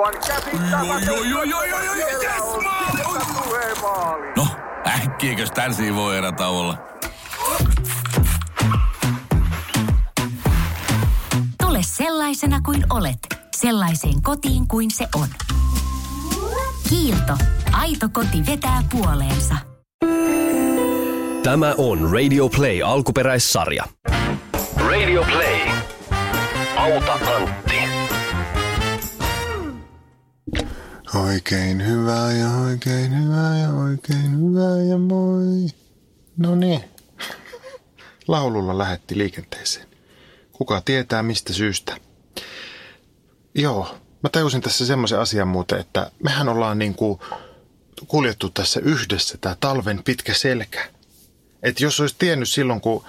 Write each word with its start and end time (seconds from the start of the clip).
Aivan 0.00 0.20
käsittämätöntä. 0.26 1.12
No, 4.36 4.46
äkkiäkös 4.86 5.50
tän 5.50 5.72
voi 5.94 6.16
erä 6.18 6.32
olla? 6.48 6.78
Tule 11.62 11.78
sellaisena 11.82 12.60
kuin 12.60 12.84
olet, 12.90 13.18
sellaiseen 13.56 14.22
kotiin 14.22 14.68
kuin 14.68 14.90
se 14.90 15.08
on. 15.14 15.28
Kiilto. 16.88 17.32
Aito 17.72 18.08
koti 18.12 18.46
vetää 18.46 18.82
puoleensa. 18.92 19.54
Tämä 21.42 21.74
on 21.78 22.12
Radio 22.12 22.48
Play 22.48 22.82
alkuperäissarja. 22.84 23.84
Radio 24.76 25.22
Play. 25.22 25.60
Auta 26.76 27.12
Antti. 27.12 27.69
Oikein 31.14 31.86
hyvää 31.86 32.32
ja 32.32 32.50
oikein 32.50 33.24
hyvää 33.24 33.58
ja 33.58 33.70
oikein 33.70 34.40
hyvää 34.40 34.82
ja 34.88 34.98
moi. 34.98 35.66
No 36.36 36.54
niin. 36.54 36.84
Laululla 38.28 38.78
lähetti 38.78 39.18
liikenteeseen. 39.18 39.86
Kuka 40.52 40.80
tietää 40.80 41.22
mistä 41.22 41.52
syystä? 41.52 41.96
Joo, 43.54 43.98
mä 44.22 44.28
tajusin 44.28 44.60
tässä 44.60 44.86
semmoisen 44.86 45.18
asian 45.20 45.48
muuten, 45.48 45.80
että 45.80 46.10
mehän 46.22 46.48
ollaan 46.48 46.78
niinku 46.78 47.20
kuljettu 48.06 48.50
tässä 48.50 48.80
yhdessä 48.80 49.38
tämä 49.38 49.56
talven 49.60 50.02
pitkä 50.04 50.34
selkä. 50.34 50.88
Et 51.62 51.80
jos 51.80 52.00
olisi 52.00 52.14
tiennyt 52.18 52.48
silloin, 52.48 52.80
kun 52.80 53.04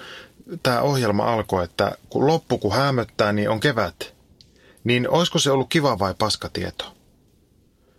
tämä 0.62 0.80
ohjelma 0.80 1.32
alkoi, 1.32 1.64
että 1.64 1.96
kun 2.10 2.26
loppu 2.26 2.58
kun 2.58 2.74
hämöttää, 2.74 3.32
niin 3.32 3.50
on 3.50 3.60
kevät, 3.60 4.14
niin 4.84 5.10
olisiko 5.10 5.38
se 5.38 5.50
ollut 5.50 5.68
kiva 5.68 5.98
vai 5.98 6.14
paskatieto? 6.18 7.01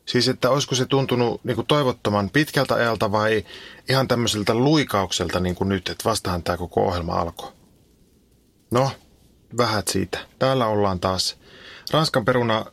Siis, 0.05 0.27
että 0.27 0.49
olisiko 0.49 0.75
se 0.75 0.85
tuntunut 0.85 1.43
niin 1.43 1.55
kuin 1.55 1.67
toivottoman 1.67 2.29
pitkältä 2.29 2.75
ajalta 2.75 3.11
vai 3.11 3.45
ihan 3.89 4.07
tämmöiseltä 4.07 4.55
luikaukselta 4.55 5.39
niin 5.39 5.55
kuin 5.55 5.69
nyt, 5.69 5.89
että 5.89 6.09
vastahan 6.09 6.43
tämä 6.43 6.57
koko 6.57 6.81
ohjelma 6.81 7.13
alkoi. 7.13 7.51
No, 8.71 8.91
vähät 9.57 9.87
siitä. 9.87 10.19
Täällä 10.39 10.67
ollaan 10.67 10.99
taas. 10.99 11.37
Ranskan 11.91 12.25
peruna 12.25 12.65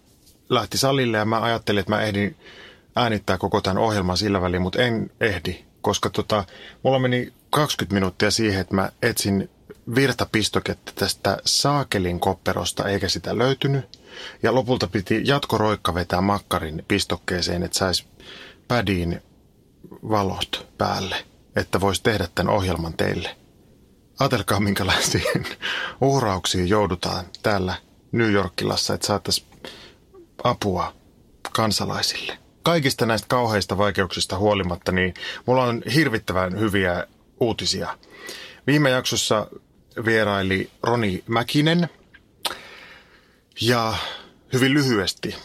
lähti 0.49 0.79
salille 0.79 1.17
ja 1.17 1.25
mä 1.25 1.41
ajattelin, 1.41 1.81
että 1.81 1.93
mä 1.93 2.03
ehdin 2.03 2.37
äänittää 2.97 3.39
koko 3.39 3.61
tämän 3.61 3.79
ohjelman 3.83 4.17
sillä 4.17 4.41
väliin, 4.41 4.63
mutta 4.63 4.83
en 4.83 5.11
ehdi, 5.21 5.65
koska 5.81 6.11
tota, 6.11 6.45
mulla 6.83 6.99
meni 6.99 7.33
20 7.51 7.95
minuuttia 7.95 8.31
siihen, 8.31 8.61
että 8.61 8.75
mä 8.75 8.93
etsin 9.03 9.51
virtapistoketta 9.95 10.93
tästä 10.95 11.39
saakelin 11.45 12.21
kopperosta, 12.21 12.89
eikä 12.89 13.09
sitä 13.09 13.39
löytynyt. 13.39 14.00
Ja 14.43 14.55
lopulta 14.55 14.87
piti 14.87 15.23
jatkoroikka 15.25 15.95
vetää 15.95 16.21
makkarin 16.21 16.85
pistokkeeseen, 16.89 17.63
että 17.63 17.79
saisi 17.79 18.05
pädiin 18.69 19.23
valot 19.91 20.67
päälle, 20.79 21.25
että 21.57 21.81
voisi 21.81 22.03
tehdä 22.03 22.29
tämän 22.35 22.55
ohjelman 22.55 22.95
teille. 22.95 23.37
Ajatelkaa, 24.21 24.61
minkälaisiin 24.61 25.47
uhrauksiin 26.01 26.69
joudutaan 26.69 27.25
täällä 27.43 27.75
New 28.13 28.33
Yorkilassa, 28.33 28.95
että 28.95 29.07
saataisiin 29.07 29.47
apua 30.45 30.95
kansalaisille. 31.53 32.39
Kaikista 32.63 33.07
näistä 33.07 33.29
kauheista 33.29 33.79
vaikeuksista 33.79 34.39
huolimatta, 34.39 34.93
niin 34.93 35.15
mulla 35.47 35.65
on 35.65 35.83
hirvittävän 35.95 36.59
hyviä 36.59 37.07
uutisia. 37.41 37.99
Viime 38.67 38.91
jaksossa 38.91 39.47
vieraili 40.05 40.71
Roni 40.83 41.25
Mäkinen 41.27 41.89
ja 43.61 43.95
hyvin 44.53 44.75
lyhyesti, 44.75 45.37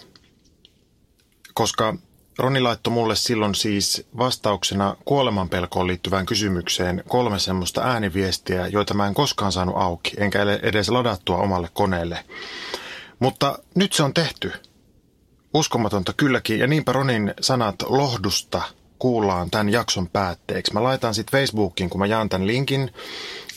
koska 1.53 1.95
Roni 2.37 2.61
laittoi 2.61 2.93
mulle 2.93 3.15
silloin 3.15 3.55
siis 3.55 4.07
vastauksena 4.17 4.95
kuolemanpelkoon 5.05 5.87
liittyvään 5.87 6.25
kysymykseen 6.25 7.03
kolme 7.07 7.39
semmoista 7.39 7.81
ääniviestiä, 7.81 8.67
joita 8.67 8.93
mä 8.93 9.07
en 9.07 9.13
koskaan 9.13 9.51
saanut 9.51 9.75
auki, 9.77 10.11
enkä 10.17 10.41
edes 10.41 10.89
ladattua 10.89 11.37
omalle 11.37 11.69
koneelle. 11.73 12.25
Mutta 13.19 13.59
nyt 13.75 13.93
se 13.93 14.03
on 14.03 14.13
tehty. 14.13 14.51
Uskomatonta 15.53 16.13
kylläkin, 16.13 16.59
ja 16.59 16.67
niinpä 16.67 16.91
Ronin 16.91 17.33
sanat 17.41 17.75
lohdusta 17.81 18.61
kuullaan 18.99 19.51
tämän 19.51 19.69
jakson 19.69 20.09
päätteeksi. 20.09 20.73
Mä 20.73 20.83
laitan 20.83 21.13
sitten 21.13 21.39
Facebookiin, 21.39 21.89
kun 21.89 21.99
mä 21.99 22.05
jaan 22.05 22.29
tämän 22.29 22.47
linkin, 22.47 22.91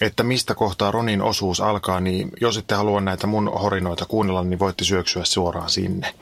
että 0.00 0.22
mistä 0.22 0.54
kohtaa 0.54 0.90
Ronin 0.90 1.22
osuus 1.22 1.60
alkaa, 1.60 2.00
niin 2.00 2.30
jos 2.40 2.56
ette 2.56 2.74
halua 2.74 3.00
näitä 3.00 3.26
mun 3.26 3.52
horinoita 3.52 4.06
kuunnella, 4.06 4.44
niin 4.44 4.58
voitte 4.58 4.84
syöksyä 4.84 5.24
suoraan 5.24 5.70
sinne. 5.70 6.14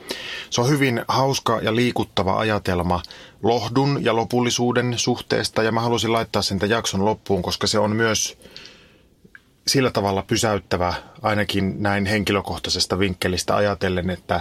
Se 0.50 0.60
on 0.60 0.68
hyvin 0.68 1.04
hauska 1.08 1.60
ja 1.62 1.76
liikuttava 1.76 2.38
ajatelma 2.38 3.02
lohdun 3.42 4.04
ja 4.04 4.16
lopullisuuden 4.16 4.94
suhteesta, 4.96 5.62
ja 5.62 5.72
mä 5.72 5.80
halusin 5.80 6.12
laittaa 6.12 6.42
sen 6.42 6.58
jakson 6.68 7.04
loppuun, 7.04 7.42
koska 7.42 7.66
se 7.66 7.78
on 7.78 7.96
myös 7.96 8.38
sillä 9.66 9.90
tavalla 9.90 10.22
pysäyttävä, 10.22 10.94
ainakin 11.22 11.82
näin 11.82 12.06
henkilökohtaisesta 12.06 12.98
vinkkelistä 12.98 13.56
ajatellen, 13.56 14.10
että, 14.10 14.40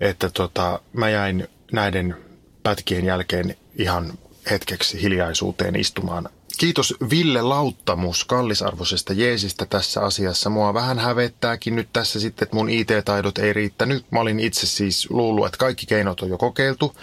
että 0.00 0.30
tota, 0.30 0.80
mä 0.92 1.08
jäin 1.08 1.48
näiden 1.72 2.16
pätkien 2.62 3.04
jälkeen 3.04 3.56
ihan 3.74 4.12
hetkeksi 4.50 5.02
hiljaisuuteen 5.02 5.76
istumaan. 5.76 6.28
Kiitos 6.62 6.94
Ville 7.10 7.42
Lauttamus 7.42 8.24
kallisarvoisesta 8.24 9.12
jeesistä 9.12 9.66
tässä 9.66 10.00
asiassa. 10.00 10.50
Mua 10.50 10.74
vähän 10.74 10.98
hävettääkin 10.98 11.76
nyt 11.76 11.88
tässä 11.92 12.20
sitten, 12.20 12.46
että 12.46 12.56
mun 12.56 12.70
IT-taidot 12.70 13.38
ei 13.38 13.52
riittänyt. 13.52 14.06
Mä 14.10 14.20
olin 14.20 14.40
itse 14.40 14.66
siis 14.66 15.10
luullut, 15.10 15.46
että 15.46 15.58
kaikki 15.58 15.86
keinot 15.86 16.20
on 16.20 16.28
jo 16.28 16.38
kokeiltu, 16.38 16.96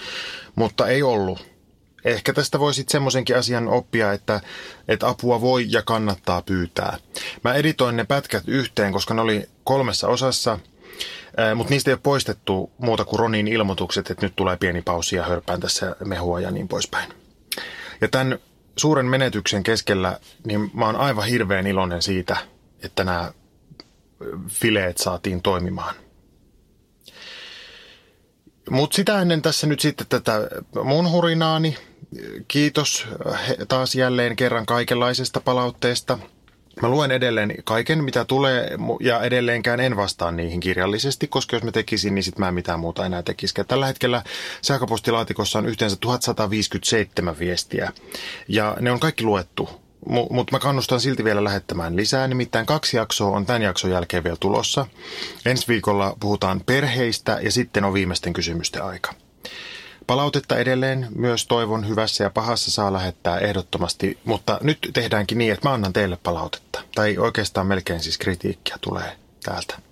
mutta 0.55 0.87
ei 0.87 1.03
ollut. 1.03 1.45
Ehkä 2.05 2.33
tästä 2.33 2.59
voisit 2.59 2.89
semmoisenkin 2.89 3.37
asian 3.37 3.67
oppia, 3.67 4.13
että, 4.13 4.41
että 4.87 5.07
apua 5.07 5.41
voi 5.41 5.65
ja 5.69 5.81
kannattaa 5.81 6.41
pyytää. 6.41 6.97
Mä 7.43 7.53
editoin 7.53 7.97
ne 7.97 8.03
pätkät 8.03 8.43
yhteen, 8.47 8.93
koska 8.93 9.13
ne 9.13 9.21
oli 9.21 9.49
kolmessa 9.63 10.07
osassa, 10.07 10.59
mutta 11.55 11.73
niistä 11.73 11.91
ei 11.91 11.93
ole 11.93 11.99
poistettu 12.03 12.71
muuta 12.77 13.05
kuin 13.05 13.19
Ronin 13.19 13.47
ilmoitukset, 13.47 14.11
että 14.11 14.25
nyt 14.25 14.35
tulee 14.35 14.57
pieni 14.57 14.81
pausi 14.81 15.15
ja 15.15 15.23
hörpään 15.23 15.59
tässä 15.59 15.95
mehua 16.05 16.39
ja 16.39 16.51
niin 16.51 16.67
poispäin. 16.67 17.13
Ja 18.01 18.07
tämän 18.07 18.39
suuren 18.79 19.05
menetyksen 19.05 19.63
keskellä, 19.63 20.19
niin 20.45 20.71
mä 20.73 20.85
oon 20.85 20.95
aivan 20.95 21.27
hirveän 21.27 21.67
iloinen 21.67 22.01
siitä, 22.01 22.37
että 22.83 23.03
nämä 23.03 23.31
fileet 24.47 24.97
saatiin 24.97 25.41
toimimaan. 25.41 25.95
Mutta 28.69 28.95
sitä 28.95 29.21
ennen 29.21 29.41
tässä 29.41 29.67
nyt 29.67 29.79
sitten 29.79 30.07
tätä 30.07 30.49
mun 30.83 31.11
hurinaani. 31.11 31.77
Kiitos 32.47 33.07
taas 33.67 33.95
jälleen 33.95 34.35
kerran 34.35 34.65
kaikenlaisesta 34.65 35.41
palautteesta. 35.41 36.19
Mä 36.81 36.89
luen 36.89 37.11
edelleen 37.11 37.53
kaiken, 37.63 38.03
mitä 38.03 38.25
tulee, 38.25 38.77
ja 38.99 39.21
edelleenkään 39.21 39.79
en 39.79 39.95
vastaa 39.95 40.31
niihin 40.31 40.59
kirjallisesti, 40.59 41.27
koska 41.27 41.55
jos 41.55 41.63
mä 41.63 41.71
tekisin, 41.71 42.15
niin 42.15 42.23
sit 42.23 42.37
mä 42.37 42.47
en 42.47 42.53
mitään 42.53 42.79
muuta 42.79 43.05
enää 43.05 43.23
tekisikään. 43.23 43.67
Tällä 43.67 43.87
hetkellä 43.87 44.23
sähköpostilaatikossa 44.61 45.59
on 45.59 45.65
yhteensä 45.65 45.97
1157 45.99 47.39
viestiä, 47.39 47.91
ja 48.47 48.77
ne 48.79 48.91
on 48.91 48.99
kaikki 48.99 49.23
luettu. 49.23 49.69
Mutta 50.29 50.55
mä 50.55 50.59
kannustan 50.59 50.99
silti 50.99 51.23
vielä 51.23 51.43
lähettämään 51.43 51.95
lisää, 51.95 52.27
nimittäin 52.27 52.65
kaksi 52.65 52.97
jaksoa 52.97 53.35
on 53.35 53.45
tämän 53.45 53.61
jakson 53.61 53.91
jälkeen 53.91 54.23
vielä 54.23 54.37
tulossa. 54.39 54.85
Ensi 55.45 55.67
viikolla 55.67 56.17
puhutaan 56.19 56.61
perheistä 56.65 57.39
ja 57.41 57.51
sitten 57.51 57.83
on 57.83 57.93
viimeisten 57.93 58.33
kysymysten 58.33 58.83
aika. 58.83 59.13
Palautetta 60.09 60.57
edelleen 60.57 61.07
myös 61.15 61.45
toivon 61.47 61.87
hyvässä 61.87 62.23
ja 62.23 62.29
pahassa 62.29 62.71
saa 62.71 62.93
lähettää 62.93 63.39
ehdottomasti, 63.39 64.19
mutta 64.25 64.59
nyt 64.61 64.77
tehdäänkin 64.93 65.37
niin, 65.37 65.53
että 65.53 65.69
mä 65.69 65.73
annan 65.73 65.93
teille 65.93 66.17
palautetta. 66.23 66.81
Tai 66.95 67.17
oikeastaan 67.17 67.67
melkein 67.67 67.99
siis 67.99 68.17
kritiikkiä 68.17 68.77
tulee 68.81 69.17
täältä. 69.43 69.88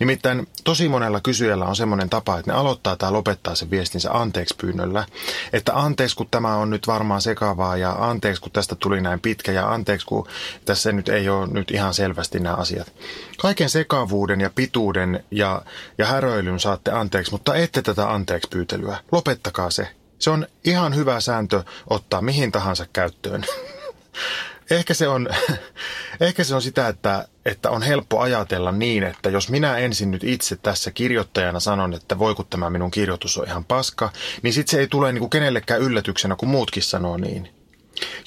Nimittäin 0.00 0.46
tosi 0.64 0.88
monella 0.88 1.20
kysyjällä 1.20 1.64
on 1.64 1.76
semmoinen 1.76 2.10
tapa, 2.10 2.38
että 2.38 2.52
ne 2.52 2.58
aloittaa 2.58 2.96
tai 2.96 3.12
lopettaa 3.12 3.54
sen 3.54 3.70
viestinsä 3.70 4.12
anteeksi 4.12 4.54
pyynnöllä. 4.60 5.06
Että 5.52 5.72
anteeksi, 5.74 6.16
kun 6.16 6.28
tämä 6.30 6.56
on 6.56 6.70
nyt 6.70 6.86
varmaan 6.86 7.20
sekavaa 7.20 7.76
ja 7.76 7.90
anteeksi, 7.98 8.42
kun 8.42 8.52
tästä 8.52 8.74
tuli 8.74 9.00
näin 9.00 9.20
pitkä 9.20 9.52
ja 9.52 9.72
anteeksi, 9.72 10.06
kun 10.06 10.28
tässä 10.64 10.92
nyt 10.92 11.08
ei 11.08 11.28
ole 11.28 11.46
nyt 11.46 11.70
ihan 11.70 11.94
selvästi 11.94 12.40
nämä 12.40 12.54
asiat. 12.54 12.92
Kaiken 13.38 13.70
sekavuuden 13.70 14.40
ja 14.40 14.50
pituuden 14.54 15.24
ja, 15.30 15.62
ja 15.98 16.06
häröilyn 16.06 16.60
saatte 16.60 16.90
anteeksi, 16.90 17.32
mutta 17.32 17.54
ette 17.54 17.82
tätä 17.82 18.12
anteeksi 18.12 18.48
pyytelyä. 18.48 18.98
Lopettakaa 19.12 19.70
se. 19.70 19.88
Se 20.18 20.30
on 20.30 20.46
ihan 20.64 20.94
hyvä 20.94 21.20
sääntö 21.20 21.64
ottaa 21.90 22.22
mihin 22.22 22.52
tahansa 22.52 22.86
käyttöön. 22.92 23.44
Ehkä 24.70 24.94
se 24.94 25.08
on, 25.08 25.28
ehkä 26.20 26.44
se 26.44 26.54
on 26.54 26.62
sitä, 26.62 26.88
että, 26.88 27.28
että 27.44 27.70
on 27.70 27.82
helppo 27.82 28.20
ajatella 28.20 28.72
niin, 28.72 29.02
että 29.02 29.30
jos 29.30 29.50
minä 29.50 29.76
ensin 29.76 30.10
nyt 30.10 30.24
itse 30.24 30.56
tässä 30.56 30.90
kirjoittajana 30.90 31.60
sanon, 31.60 31.94
että 31.94 32.18
voi 32.18 32.34
kun 32.34 32.46
tämä 32.50 32.70
minun 32.70 32.90
kirjoitus 32.90 33.38
on 33.38 33.46
ihan 33.46 33.64
paska, 33.64 34.12
niin 34.42 34.52
sitten 34.52 34.70
se 34.70 34.80
ei 34.80 34.86
tule 34.86 35.12
niin 35.12 35.20
kuin 35.20 35.30
kenellekään 35.30 35.80
yllätyksenä, 35.80 36.36
kun 36.36 36.48
muutkin 36.48 36.82
sanoo 36.82 37.16
niin. 37.16 37.56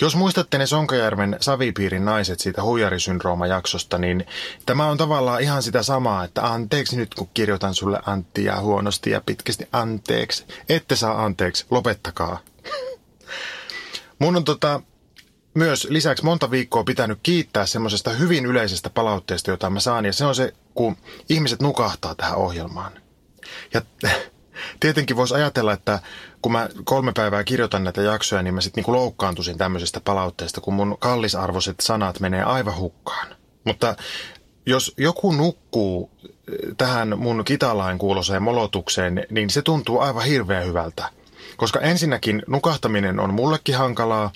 Jos 0.01 0.15
muistatte 0.15 0.57
ne 0.57 0.65
Sonkajärven 0.65 1.38
Savipiirin 1.39 2.06
naiset 2.06 2.39
siitä 2.39 2.63
huijarisyndrooma-jaksosta, 2.63 3.97
niin 3.97 4.25
tämä 4.65 4.86
on 4.86 4.97
tavallaan 4.97 5.41
ihan 5.41 5.63
sitä 5.63 5.83
samaa, 5.83 6.24
että 6.24 6.45
anteeksi 6.45 6.97
nyt 6.97 7.13
kun 7.13 7.30
kirjoitan 7.33 7.74
sulle 7.74 8.00
Antti 8.06 8.44
ja 8.44 8.62
huonosti 8.62 9.09
ja 9.09 9.21
pitkästi 9.25 9.68
anteeksi. 9.71 10.45
Ette 10.69 10.95
saa 10.95 11.25
anteeksi, 11.25 11.65
lopettakaa. 11.69 12.39
Mun 14.19 14.36
on 14.36 14.44
tota, 14.44 14.81
myös 15.54 15.88
lisäksi 15.90 16.25
monta 16.25 16.51
viikkoa 16.51 16.84
pitänyt 16.84 17.19
kiittää 17.24 17.66
semmoisesta 17.66 18.10
hyvin 18.10 18.46
yleisestä 18.46 18.90
palautteesta, 18.90 19.51
jota 19.51 19.69
mä 19.69 19.80
saan, 19.80 20.06
ja 20.06 20.13
se 20.13 20.25
on 20.25 20.36
se, 20.36 20.54
kun 20.75 20.98
ihmiset 21.30 21.62
nukahtaa 21.62 22.16
tähän 22.16 22.38
ohjelmaan. 22.38 22.92
Ja 23.74 23.81
tietenkin 24.80 25.16
voisi 25.16 25.34
ajatella, 25.34 25.74
että 25.74 26.00
kun 26.42 26.51
mä 26.51 26.69
kolme 26.84 27.12
päivää 27.16 27.44
kirjoitan 27.44 27.84
näitä 27.84 28.01
jaksoja, 28.01 28.42
niin 28.42 28.54
mä 28.54 28.62
sitten 28.62 28.81
niinku 28.81 28.94
loukkaantuisin 28.94 29.57
tämmöisestä 29.57 30.00
palautteesta, 30.00 30.62
kun 30.62 30.74
mun 30.74 30.98
kallisarvoiset 31.00 31.80
sanat 31.80 32.19
menee 32.19 32.44
aivan 32.44 32.78
hukkaan. 32.78 33.28
Mutta 33.63 33.96
jos 34.66 34.94
joku 34.98 35.31
nukkuu 35.31 36.12
eh, 36.24 36.75
tähän 36.78 37.19
mun 37.19 37.46
kitalain 37.46 37.98
kuuloseen 37.98 38.44
molotukseen, 38.44 39.25
niin 39.30 39.50
se 39.50 39.62
tuntuu 39.62 40.00
aivan 40.00 40.25
hirveän 40.25 40.66
hyvältä. 40.66 41.10
Koska 41.57 41.80
ensinnäkin 41.80 42.44
nukahtaminen 42.48 43.19
on 43.19 43.34
mullekin 43.34 43.75
hankalaa, 43.75 44.31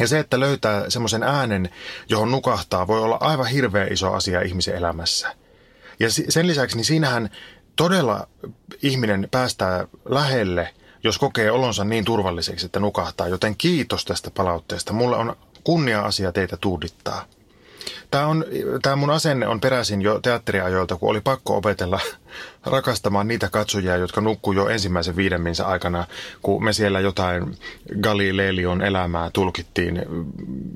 ja 0.00 0.08
se, 0.08 0.18
että 0.18 0.40
löytää 0.40 0.90
semmoisen 0.90 1.22
äänen, 1.22 1.70
johon 2.08 2.30
nukahtaa, 2.30 2.86
voi 2.86 3.00
olla 3.00 3.18
aivan 3.20 3.46
hirveän 3.46 3.92
iso 3.92 4.12
asia 4.12 4.40
ihmisen 4.40 4.76
elämässä. 4.76 5.34
Ja 6.00 6.08
sen 6.10 6.46
lisäksi, 6.46 6.76
niin 6.76 6.84
siinähän 6.84 7.30
todella 7.76 8.28
ihminen 8.82 9.28
päästää 9.30 9.86
lähelle, 10.04 10.74
jos 11.04 11.18
kokee 11.18 11.50
olonsa 11.50 11.84
niin 11.84 12.04
turvalliseksi, 12.04 12.66
että 12.66 12.80
nukahtaa. 12.80 13.28
Joten 13.28 13.56
kiitos 13.56 14.04
tästä 14.04 14.30
palautteesta. 14.30 14.92
Mulle 14.92 15.16
on 15.16 15.36
kunnia-asia 15.64 16.32
teitä 16.32 16.56
tuudittaa. 16.56 17.24
Tämä, 18.12 18.26
on, 18.26 18.44
tämä 18.82 18.96
mun 18.96 19.10
asenne 19.10 19.46
on 19.46 19.60
peräisin 19.60 20.02
jo 20.02 20.20
teatteriajoilta, 20.20 20.96
kun 20.96 21.10
oli 21.10 21.20
pakko 21.20 21.56
opetella 21.56 22.00
rakastamaan 22.66 23.28
niitä 23.28 23.48
katsojia, 23.48 23.96
jotka 23.96 24.20
nukkuu 24.20 24.52
jo 24.52 24.68
ensimmäisen 24.68 25.16
viidemminsä 25.16 25.66
aikana, 25.66 26.06
kun 26.42 26.64
me 26.64 26.72
siellä 26.72 27.00
jotain 27.00 27.56
Galileelion 28.00 28.82
elämää 28.82 29.30
tulkittiin 29.32 30.02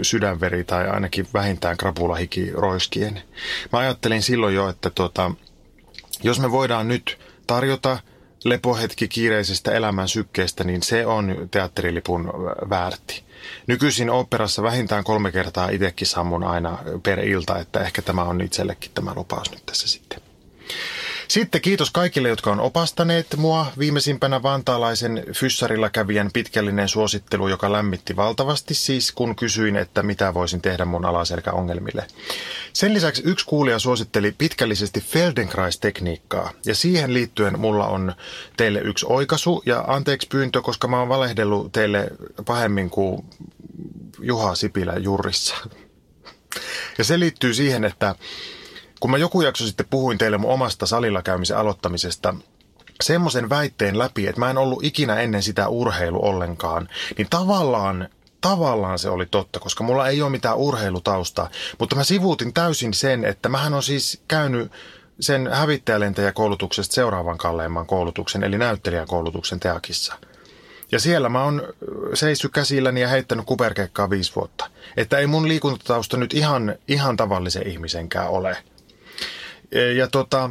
sydänveri 0.03 0.65
tai 0.65 0.89
ainakin 0.89 1.27
vähintään 1.35 1.77
krapulahiki 1.77 2.51
roiskien. 2.55 3.23
Mä 3.73 3.79
ajattelin 3.79 4.23
silloin 4.23 4.55
jo, 4.55 4.69
että 4.69 4.91
tota, 4.91 5.31
jos 6.23 6.41
me 6.41 6.51
voidaan 6.51 6.89
nyt 6.89 7.19
tarjota 7.47 7.99
lepohetki 8.45 9.09
kiireisestä 9.09 9.73
elämän 9.73 10.09
sykkeestä, 10.09 10.65
niin 10.65 10.83
se 10.83 11.07
on 11.07 11.49
teatterilipun 11.51 12.33
väärti. 12.71 13.23
Nykyisin 13.67 14.11
operassa 14.11 14.63
vähintään 14.63 15.05
kolme 15.05 15.33
kertaa 15.33 15.69
itsekin 15.69 16.07
sammun 16.07 16.45
aina 16.45 16.79
per 17.03 17.21
ilta, 17.21 17.59
että 17.59 17.81
ehkä 17.81 18.03
tämä 18.03 18.23
on 18.23 18.41
itsellekin 18.41 18.91
tämä 18.95 19.13
lupaus 19.15 19.51
nyt 19.51 19.67
tässä 19.67 19.89
sitten. 19.89 20.21
Sitten 21.29 21.61
kiitos 21.61 21.91
kaikille, 21.91 22.29
jotka 22.29 22.51
on 22.51 22.61
opastaneet 22.61 23.27
mua. 23.37 23.67
Viimeisimpänä 23.79 24.43
vantaalaisen 24.43 25.25
fyssarilla 25.33 25.91
kävijän 25.91 26.31
pitkällinen 26.33 26.89
suosittelu, 26.89 27.49
joka 27.49 27.73
lämmitti 27.73 28.17
valtavasti 28.17 28.75
siis, 28.75 29.13
kun 29.13 29.37
kysyin, 29.37 29.77
että 29.77 30.03
mitä 30.03 30.35
voisin 30.35 30.63
tehdä 30.63 30.85
mun 30.85 31.05
alaselkäongelmille. 31.05 32.07
Sen 32.73 32.95
lisäksi 32.95 33.23
yksi 33.25 33.47
kuulija 33.47 33.79
suositteli 33.79 34.35
pitkällisesti 34.39 35.01
Feldenkrais-tekniikkaa, 35.01 36.53
ja 36.67 36.75
siihen 36.75 37.15
liittyen 37.15 37.59
mulla 37.59 37.87
on 37.87 38.15
teille 38.57 38.79
yksi 38.79 39.07
oikaisu 39.09 39.63
ja 39.67 39.85
anteeksi 39.87 40.29
pyyntö, 40.29 40.63
koska 40.63 40.89
mä 40.89 40.99
oon 40.99 41.09
valehdellut 41.09 41.73
teille 41.73 42.11
pahemmin 42.47 42.91
kuin 42.91 43.25
Juha 44.21 44.55
Sipilä 44.55 44.95
jurissa. 44.97 45.57
Ja 46.99 47.05
se 47.05 47.21
liittyy 47.21 47.55
siihen, 47.55 47.85
että 47.85 48.15
kun 49.07 49.11
mä 49.11 49.19
joku 49.19 49.43
jakso 49.43 49.67
sitten 49.67 49.87
puhuin 49.91 50.19
teille 50.19 50.39
mun 50.39 50.53
omasta 50.53 50.87
salilla 50.87 51.23
käymisen 51.23 51.57
aloittamisesta, 51.57 52.35
semmoisen 53.03 53.49
väitteen 53.49 53.99
läpi, 53.99 54.27
että 54.27 54.41
mä 54.41 54.51
en 54.51 54.59
ollut 54.59 54.85
ikinä 54.85 55.21
ennen 55.21 55.43
sitä 55.43 55.69
urheilu 55.69 56.25
ollenkaan, 56.25 56.89
niin 57.19 57.27
tavallaan 57.31 58.09
tavallaan 58.41 58.99
se 58.99 59.11
oli 59.11 59.27
totta, 59.27 59.61
koska 59.61 59.85
mulla 59.85 60.09
ei 60.09 60.23
ole 60.23 60.31
mitään 60.31 60.57
urheilutausta, 60.57 61.51
mutta 61.79 61.97
mä 61.97 62.05
sivuutin 62.05 62.53
täysin 62.53 62.95
sen, 62.95 63.25
että 63.25 63.49
mähän 63.49 63.75
on 63.75 63.83
siis 63.83 64.23
käynyt 64.29 64.73
sen 65.21 65.49
hävittäjälentäjäkoulutuksesta 65.53 66.95
seuraavan 66.95 67.39
kalleimman 67.39 67.87
koulutuksen, 67.87 68.45
eli 68.45 68.59
näyttelijäkoulutuksen 68.59 69.61
teakissa. 69.61 70.15
Ja 70.93 71.01
siellä 71.01 71.29
mä 71.29 71.45
oon 71.45 71.63
seissyt 72.15 72.53
käsilläni 72.53 73.01
ja 73.01 73.09
heittänyt 73.09 73.47
kuperkeikkaa 73.47 74.11
viisi 74.11 74.33
vuotta. 74.37 74.71
Että 74.97 75.19
ei 75.19 75.27
mun 75.27 75.49
liikuntatausta 75.49 76.17
nyt 76.17 76.35
ihan, 76.35 76.75
ihan 76.89 77.17
tavallisen 77.17 77.67
ihmisenkään 77.67 78.29
ole. 78.29 78.57
Ja 79.97 80.07
tota, 80.09 80.51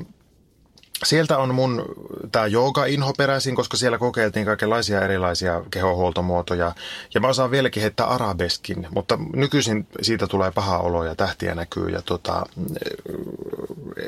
sieltä 1.04 1.38
on 1.38 1.56
mun 1.56 1.86
tämä 2.32 2.48
jooga-inho 2.48 3.14
peräisin, 3.18 3.56
koska 3.56 3.78
siellä 3.78 3.98
kokeiltiin 3.98 4.46
kaikenlaisia 4.46 5.02
erilaisia 5.02 5.64
kehohuoltomuotoja. 5.72 6.76
Ja 7.14 7.22
mä 7.22 7.28
osaan 7.28 7.52
vieläkin 7.52 7.82
heittää 7.82 8.08
arabeskin, 8.08 8.88
mutta 8.92 9.20
nykyisin 9.34 9.88
siitä 10.02 10.28
tulee 10.28 10.52
paha 10.52 10.80
olo 10.80 11.04
ja 11.04 11.16
tähtiä 11.16 11.56
näkyy 11.56 11.90
ja 11.90 12.02
tota, 12.02 12.46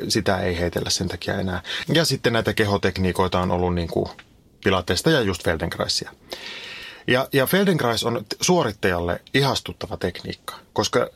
sitä 0.08 0.38
ei 0.38 0.58
heitellä 0.58 0.90
sen 0.90 1.08
takia 1.08 1.40
enää. 1.40 1.62
Ja 1.94 2.04
sitten 2.04 2.32
näitä 2.32 2.54
kehotekniikoita 2.54 3.40
on 3.40 3.50
ollut 3.50 3.74
niin 3.74 3.88
kuin 3.88 4.08
Pilatesta 4.64 5.10
ja 5.10 5.20
just 5.20 5.44
Feldenkraisia. 5.44 6.10
Ja, 7.06 7.28
ja 7.32 7.46
Feldenkrais 7.46 8.04
on 8.04 8.24
suorittajalle 8.40 9.20
ihastuttava 9.34 9.96
tekniikka, 9.96 10.54
koska 10.72 11.08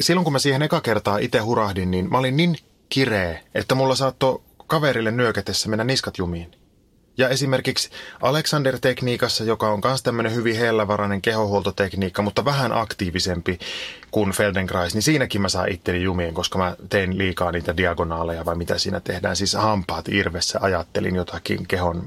silloin 0.00 0.24
kun 0.24 0.32
mä 0.32 0.38
siihen 0.38 0.62
eka 0.62 0.80
kertaa 0.80 1.18
itse 1.18 1.38
hurahdin, 1.38 1.90
niin 1.90 2.10
mä 2.10 2.18
olin 2.18 2.36
niin 2.36 2.56
kireä, 2.90 3.40
että 3.54 3.74
mulla 3.74 3.94
saattoi 3.94 4.42
kaverille 4.66 5.10
nyökätessä 5.10 5.68
mennä 5.68 5.84
niskat 5.84 6.18
jumiin. 6.18 6.50
Ja 7.18 7.28
esimerkiksi 7.28 7.90
Alexander-tekniikassa, 8.22 9.44
joka 9.44 9.70
on 9.70 9.80
myös 9.84 10.02
tämmöinen 10.02 10.34
hyvin 10.34 10.56
hellävarainen 10.56 11.22
kehohuoltotekniikka, 11.22 12.22
mutta 12.22 12.44
vähän 12.44 12.72
aktiivisempi 12.72 13.58
kuin 14.10 14.30
Feldenkrais, 14.30 14.94
niin 14.94 15.02
siinäkin 15.02 15.40
mä 15.40 15.48
saan 15.48 15.72
itteni 15.72 16.02
jumiin, 16.02 16.34
koska 16.34 16.58
mä 16.58 16.76
tein 16.90 17.18
liikaa 17.18 17.52
niitä 17.52 17.76
diagonaaleja 17.76 18.44
vai 18.44 18.56
mitä 18.56 18.78
siinä 18.78 19.00
tehdään. 19.00 19.36
Siis 19.36 19.54
hampaat 19.54 20.08
irvessä 20.08 20.58
ajattelin 20.62 21.14
jotakin 21.14 21.66
kehon 21.66 22.02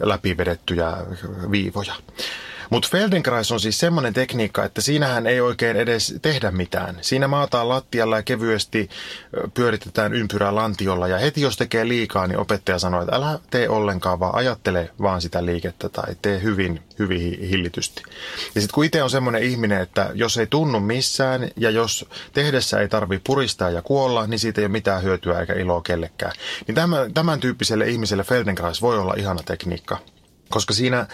läpivedettyjä 0.00 0.96
viivoja. 1.50 1.94
Mutta 2.70 2.88
Feldenkrais 2.92 3.52
on 3.52 3.60
siis 3.60 3.78
semmoinen 3.78 4.14
tekniikka, 4.14 4.64
että 4.64 4.80
siinähän 4.80 5.26
ei 5.26 5.40
oikein 5.40 5.76
edes 5.76 6.14
tehdä 6.22 6.50
mitään. 6.50 6.98
Siinä 7.00 7.28
maataan 7.28 7.68
lattialla 7.68 8.16
ja 8.16 8.22
kevyesti 8.22 8.90
pyöritetään 9.54 10.14
ympyrää 10.14 10.54
lantiolla 10.54 11.08
ja 11.08 11.18
heti 11.18 11.40
jos 11.40 11.56
tekee 11.56 11.88
liikaa, 11.88 12.26
niin 12.26 12.38
opettaja 12.38 12.78
sanoo, 12.78 13.02
että 13.02 13.16
älä 13.16 13.38
tee 13.50 13.68
ollenkaan, 13.68 14.20
vaan 14.20 14.34
ajattele 14.34 14.90
vaan 15.02 15.20
sitä 15.20 15.46
liikettä 15.46 15.88
tai 15.88 16.16
tee 16.22 16.42
hyvin, 16.42 16.82
hyvin 16.98 17.40
hillitysti. 17.40 18.02
Ja 18.54 18.60
sitten 18.60 18.74
kun 18.74 18.84
itse 18.84 19.02
on 19.02 19.10
semmoinen 19.10 19.42
ihminen, 19.42 19.80
että 19.80 20.10
jos 20.14 20.36
ei 20.36 20.46
tunnu 20.46 20.80
missään 20.80 21.48
ja 21.56 21.70
jos 21.70 22.08
tehdessä 22.32 22.80
ei 22.80 22.88
tarvi 22.88 23.20
puristaa 23.24 23.70
ja 23.70 23.82
kuolla, 23.82 24.26
niin 24.26 24.38
siitä 24.38 24.60
ei 24.60 24.64
ole 24.64 24.72
mitään 24.72 25.02
hyötyä 25.02 25.40
eikä 25.40 25.52
iloa 25.52 25.82
kellekään. 25.82 26.32
Niin 26.66 26.74
tämän, 26.74 27.14
tämän 27.14 27.40
tyyppiselle 27.40 27.88
ihmiselle 27.88 28.24
Feldenkrais 28.24 28.82
voi 28.82 28.98
olla 28.98 29.14
ihana 29.16 29.42
tekniikka, 29.42 29.98
koska 30.50 30.74
siinä 30.74 31.06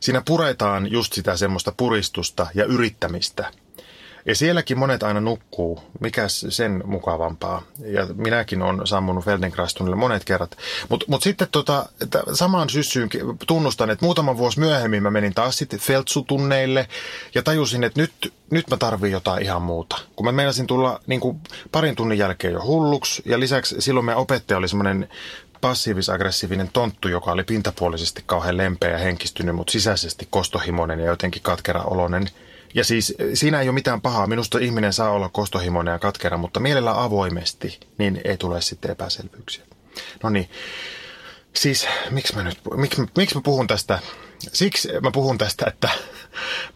siinä 0.00 0.22
puretaan 0.26 0.92
just 0.92 1.12
sitä 1.12 1.36
semmoista 1.36 1.72
puristusta 1.76 2.46
ja 2.54 2.64
yrittämistä. 2.64 3.52
Ja 4.26 4.34
sielläkin 4.34 4.78
monet 4.78 5.02
aina 5.02 5.20
nukkuu, 5.20 5.80
mikä 6.00 6.28
sen 6.28 6.82
mukavampaa. 6.84 7.62
Ja 7.78 8.06
minäkin 8.14 8.62
olen 8.62 8.86
sammunut 8.86 9.24
Feldenkraistunnille 9.24 9.96
monet 9.96 10.24
kerrat. 10.24 10.58
Mutta 10.88 11.06
mut 11.08 11.22
sitten 11.22 11.48
tota, 11.52 11.86
samaan 12.32 12.70
syssyyn 12.70 13.08
tunnustan, 13.46 13.90
että 13.90 14.04
muutama 14.04 14.36
vuosi 14.36 14.60
myöhemmin 14.60 15.02
mä 15.02 15.10
menin 15.10 15.34
taas 15.34 15.58
sitten 15.58 15.78
Feltsutunneille 15.78 16.88
ja 17.34 17.42
tajusin, 17.42 17.84
että 17.84 18.00
nyt, 18.00 18.32
nyt 18.50 18.70
mä 18.70 18.76
tarvin 18.76 19.12
jotain 19.12 19.42
ihan 19.42 19.62
muuta. 19.62 19.98
Kun 20.16 20.26
mä 20.26 20.32
meinasin 20.32 20.66
tulla 20.66 21.00
niin 21.06 21.20
kuin 21.20 21.40
parin 21.72 21.96
tunnin 21.96 22.18
jälkeen 22.18 22.52
jo 22.52 22.62
hulluksi 22.62 23.22
ja 23.24 23.40
lisäksi 23.40 23.76
silloin 23.78 24.06
meidän 24.06 24.22
opettaja 24.22 24.58
oli 24.58 24.68
semmoinen 24.68 25.08
passiivis-aggressiivinen 25.60 26.70
tonttu, 26.72 27.08
joka 27.08 27.32
oli 27.32 27.44
pintapuolisesti 27.44 28.22
kauhean 28.26 28.56
lempeä 28.56 28.90
ja 28.90 28.98
henkistynyt, 28.98 29.56
mutta 29.56 29.70
sisäisesti 29.70 30.28
kostohimoinen 30.30 31.00
ja 31.00 31.06
jotenkin 31.06 31.42
katkera 31.42 31.82
oloinen. 31.82 32.26
Ja 32.74 32.84
siis 32.84 33.14
siinä 33.34 33.60
ei 33.60 33.68
ole 33.68 33.74
mitään 33.74 34.00
pahaa. 34.00 34.26
Minusta 34.26 34.58
ihminen 34.58 34.92
saa 34.92 35.10
olla 35.10 35.28
kostohimoinen 35.28 35.92
ja 35.92 35.98
katkera, 35.98 36.36
mutta 36.36 36.60
mielellä 36.60 37.02
avoimesti, 37.02 37.80
niin 37.98 38.20
ei 38.24 38.36
tule 38.36 38.60
sitten 38.60 38.90
epäselvyyksiä. 38.90 39.64
No 40.22 40.30
niin, 40.30 40.50
siis 41.52 41.86
miksi 42.10 42.36
mä 42.36 42.42
nyt, 42.42 42.58
miksi, 42.76 43.02
miksi 43.16 43.34
mä 43.34 43.40
puhun 43.44 43.66
tästä? 43.66 43.98
Siksi 44.38 44.88
mä 45.02 45.10
puhun 45.10 45.38
tästä, 45.38 45.66
että 45.66 45.88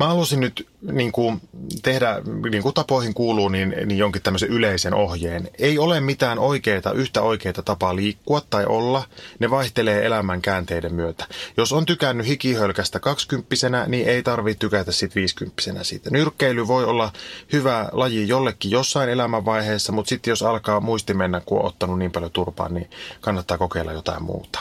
Mä 0.01 0.07
halusin 0.07 0.41
nyt 0.41 0.69
niin 0.83 1.13
kuin, 1.13 1.41
tehdä, 1.83 2.23
niin 2.51 2.63
kuin 2.63 2.75
tapoihin 2.75 3.15
kuuluu, 3.15 3.49
niin, 3.49 3.75
niin 3.87 3.99
jonkin 3.99 4.23
tämmöisen 4.23 4.49
yleisen 4.49 4.95
ohjeen. 4.95 5.49
Ei 5.59 5.79
ole 5.79 6.01
mitään 6.01 6.39
oikeita, 6.39 6.93
yhtä 6.93 7.23
oikeita 7.23 7.63
tapaa 7.63 7.97
liikkua 7.97 8.43
tai 8.51 8.67
olla. 8.67 9.05
Ne 9.39 9.51
vaihtelee 9.51 10.07
elämän 10.07 10.43
käänteiden 10.43 10.95
myötä. 10.95 11.27
Jos 11.57 11.73
on 11.73 11.87
tykännyt 11.87 12.27
hikihölkästä 12.27 13.01
kaksikymppisenä, 13.01 13.85
niin 13.87 14.09
ei 14.09 14.23
tarvitse 14.23 14.59
tykätä 14.59 14.93
sit 14.93 15.15
viisikymppisenä 15.15 15.85
siitä. 15.85 16.11
Nyrkkeily 16.11 16.67
voi 16.67 16.85
olla 16.85 17.13
hyvä 17.53 17.89
laji 17.93 18.29
jollekin 18.29 18.71
jossain 18.71 19.11
elämänvaiheessa, 19.11 19.93
mutta 19.93 20.09
sitten 20.09 20.31
jos 20.31 20.43
alkaa 20.43 20.81
muisti 20.81 21.15
mennä, 21.15 21.41
kun 21.47 21.59
on 21.59 21.67
ottanut 21.67 21.99
niin 21.99 22.13
paljon 22.13 22.31
turpaa, 22.31 22.69
niin 22.69 22.91
kannattaa 23.21 23.59
kokeilla 23.59 23.93
jotain 23.93 24.23
muuta. 24.23 24.61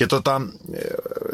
Ja 0.00 0.06
tota, 0.06 0.40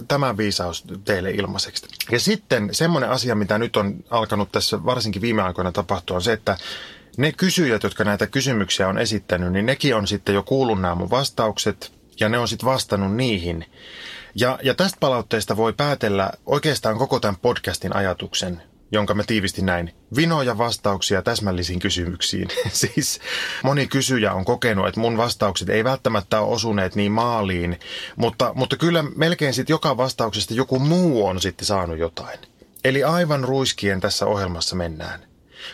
tämä 0.08 0.36
viisaus 0.36 0.84
teille 1.04 1.30
ilmaiseksi. 1.30 1.86
Ja 2.10 2.20
sitten 2.20 2.68
semmoinen 2.72 3.10
asia, 3.10 3.34
mitä 3.34 3.58
nyt 3.58 3.76
on 3.76 4.04
alkanut 4.10 4.52
tässä 4.52 4.84
varsinkin 4.84 5.22
viime 5.22 5.42
aikoina 5.42 5.72
tapahtua, 5.72 6.16
on 6.16 6.22
se, 6.22 6.32
että 6.32 6.56
ne 7.16 7.32
kysyjät, 7.32 7.82
jotka 7.82 8.04
näitä 8.04 8.26
kysymyksiä 8.26 8.88
on 8.88 8.98
esittänyt, 8.98 9.52
niin 9.52 9.66
nekin 9.66 9.96
on 9.96 10.06
sitten 10.06 10.34
jo 10.34 10.42
kuullut 10.42 10.80
nämä 10.80 10.94
mun 10.94 11.10
vastaukset 11.10 11.92
ja 12.20 12.28
ne 12.28 12.38
on 12.38 12.48
sitten 12.48 12.66
vastannut 12.66 13.16
niihin. 13.16 13.66
Ja, 14.34 14.58
ja 14.62 14.74
tästä 14.74 14.96
palautteesta 15.00 15.56
voi 15.56 15.72
päätellä 15.72 16.30
oikeastaan 16.46 16.98
koko 16.98 17.20
tämän 17.20 17.36
podcastin 17.36 17.96
ajatuksen 17.96 18.62
jonka 18.92 19.14
mä 19.14 19.22
tiivistin 19.26 19.66
näin. 19.66 19.94
Vinoja 20.16 20.58
vastauksia 20.58 21.22
täsmällisiin 21.22 21.78
kysymyksiin. 21.78 22.48
siis 22.72 23.20
moni 23.62 23.86
kysyjä 23.86 24.32
on 24.32 24.44
kokenut, 24.44 24.88
että 24.88 25.00
mun 25.00 25.16
vastaukset 25.16 25.68
ei 25.68 25.84
välttämättä 25.84 26.40
ole 26.40 26.54
osuneet 26.54 26.94
niin 26.94 27.12
maaliin, 27.12 27.80
mutta, 28.16 28.52
mutta 28.54 28.76
kyllä 28.76 29.04
melkein 29.16 29.54
sitten 29.54 29.74
joka 29.74 29.96
vastauksesta 29.96 30.54
joku 30.54 30.78
muu 30.78 31.26
on 31.26 31.40
sitten 31.40 31.66
saanut 31.66 31.98
jotain. 31.98 32.38
Eli 32.84 33.04
aivan 33.04 33.44
ruiskien 33.44 34.00
tässä 34.00 34.26
ohjelmassa 34.26 34.76
mennään. 34.76 35.20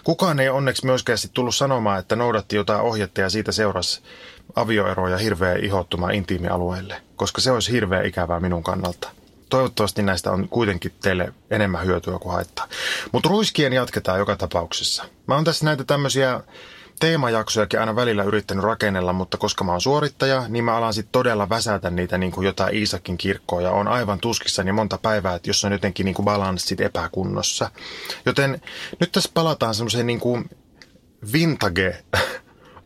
Kukaan 0.04 0.40
ei 0.40 0.48
onneksi 0.48 0.86
myöskään 0.86 1.18
sitten 1.18 1.34
tullut 1.34 1.54
sanomaan, 1.54 1.98
että 1.98 2.16
noudatti 2.16 2.56
jotain 2.56 2.80
ohjetta 2.80 3.20
ja 3.20 3.30
siitä 3.30 3.52
seurasi 3.52 4.00
avioero 4.56 5.08
ja 5.08 5.18
hirveä 5.18 5.54
ihottuma 5.54 6.10
intiimialueelle, 6.10 7.02
koska 7.16 7.40
se 7.40 7.50
olisi 7.50 7.72
hirveä 7.72 8.02
ikävää 8.02 8.40
minun 8.40 8.62
kannalta 8.62 9.10
toivottavasti 9.48 10.02
näistä 10.02 10.30
on 10.30 10.48
kuitenkin 10.48 10.92
teille 11.02 11.32
enemmän 11.50 11.86
hyötyä 11.86 12.18
kuin 12.18 12.32
haittaa. 12.32 12.68
Mutta 13.12 13.28
ruiskien 13.28 13.72
jatketaan 13.72 14.18
joka 14.18 14.36
tapauksessa. 14.36 15.04
Mä 15.26 15.34
oon 15.34 15.44
tässä 15.44 15.64
näitä 15.64 15.84
tämmöisiä 15.84 16.40
teemajaksojakin 17.00 17.80
aina 17.80 17.96
välillä 17.96 18.22
yrittänyt 18.22 18.64
rakennella, 18.64 19.12
mutta 19.12 19.36
koska 19.36 19.64
mä 19.64 19.72
oon 19.72 19.80
suorittaja, 19.80 20.44
niin 20.48 20.64
mä 20.64 20.76
alan 20.76 20.94
sitten 20.94 21.12
todella 21.12 21.48
väsätä 21.48 21.90
niitä 21.90 22.18
niin 22.18 22.32
kuin 22.32 22.44
jotain 22.44 22.74
Iisakin 22.74 23.18
kirkkoa 23.18 23.62
ja 23.62 23.70
on 23.70 23.88
aivan 23.88 24.20
tuskissani 24.20 24.72
monta 24.72 24.98
päivää, 25.02 25.34
että 25.34 25.50
jos 25.50 25.64
on 25.64 25.72
jotenkin 25.72 26.04
niin 26.04 26.14
kuin 26.14 26.24
balanssit 26.24 26.80
epäkunnossa. 26.80 27.70
Joten 28.26 28.60
nyt 29.00 29.12
tässä 29.12 29.30
palataan 29.34 29.74
semmoiseen 29.74 30.06
niin 30.06 30.20
kuin 30.20 30.50
vintage 31.32 32.04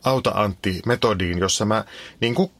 auta 0.03 0.31
Antti-metodiin, 0.31 1.39
jossa 1.39 1.65
mä 1.65 1.85
niin 2.19 2.35
kuin 2.35 2.51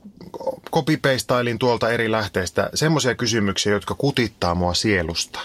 copy-pastailin 0.72 1.60
tuolta 1.60 1.90
eri 1.90 2.12
lähteistä 2.12 2.70
semmoisia 2.74 3.16
kysymyksiä, 3.16 3.74
jotka 3.74 3.96
kutittaa 3.96 4.56
mua 4.56 4.74
sielusta. 4.74 5.40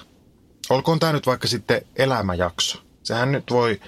Olkoon 0.71 0.99
tämä 0.99 1.12
nyt 1.12 1.26
vaikka 1.26 1.49
sitten 1.49 1.83
elämäjakso. 1.97 2.78
Sehän 3.02 3.33
nyt 3.33 3.50
voi 3.50 3.81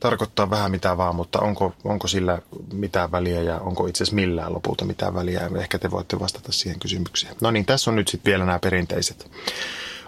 tarkoittaa 0.00 0.50
vähän 0.50 0.70
mitä 0.70 0.96
vaan, 0.96 1.14
mutta 1.14 1.40
onko, 1.40 1.74
onko 1.84 2.08
sillä 2.08 2.38
mitään 2.72 3.12
väliä 3.12 3.42
ja 3.42 3.58
onko 3.58 3.86
itse 3.86 4.04
asiassa 4.04 4.14
millään 4.14 4.54
lopulta 4.54 4.84
mitään 4.84 5.14
väliä. 5.14 5.50
Ehkä 5.60 5.78
te 5.78 5.90
voitte 5.90 6.20
vastata 6.20 6.52
siihen 6.52 6.80
kysymykseen. 6.80 7.36
No 7.40 7.50
niin, 7.50 7.64
tässä 7.64 7.90
on 7.90 7.96
nyt 7.96 8.08
sitten 8.08 8.30
vielä 8.30 8.44
nämä 8.44 8.58
perinteiset. 8.58 9.30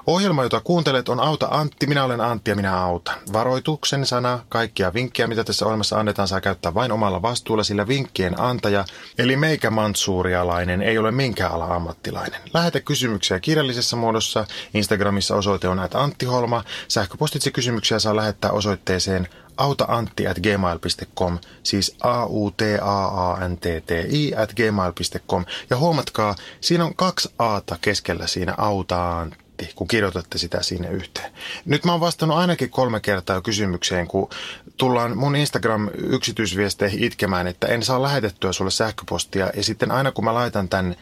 Ohjelma, 0.06 0.42
jota 0.42 0.60
kuuntelet, 0.60 1.08
on 1.08 1.20
Auta 1.20 1.48
Antti. 1.50 1.86
Minä 1.86 2.04
olen 2.04 2.20
Antti 2.20 2.50
ja 2.50 2.56
minä 2.56 2.82
autan. 2.82 3.18
Varoituksen 3.32 4.06
sana, 4.06 4.38
kaikkia 4.48 4.94
vinkkejä, 4.94 5.26
mitä 5.26 5.44
tässä 5.44 5.64
ohjelmassa 5.64 5.98
annetaan, 5.98 6.28
saa 6.28 6.40
käyttää 6.40 6.74
vain 6.74 6.92
omalla 6.92 7.22
vastuulla, 7.22 7.64
sillä 7.64 7.88
vinkkien 7.88 8.40
antaja, 8.40 8.84
eli 9.18 9.36
meikä 9.36 9.70
mantsuurialainen, 9.70 10.82
ei 10.82 10.98
ole 10.98 11.10
minkään 11.10 11.52
ala 11.52 11.74
ammattilainen. 11.74 12.40
Lähetä 12.54 12.80
kysymyksiä 12.80 13.40
kirjallisessa 13.40 13.96
muodossa. 13.96 14.46
Instagramissa 14.74 15.36
osoite 15.36 15.68
on 15.68 15.80
Antti 15.94 16.26
Holma. 16.26 16.64
Sähköpostitse 16.88 17.50
kysymyksiä 17.50 17.98
saa 17.98 18.16
lähettää 18.16 18.50
osoitteeseen 18.50 19.28
autaantti 19.56 20.26
at 20.26 20.38
gmail.com, 20.38 21.38
siis 21.62 21.96
a 22.02 22.26
u 22.26 22.50
t 22.50 22.62
a 22.82 23.04
a 23.04 23.48
n 23.48 23.56
t 23.56 23.60
t 23.86 23.90
i 24.10 24.34
at 24.36 24.52
gmail.com. 24.52 25.44
Ja 25.70 25.76
huomatkaa, 25.76 26.34
siinä 26.60 26.84
on 26.84 26.94
kaksi 26.94 27.28
aata 27.38 27.78
keskellä 27.80 28.26
siinä 28.26 28.54
autaantti 28.58 29.45
Antti, 29.45 29.45
kun 29.74 29.88
kirjoitatte 29.88 30.38
sitä 30.38 30.62
sinne 30.62 30.88
yhteen. 30.88 31.32
Nyt 31.64 31.84
mä 31.84 31.92
oon 31.92 32.00
vastannut 32.00 32.38
ainakin 32.38 32.70
kolme 32.70 33.00
kertaa 33.00 33.40
kysymykseen, 33.40 34.06
kun 34.06 34.28
tullaan 34.76 35.18
mun 35.18 35.36
Instagram-yksityisviesteihin 35.36 37.04
itkemään, 37.04 37.46
että 37.46 37.66
en 37.66 37.82
saa 37.82 38.02
lähetettyä 38.02 38.52
sulle 38.52 38.70
sähköpostia. 38.70 39.50
Ja 39.56 39.64
sitten 39.64 39.90
aina 39.90 40.12
kun 40.12 40.24
mä 40.24 40.34
laitan 40.34 40.68
tämän 40.68 40.96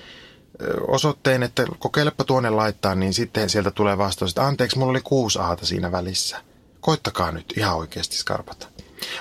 osoitteen, 0.89 1.43
että 1.43 1.65
kokeilepa 1.79 2.25
tuonne 2.25 2.51
laittaa, 2.51 2.95
niin 2.95 3.15
sitten 3.15 3.51
sieltä 3.51 3.71
tulee 3.71 3.99
vastaus, 3.99 4.31
että 4.31 4.47
anteeksi, 4.47 4.79
mulla 4.79 4.91
oli 4.91 5.01
kuusi 5.01 5.39
aata 5.39 5.67
siinä 5.67 5.93
välissä. 5.93 6.37
Koittakaa 6.81 7.33
nyt 7.33 7.55
ihan 7.57 7.77
oikeasti 7.77 8.17
skarpata. 8.17 8.74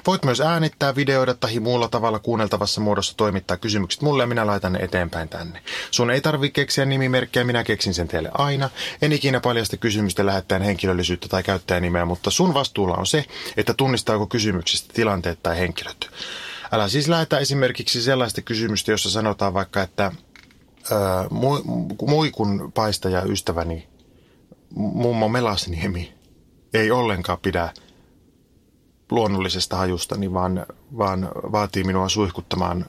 Voit 0.08 0.26
myös 0.26 0.42
äänittää, 0.42 0.96
videoida 0.96 1.34
tai 1.34 1.60
muulla 1.60 1.88
tavalla 1.88 2.20
kuunneltavassa 2.20 2.82
muodossa 2.82 3.18
toimittaa 3.18 3.58
kysymykset 3.58 4.02
mulle 4.02 4.24
ja 4.24 4.28
minä 4.28 4.48
laitan 4.48 4.74
ne 4.74 4.80
eteenpäin 4.80 5.30
tänne. 5.30 5.64
Sun 5.92 6.12
ei 6.12 6.22
tarvi 6.22 6.50
keksiä 6.50 6.86
nimimerkkiä, 6.86 7.44
minä 7.44 7.64
keksin 7.64 7.94
sen 7.94 8.08
teille 8.08 8.30
aina. 8.34 8.70
En 9.02 9.12
ikinä 9.12 9.40
paljasta 9.40 9.78
kysymystä 9.78 10.26
lähettäen 10.26 10.62
henkilöllisyyttä 10.62 11.28
tai 11.28 11.44
käyttäjänimeä, 11.44 12.06
mutta 12.06 12.32
sun 12.32 12.54
vastuulla 12.54 12.96
on 12.96 13.08
se, 13.08 13.26
että 13.58 13.74
tunnistaako 13.74 14.28
kysymyksistä 14.28 14.94
tilanteet 14.94 15.44
tai 15.44 15.60
henkilöt. 15.60 16.10
Älä 16.72 16.88
siis 16.88 17.08
lähetä 17.08 17.38
esimerkiksi 17.38 18.02
sellaista 18.02 18.42
kysymystä, 18.42 18.92
jossa 18.92 19.10
sanotaan 19.10 19.54
vaikka, 19.54 19.82
että 19.82 20.12
muikun 22.08 22.72
paistaja 22.74 23.22
ystäväni 23.22 23.88
mummo 24.76 25.30
Melasniemi 25.30 26.14
ei 26.74 26.92
ollenkaan 26.92 27.40
pidä 27.42 27.74
luonnollisesta 29.14 29.78
hajustani, 29.78 30.34
vaan, 30.34 30.66
vaan 30.98 31.30
vaatii 31.52 31.84
minua 31.84 32.10
suihkuttamaan 32.10 32.86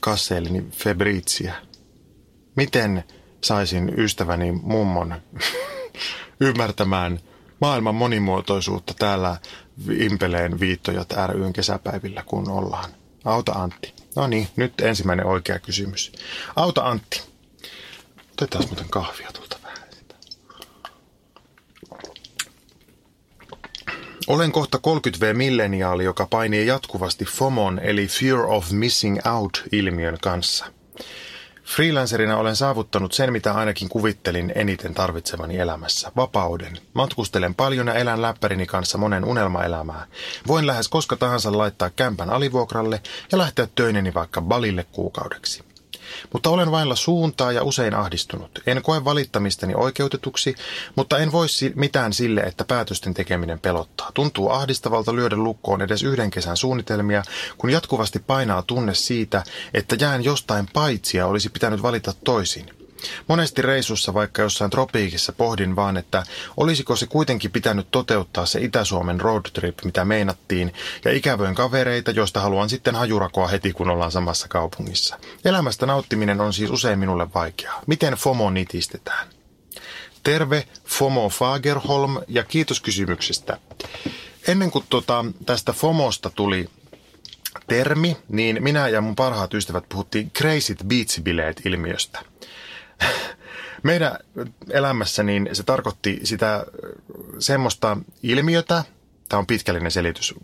kasseellini 0.00 0.64
febriitsiä. 0.70 1.54
Miten 2.56 3.04
saisin 3.40 3.92
ystäväni 3.98 4.52
mummon 4.52 5.14
ymmärtämään 6.40 7.20
maailman 7.60 7.94
monimuotoisuutta 7.94 8.94
täällä 8.98 9.36
Impeleen 9.90 10.60
viittojat 10.60 11.12
ryn 11.26 11.52
kesäpäivillä, 11.52 12.22
kun 12.26 12.50
ollaan? 12.50 12.90
Auta 13.24 13.52
Antti. 13.52 13.94
No 14.16 14.26
niin, 14.26 14.48
nyt 14.56 14.80
ensimmäinen 14.80 15.26
oikea 15.26 15.58
kysymys. 15.58 16.12
Auta 16.56 16.82
Antti. 16.82 17.22
Otetaan 18.32 18.64
muuten 18.66 18.88
kahvia 18.90 19.28
tuolta. 19.32 19.41
Olen 24.26 24.52
kohta 24.52 24.78
30V-milleniaali, 24.78 26.04
joka 26.04 26.26
painii 26.30 26.66
jatkuvasti 26.66 27.24
FOMON 27.24 27.78
eli 27.78 28.06
Fear 28.06 28.40
of 28.40 28.70
Missing 28.70 29.18
Out-ilmiön 29.26 30.18
kanssa. 30.20 30.66
Freelancerina 31.64 32.36
olen 32.36 32.56
saavuttanut 32.56 33.12
sen, 33.12 33.32
mitä 33.32 33.52
ainakin 33.54 33.88
kuvittelin 33.88 34.52
eniten 34.54 34.94
tarvitsevani 34.94 35.58
elämässä. 35.58 36.12
Vapauden. 36.16 36.78
Matkustelen 36.94 37.54
paljon 37.54 37.86
ja 37.86 37.94
elän 37.94 38.22
läppärini 38.22 38.66
kanssa 38.66 38.98
monen 38.98 39.24
unelmaelämää. 39.24 40.06
Voin 40.46 40.66
lähes 40.66 40.88
koska 40.88 41.16
tahansa 41.16 41.58
laittaa 41.58 41.90
kämpän 41.90 42.30
alivuokralle 42.30 43.02
ja 43.32 43.38
lähteä 43.38 43.68
töineni 43.74 44.14
vaikka 44.14 44.40
balille 44.40 44.84
kuukaudeksi. 44.92 45.71
Mutta 46.32 46.50
olen 46.50 46.70
vailla 46.70 46.96
suuntaa 46.96 47.52
ja 47.52 47.62
usein 47.62 47.94
ahdistunut. 47.94 48.58
En 48.66 48.82
koe 48.82 49.04
valittamistani 49.04 49.74
oikeutetuksi, 49.74 50.54
mutta 50.96 51.18
en 51.18 51.32
voi 51.32 51.46
mitään 51.74 52.12
sille, 52.12 52.40
että 52.40 52.64
päätösten 52.64 53.14
tekeminen 53.14 53.58
pelottaa. 53.58 54.10
Tuntuu 54.14 54.50
ahdistavalta 54.50 55.14
lyödä 55.14 55.36
lukkoon 55.36 55.82
edes 55.82 56.02
yhden 56.02 56.30
kesän 56.30 56.56
suunnitelmia, 56.56 57.22
kun 57.58 57.70
jatkuvasti 57.70 58.18
painaa 58.18 58.62
tunne 58.62 58.94
siitä, 58.94 59.44
että 59.74 59.96
jään 60.00 60.24
jostain 60.24 60.66
paitsi 60.72 61.16
ja 61.16 61.26
olisi 61.26 61.48
pitänyt 61.48 61.82
valita 61.82 62.12
toisin. 62.24 62.81
Monesti 63.28 63.62
reissussa, 63.62 64.14
vaikka 64.14 64.42
jossain 64.42 64.70
tropiikissa, 64.70 65.32
pohdin 65.32 65.76
vaan, 65.76 65.96
että 65.96 66.22
olisiko 66.56 66.96
se 66.96 67.06
kuitenkin 67.06 67.50
pitänyt 67.50 67.90
toteuttaa 67.90 68.46
se 68.46 68.60
Itä-Suomen 68.60 69.20
road 69.20 69.50
trip, 69.52 69.78
mitä 69.84 70.04
meinattiin, 70.04 70.74
ja 71.04 71.12
ikävöin 71.12 71.54
kavereita, 71.54 72.10
joista 72.10 72.40
haluan 72.40 72.68
sitten 72.68 72.94
hajurakoa 72.94 73.48
heti, 73.48 73.72
kun 73.72 73.90
ollaan 73.90 74.12
samassa 74.12 74.48
kaupungissa. 74.48 75.18
Elämästä 75.44 75.86
nauttiminen 75.86 76.40
on 76.40 76.52
siis 76.52 76.70
usein 76.70 76.98
minulle 76.98 77.28
vaikeaa. 77.34 77.80
Miten 77.86 78.14
FOMO 78.14 78.50
nitistetään? 78.50 79.28
Terve, 80.22 80.66
FOMO 80.84 81.28
Fagerholm, 81.28 82.16
ja 82.28 82.44
kiitos 82.44 82.80
kysymyksestä. 82.80 83.58
Ennen 84.48 84.70
kuin 84.70 84.84
tota, 84.88 85.24
tästä 85.46 85.72
FOMOsta 85.72 86.30
tuli 86.30 86.68
termi, 87.66 88.16
niin 88.28 88.62
minä 88.62 88.88
ja 88.88 89.00
mun 89.00 89.16
parhaat 89.16 89.54
ystävät 89.54 89.84
puhuttiin 89.88 90.30
Crazy 90.30 90.74
Beach-bileet 90.74 91.62
ilmiöstä. 91.64 92.31
Meidän 93.82 94.18
elämässä 94.70 95.22
niin 95.22 95.48
se 95.52 95.62
tarkoitti 95.62 96.20
sitä 96.24 96.66
semmoista 97.38 97.96
ilmiötä, 98.22 98.84
tämä 99.28 99.38
on 99.38 99.46
pitkällinen 99.46 99.90
selitys, 99.90 100.34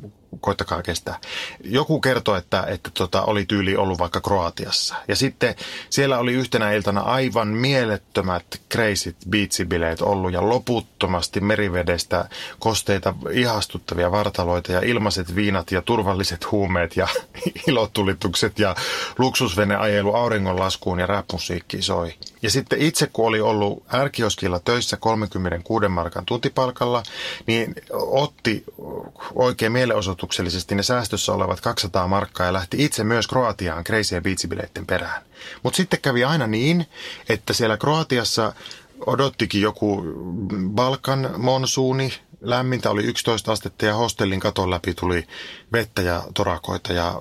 koittakaa 0.41 0.83
kestää. 0.83 1.19
Joku 1.65 2.01
kertoi, 2.01 2.39
että, 2.39 2.65
että 2.69 2.91
tota, 2.95 3.23
oli 3.23 3.45
tyyli 3.47 3.77
ollut 3.77 3.99
vaikka 3.99 4.21
Kroatiassa. 4.21 4.95
Ja 5.09 5.17
sitten 5.17 5.55
siellä 5.91 6.19
oli 6.19 6.33
yhtenä 6.33 6.73
iltana 6.73 7.01
aivan 7.01 7.49
mielettömät 7.49 8.45
crazy 8.73 9.17
beatsibileet 9.31 10.03
ollut 10.03 10.33
ja 10.33 10.49
loputtomasti 10.49 11.41
merivedestä 11.41 12.29
kosteita 12.59 13.15
ihastuttavia 13.33 14.13
vartaloita 14.13 14.73
ja 14.73 14.81
ilmaiset 14.81 15.35
viinat 15.35 15.73
ja 15.73 15.83
turvalliset 15.83 16.53
huumeet 16.53 16.97
ja 16.97 17.09
ilotulitukset 17.69 18.59
ja 18.59 18.75
luksusveneajelu 19.19 20.15
auringonlaskuun 20.15 20.99
ja 20.99 21.07
rap-musiikki 21.07 21.83
soi. 21.83 22.15
Ja 22.43 22.51
sitten 22.51 22.83
itse 22.83 23.07
kun 23.13 23.27
oli 23.27 23.41
ollut 23.41 23.83
ärkioskilla 23.95 24.61
töissä 24.61 24.97
36 24.97 25.89
markan 25.89 26.27
tuntipalkalla, 26.27 27.03
niin 27.47 27.75
otti 27.93 28.65
oikein 29.35 29.73
mielenosoituksellisesti 30.19 30.75
ne 30.75 30.83
säästössä 30.83 31.33
olevat 31.33 31.61
200 31.61 32.09
markkaa 32.09 32.47
ja 32.47 32.53
lähti 32.53 32.85
itse 32.85 33.05
myös 33.05 33.27
Kroatiaan 33.27 33.85
Crazy 33.85 34.21
Beatsibileiden 34.21 34.87
perään. 34.87 35.23
Mutta 35.63 35.77
sitten 35.77 36.01
kävi 36.01 36.25
aina 36.25 36.47
niin, 36.47 36.87
että 37.29 37.53
siellä 37.53 37.77
Kroatiassa 37.77 38.53
odottikin 39.07 39.63
joku 39.63 40.03
Balkan 40.75 41.31
monsuuni, 41.37 42.13
lämmintä 42.41 42.91
oli 42.91 43.05
11 43.05 43.53
astetta 43.53 43.87
ja 43.87 43.95
hostellin 43.95 44.41
katon 44.41 44.71
läpi 44.71 44.95
tuli 44.95 45.27
vettä 45.73 46.03
ja 46.03 46.23
torakoita 46.35 46.93
ja 46.93 47.21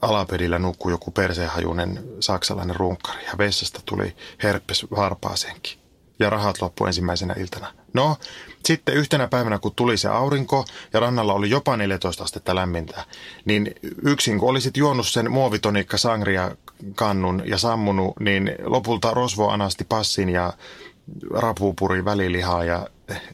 alapedillä 0.00 0.58
nukkui 0.58 0.92
joku 0.92 1.10
perseenhajunen 1.10 2.04
saksalainen 2.20 2.76
runkkari 2.76 3.24
ja 3.24 3.38
vessasta 3.38 3.80
tuli 3.84 4.16
herpes 4.42 4.86
varpaasenkin. 4.90 5.78
Ja 6.18 6.30
rahat 6.30 6.60
loppu 6.60 6.86
ensimmäisenä 6.86 7.34
iltana. 7.38 7.72
No, 7.92 8.16
sitten 8.66 8.94
yhtenä 8.94 9.28
päivänä, 9.28 9.58
kun 9.58 9.74
tuli 9.76 9.96
se 9.96 10.08
aurinko 10.08 10.64
ja 10.92 11.00
rannalla 11.00 11.34
oli 11.34 11.50
jopa 11.50 11.76
14 11.76 12.24
astetta 12.24 12.54
lämmintä, 12.54 13.04
niin 13.44 13.74
yksin 14.02 14.38
kun 14.38 14.50
olisit 14.50 14.76
juonut 14.76 15.06
sen 15.06 15.30
muovitonikka 15.30 15.96
sangria 15.96 16.56
kannun 16.94 17.42
ja 17.44 17.58
sammunut, 17.58 18.20
niin 18.20 18.54
lopulta 18.64 19.10
rosvo 19.10 19.48
anasti 19.48 19.84
passin 19.84 20.28
ja 20.28 20.52
rapupuri 21.30 22.04
välilihaa 22.04 22.64
ja 22.64 22.86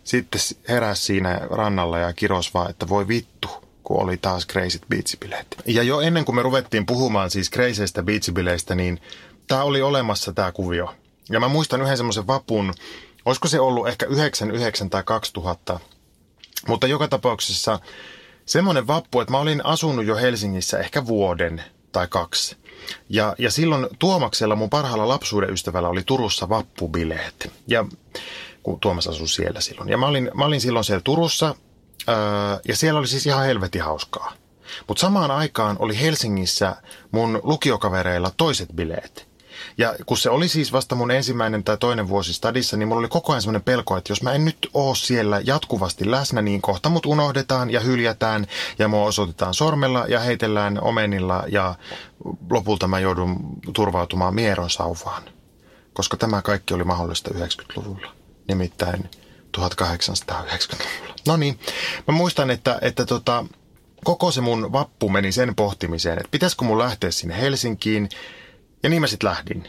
sitten 0.05 0.41
heräs 0.69 1.07
siinä 1.07 1.41
rannalla 1.51 1.99
ja 1.99 2.12
kiros 2.12 2.55
vaan, 2.55 2.71
että 2.71 2.89
voi 2.89 3.09
vittu 3.09 3.49
kun 3.83 4.03
oli 4.03 4.17
taas 4.17 4.47
crazyt 4.47 4.83
beatsibileet. 4.89 5.47
Ja 5.67 5.83
jo 5.83 6.01
ennen 6.01 6.25
kuin 6.25 6.37
me 6.37 6.43
ruvettiin 6.43 6.87
puhumaan 6.87 7.31
siis 7.31 7.51
crazyistä 7.51 8.03
beatsibileistä, 8.03 8.75
niin 8.75 9.01
tämä 9.47 9.62
oli 9.62 9.83
olemassa 9.83 10.33
tämä 10.33 10.53
kuvio. 10.53 10.95
Ja 11.31 11.41
mä 11.41 11.49
muistan 11.49 11.83
yhden 11.83 11.97
semmoisen 11.97 12.27
vapun, 12.27 12.75
olisiko 13.25 13.49
se 13.49 13.61
ollut 13.61 13.88
ehkä 13.88 14.07
99 14.07 14.91
tai 14.91 15.02
2000, 15.02 15.81
mutta 16.69 16.87
joka 16.87 17.09
tapauksessa 17.09 17.81
semmoinen 18.47 18.87
vappu, 18.87 19.21
että 19.21 19.33
mä 19.33 19.38
olin 19.38 19.67
asunut 19.67 20.05
jo 20.05 20.17
Helsingissä 20.17 20.79
ehkä 20.79 21.07
vuoden 21.07 21.64
tai 21.93 22.07
kaksi. 22.09 22.57
Ja, 23.09 23.35
ja 23.38 23.50
silloin 23.50 23.87
Tuomaksella 23.99 24.57
mun 24.57 24.71
parhaalla 24.71 25.09
lapsuuden 25.09 25.50
ystävällä 25.50 25.88
oli 25.88 26.02
Turussa 26.07 26.49
vappubileet. 26.49 27.52
Ja 27.67 27.85
kun 28.62 28.81
Tuomas 28.81 29.09
asui 29.09 29.29
siellä 29.29 29.61
silloin. 29.61 29.88
Ja 29.88 29.99
mä 29.99 30.07
olin, 30.07 30.31
mä 30.35 30.45
olin 30.45 30.61
silloin 30.61 30.85
siellä 30.85 31.02
Turussa 31.05 31.55
Öö, 32.09 32.14
ja 32.69 32.76
siellä 32.76 32.99
oli 32.99 33.09
siis 33.09 33.26
ihan 33.26 33.45
helvetin 33.45 33.83
hauskaa. 33.83 34.33
Mutta 34.88 35.00
samaan 35.00 35.31
aikaan 35.31 35.76
oli 35.79 36.00
Helsingissä 36.00 36.76
mun 37.11 37.41
lukiokavereilla 37.43 38.31
toiset 38.37 38.69
bileet. 38.75 39.29
Ja 39.79 39.95
kun 40.07 40.17
se 40.17 40.31
oli 40.31 40.49
siis 40.49 40.73
vasta 40.73 40.95
mun 40.95 41.11
ensimmäinen 41.11 41.64
tai 41.64 41.76
toinen 41.76 42.09
vuosi 42.09 42.33
stadissa, 42.33 42.76
niin 42.76 42.88
mulla 42.88 42.99
oli 42.99 43.09
koko 43.09 43.33
ajan 43.33 43.43
semmoinen 43.43 43.62
pelko, 43.62 43.97
että 43.97 44.12
jos 44.12 44.23
mä 44.23 44.33
en 44.33 44.45
nyt 44.45 44.71
oo 44.75 44.95
siellä 44.95 45.41
jatkuvasti 45.45 46.11
läsnä, 46.11 46.43
niin 46.43 46.62
kohta 46.62 46.88
mut 46.88 47.07
unohdetaan 47.07 47.71
ja 47.71 47.81
hyljätään 47.81 48.47
ja 48.79 48.88
mua 48.88 49.05
osoitetaan 49.05 49.55
sormella 49.55 50.07
ja 50.09 50.21
heitellään 50.21 50.83
omenilla 50.83 51.45
ja 51.49 51.75
lopulta 52.50 52.88
mä 52.88 52.99
joudun 52.99 53.37
turvautumaan 53.73 54.35
mieron 54.35 54.71
sauvaan. 54.71 55.23
Koska 55.93 56.17
tämä 56.17 56.43
kaikki 56.43 56.75
oli 56.75 56.85
mahdollista 56.85 57.31
90-luvulla. 57.31 58.14
Nimittäin 58.49 59.11
1890-luvulla. 59.59 61.14
No 61.26 61.37
niin, 61.37 61.59
mä 62.09 62.14
muistan, 62.14 62.50
että, 62.50 62.79
että 62.81 63.07
tota, 63.07 63.45
koko 64.05 64.31
se 64.31 64.41
mun 64.41 64.73
vappu 64.73 65.09
meni 65.09 65.33
sen 65.33 65.55
pohtimiseen, 65.55 66.19
että 66.19 66.31
pitäisikö 66.31 66.64
mun 66.64 66.79
lähteä 66.79 67.11
sinne 67.11 67.41
Helsinkiin. 67.41 68.09
Ja 68.83 68.89
niin 68.89 69.01
mä 69.01 69.07
sitten 69.07 69.31
lähdin. 69.31 69.69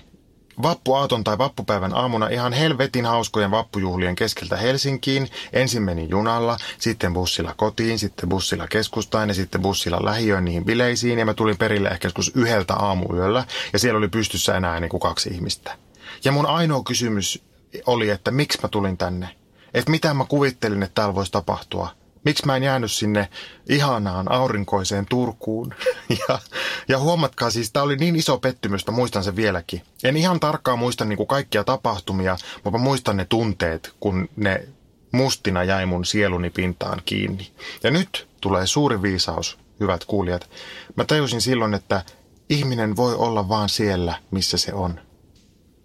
Vappuaaton 0.62 1.24
tai 1.24 1.38
vappupäivän 1.38 1.93
aamuna 1.93 2.27
ihan 2.27 2.53
helvetin 2.53 3.05
hauskojen 3.05 3.51
vappujuhlien 3.51 4.15
keskeltä 4.15 4.58
Helsinkiin. 4.58 5.29
Ensin 5.53 5.84
menin 5.84 6.09
junalla, 6.09 6.57
sitten 6.77 7.14
bussilla 7.14 7.53
kotiin, 7.57 8.00
sitten 8.00 8.29
bussilla 8.29 8.68
keskustaan 8.68 9.29
ja 9.29 9.35
sitten 9.35 9.61
bussilla 9.61 10.05
lähiöön 10.05 10.46
niihin 10.46 10.66
bileisiin. 10.66 11.20
Ja 11.20 11.25
mä 11.25 11.33
tulin 11.33 11.57
perille 11.57 11.90
ehkä 11.90 12.05
joskus 12.05 12.31
yhdeltä 12.35 12.74
aamuyöllä 12.74 13.46
ja 13.74 13.79
siellä 13.79 13.98
oli 13.98 14.07
pystyssä 14.07 14.57
enää 14.57 14.79
niin 14.79 14.90
kuin 14.90 15.01
kaksi 15.01 15.29
ihmistä. 15.29 15.77
Ja 16.25 16.31
mun 16.31 16.46
ainoa 16.46 16.83
kysymys 16.83 17.44
oli, 17.85 18.09
että 18.09 18.31
miksi 18.31 18.59
mä 18.64 18.70
tulin 18.70 18.98
tänne 18.98 19.29
että 19.74 19.92
mitä 19.92 20.14
mä 20.14 20.25
kuvittelin, 20.25 20.83
että 20.83 20.96
täällä 20.96 21.16
voisi 21.16 21.31
tapahtua. 21.31 21.90
Miksi 22.25 22.46
mä 22.46 22.55
en 22.55 22.64
jäänyt 22.64 22.92
sinne 22.92 23.29
ihanaan 23.70 24.31
aurinkoiseen 24.31 25.05
Turkuun? 25.05 25.74
Ja, 26.27 26.40
ja 26.88 27.00
huomatkaa 27.00 27.50
siis, 27.50 27.72
tämä 27.72 27.83
oli 27.83 27.96
niin 27.96 28.16
iso 28.16 28.38
pettymys, 28.38 28.88
mä 28.88 28.94
muistan 28.94 29.24
sen 29.24 29.36
vieläkin. 29.36 29.81
En 30.03 30.18
ihan 30.18 30.40
tarkkaan 30.40 30.79
muista 30.79 31.05
niin 31.05 31.18
kuin 31.18 31.27
kaikkia 31.27 31.64
tapahtumia, 31.64 32.38
mutta 32.64 32.79
mä 32.79 32.83
muistan 32.83 33.18
ne 33.18 33.25
tunteet, 33.25 33.94
kun 34.00 34.29
ne 34.36 34.68
mustina 35.12 35.64
jäi 35.64 35.86
mun 35.86 36.05
sieluni 36.05 36.50
pintaan 36.50 37.01
kiinni. 37.05 37.51
Ja 37.83 37.92
nyt 37.92 38.27
tulee 38.42 38.68
suuri 38.68 39.01
viisaus, 39.01 39.57
hyvät 39.79 40.05
kuulijat. 40.05 40.50
Mä 40.96 41.05
tajusin 41.05 41.42
silloin, 41.42 41.74
että 41.74 42.05
ihminen 42.50 42.96
voi 42.96 43.16
olla 43.16 43.50
vaan 43.50 43.70
siellä, 43.70 44.20
missä 44.31 44.57
se 44.57 44.74
on. 44.74 45.00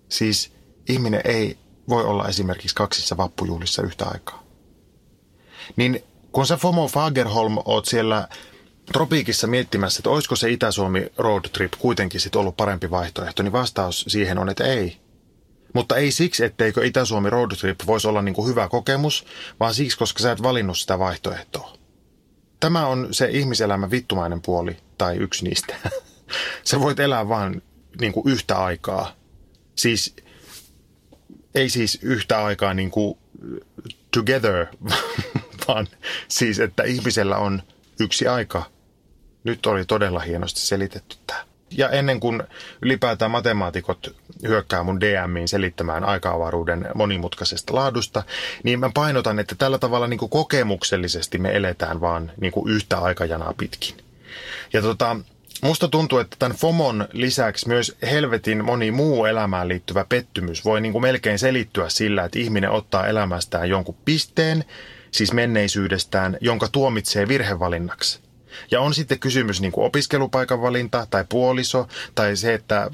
Siis 0.09 0.53
ihminen 0.89 1.21
ei 1.25 1.59
voi 1.89 2.05
olla 2.05 2.29
esimerkiksi 2.29 2.75
kaksissa 2.75 3.17
vappujuhlissa 3.17 3.83
yhtä 3.83 4.07
aikaa. 4.07 4.43
Niin 5.77 6.03
kun 6.33 6.47
sä 6.47 6.57
Fomo 6.57 6.89
Fagerholm 6.89 7.59
oot 7.65 7.87
siellä 7.87 8.29
tropiikissa 8.93 9.47
miettimässä, 9.47 10.01
että 10.01 10.11
olisiko 10.11 10.37
se 10.37 10.51
Itä-Suomi 10.51 11.07
road 11.17 11.45
trip 11.53 11.73
kuitenkin 11.79 12.21
sit 12.21 12.37
ollut 12.37 12.57
parempi 12.57 12.91
vaihtoehto, 12.91 13.43
niin 13.43 13.53
vastaus 13.53 14.05
siihen 14.09 14.39
on, 14.39 14.49
että 14.49 14.65
ei. 14.65 14.97
Mutta 15.75 15.97
ei 15.97 16.11
siksi, 16.11 16.45
etteikö 16.45 16.87
Itä-Suomi 16.87 17.31
road 17.31 17.51
trip 17.57 17.81
voisi 17.87 18.09
olla 18.09 18.23
niin 18.23 18.35
kuin 18.35 18.49
hyvä 18.49 18.69
kokemus, 18.69 19.25
vaan 19.61 19.75
siksi, 19.75 19.99
koska 19.99 20.23
sä 20.23 20.33
et 20.33 20.43
valinnut 20.43 20.79
sitä 20.79 20.99
vaihtoehtoa. 20.99 21.73
Tämä 22.61 22.87
on 22.87 23.09
se 23.11 23.29
ihmiselämän 23.31 23.91
vittumainen 23.91 24.43
puoli, 24.43 24.77
tai 24.99 25.17
yksi 25.17 25.45
niistä. 25.45 25.75
sä 26.65 26.81
voit 26.81 27.01
elää 27.01 27.29
vain 27.29 27.63
niin 28.01 28.13
kuin 28.13 28.33
yhtä 28.33 28.57
aikaa. 28.59 29.13
Siis 29.75 30.17
ei 31.55 31.71
siis 31.71 31.99
yhtä 32.03 32.45
aikaa 32.45 32.75
niin 32.75 32.91
kuin 32.91 33.19
together, 34.11 34.67
vaan 35.69 35.89
siis, 36.29 36.61
että 36.61 36.83
ihmisellä 36.83 37.37
on 37.37 37.63
yksi 38.01 38.29
aika. 38.29 38.63
Nyt 39.45 39.67
oli 39.67 39.85
todella 39.85 40.21
hienosti 40.21 40.61
selitetty 40.61 41.17
tämä. 41.27 41.49
Ja 41.71 41.91
ennen 41.91 42.21
kuin 42.21 42.43
ylipäätään 42.83 43.31
matemaatikot 43.31 44.17
hyökkää 44.43 44.83
mun 44.83 45.01
DMiin 45.01 45.49
selittämään 45.49 46.05
aika-avaruuden 46.05 46.89
monimutkaisesta 46.95 47.75
laadusta, 47.75 48.23
niin 48.63 48.81
mä 48.81 48.91
painotan, 48.95 49.39
että 49.39 49.55
tällä 49.55 49.79
tavalla 49.79 50.07
niin 50.07 50.19
kuin 50.19 50.31
kokemuksellisesti 50.31 51.39
me 51.39 51.57
eletään 51.57 52.01
vaan 52.01 52.33
niin 52.41 52.53
kuin 52.53 52.71
yhtä 52.71 52.99
aikajanaa 52.99 53.55
pitkin. 53.59 53.97
Ja 54.73 54.83
tota, 54.83 55.17
Musta 55.63 55.89
tuntuu, 55.89 56.19
että 56.19 56.37
tämän 56.39 56.57
FOMon 56.57 57.09
lisäksi 57.13 57.69
myös 57.69 57.97
helvetin 58.11 58.65
moni 58.65 58.91
muu 58.91 59.25
elämään 59.25 59.69
liittyvä 59.69 60.05
pettymys 60.09 60.65
voi 60.65 60.81
niin 60.81 60.93
kuin 60.93 61.03
melkein 61.03 61.39
selittyä 61.39 61.89
sillä, 61.89 62.25
että 62.25 62.39
ihminen 62.39 62.71
ottaa 62.71 63.07
elämästään 63.07 63.69
jonkun 63.69 63.97
pisteen, 64.05 64.65
siis 65.11 65.33
menneisyydestään, 65.33 66.39
jonka 66.41 66.69
tuomitsee 66.69 67.29
virhevalinnaksi. 67.29 68.21
Ja 68.71 68.81
on 68.81 68.95
sitten 68.95 69.19
kysymys 69.19 69.61
niin 69.61 69.73
kuin 69.73 69.87
opiskelupaikan 69.87 70.63
valinta 70.63 71.07
tai 71.11 71.25
puoliso 71.29 71.89
tai 72.15 72.37
se, 72.37 72.55
että 72.55 72.91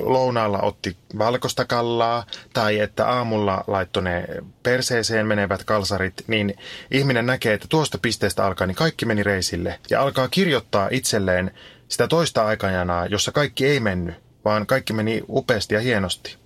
lounaalla 0.00 0.58
otti 0.58 0.96
valkoista 1.18 1.64
kallaa 1.64 2.26
tai 2.52 2.78
että 2.78 3.06
aamulla 3.06 3.64
laittoi 3.66 4.02
ne 4.02 4.26
perseeseen 4.62 5.26
menevät 5.26 5.64
kalsarit, 5.64 6.24
niin 6.26 6.54
ihminen 6.90 7.26
näkee, 7.26 7.54
että 7.54 7.68
tuosta 7.68 7.98
pisteestä 7.98 8.46
alkaa, 8.46 8.66
niin 8.66 8.74
kaikki 8.74 9.06
meni 9.06 9.22
reisille 9.22 9.80
ja 9.90 10.02
alkaa 10.02 10.28
kirjoittaa 10.28 10.88
itselleen 10.90 11.50
sitä 11.88 12.08
toista 12.08 12.46
aikajanaa, 12.46 13.06
jossa 13.06 13.32
kaikki 13.32 13.66
ei 13.66 13.80
mennyt, 13.80 14.14
vaan 14.44 14.66
kaikki 14.66 14.92
meni 14.92 15.22
upeasti 15.28 15.74
ja 15.74 15.80
hienosti. 15.80 16.41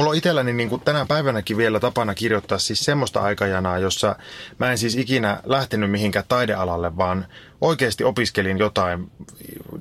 Mulla 0.00 0.10
on 0.10 0.16
itselläni 0.16 0.52
niin 0.52 0.68
kuin 0.68 0.80
tänä 0.80 1.06
päivänäkin 1.06 1.56
vielä 1.56 1.80
tapana 1.80 2.14
kirjoittaa 2.14 2.58
siis 2.58 2.84
semmoista 2.84 3.20
aikajanaa, 3.20 3.78
jossa 3.78 4.16
mä 4.58 4.70
en 4.70 4.78
siis 4.78 4.96
ikinä 4.96 5.40
lähtenyt 5.44 5.90
mihinkään 5.90 6.24
taidealalle, 6.28 6.96
vaan 6.96 7.26
oikeasti 7.60 8.04
opiskelin 8.04 8.58
jotain 8.58 9.10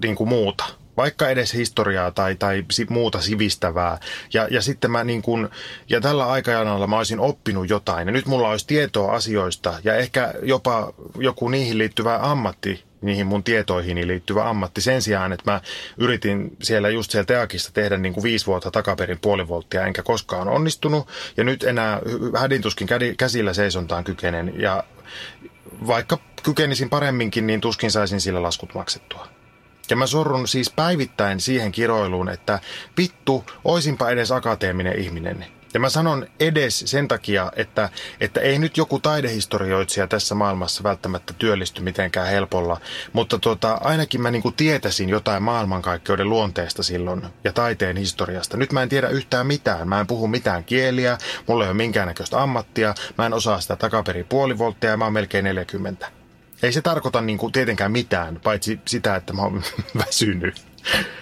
niin 0.04 0.16
kuin 0.16 0.30
muuta. 0.30 0.66
Vaikka 1.00 1.30
edes 1.30 1.54
historiaa 1.54 2.12
tai, 2.12 2.36
tai 2.36 2.66
muuta 2.90 3.22
sivistävää. 3.22 4.00
Ja, 4.34 4.48
ja 4.52 4.62
sitten 4.62 4.92
mä 4.92 5.04
niin 5.04 5.22
kuin, 5.22 5.50
ja 5.90 6.02
tällä 6.02 6.26
aikajanalla 6.28 6.88
mä 6.88 6.98
olisin 6.98 7.20
oppinut 7.20 7.70
jotain 7.70 8.08
ja 8.08 8.12
nyt 8.12 8.26
mulla 8.26 8.50
olisi 8.50 8.68
tietoa 8.68 9.14
asioista 9.14 9.74
ja 9.84 9.96
ehkä 9.96 10.34
jopa 10.42 10.94
joku 11.16 11.50
niihin 11.50 11.78
liittyvä 11.78 12.20
ammatti, 12.22 12.84
niihin 13.02 13.28
mun 13.28 13.44
tietoihin 13.44 14.08
liittyvä 14.08 14.50
ammatti 14.50 14.82
sen 14.82 15.02
sijaan, 15.02 15.34
että 15.34 15.52
mä 15.52 15.62
yritin 15.98 16.58
siellä 16.62 16.90
just 16.90 17.12
siellä 17.12 17.26
Teakissa 17.26 17.74
tehdä 17.74 17.98
niin 17.98 18.14
kuin 18.14 18.24
viisi 18.24 18.46
vuotta 18.46 18.72
takaperin 18.72 19.20
puoli 19.20 19.48
volttia, 19.48 19.86
enkä 19.86 20.04
koskaan 20.04 20.48
onnistunut. 20.48 21.08
Ja 21.38 21.44
nyt 21.44 21.64
enää 21.64 22.00
hädintuskin 22.40 22.88
käsillä 23.18 23.54
seisontaan 23.54 24.04
kykenen 24.04 24.54
ja 24.62 24.84
vaikka 25.88 26.18
kykenisin 26.44 26.90
paremminkin, 26.90 27.48
niin 27.48 27.62
tuskin 27.62 27.92
saisin 27.92 28.22
sillä 28.22 28.44
laskut 28.44 28.74
maksettua. 28.74 29.39
Ja 29.90 29.96
mä 29.96 30.08
sorrun 30.08 30.48
siis 30.48 30.70
päivittäin 30.70 31.40
siihen 31.40 31.72
kiroiluun, 31.72 32.30
että 32.30 32.60
vittu, 32.98 33.46
oisinpa 33.64 34.10
edes 34.10 34.32
akateeminen 34.32 35.00
ihminen. 35.00 35.46
Ja 35.74 35.80
mä 35.80 35.90
sanon 35.90 36.28
edes 36.40 36.84
sen 36.86 37.08
takia, 37.08 37.52
että, 37.56 37.90
että 38.22 38.42
ei 38.42 38.60
nyt 38.60 38.78
joku 38.78 39.00
taidehistorioitsija 39.00 40.08
tässä 40.08 40.36
maailmassa 40.36 40.84
välttämättä 40.84 41.34
työllisty 41.34 41.82
mitenkään 41.82 42.28
helpolla, 42.28 42.82
mutta 43.14 43.40
tota, 43.40 43.74
ainakin 43.74 44.22
mä 44.22 44.32
niinku 44.32 44.52
tietäisin 44.52 45.10
jotain 45.10 45.44
maailmankaikkeuden 45.44 46.30
luonteesta 46.30 46.84
silloin 46.84 47.22
ja 47.44 47.54
taiteen 47.54 47.98
historiasta. 47.98 48.58
Nyt 48.58 48.72
mä 48.72 48.84
en 48.84 48.90
tiedä 48.90 49.10
yhtään 49.10 49.48
mitään. 49.48 49.90
Mä 49.90 50.00
en 50.00 50.08
puhu 50.08 50.28
mitään 50.28 50.64
kieliä, 50.64 51.18
mulla 51.48 51.64
ei 51.64 51.70
ole 51.70 51.78
minkäännäköistä 51.78 52.42
ammattia, 52.42 52.96
mä 53.18 53.26
en 53.26 53.34
osaa 53.34 53.62
sitä 53.62 53.76
takaperi 53.76 54.24
puolivolttia 54.24 54.90
ja 54.90 54.98
mä 54.98 55.06
oon 55.06 55.14
melkein 55.14 55.44
40. 55.44 56.19
Ei 56.64 56.72
se 56.72 56.82
tarkoita 56.82 57.22
niinku 57.22 57.52
tietenkään 57.52 57.92
mitään, 57.92 58.40
paitsi 58.44 58.80
sitä, 58.88 59.16
että 59.16 59.34
mä 59.34 59.42
oon 59.42 59.64
väsynyt. 60.06 60.70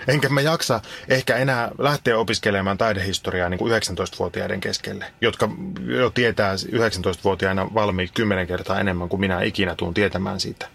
Enkä 0.07 0.29
mä 0.29 0.41
jaksa 0.41 0.79
ehkä 1.09 1.35
enää 1.35 1.71
lähteä 1.77 2.17
opiskelemaan 2.17 2.77
taidehistoriaa 2.77 3.49
niin 3.49 3.57
kuin 3.57 3.81
19-vuotiaiden 3.81 4.59
keskelle, 4.59 5.05
jotka 5.21 5.49
jo 5.85 6.09
tietää 6.09 6.55
19-vuotiaana 6.55 7.73
valmiiksi 7.73 8.13
kymmenen 8.13 8.47
kertaa 8.47 8.79
enemmän 8.79 9.09
kuin 9.09 9.19
minä 9.19 9.41
ikinä 9.41 9.75
tuun 9.75 9.93
tietämään 9.93 10.39
siitä. 10.39 10.67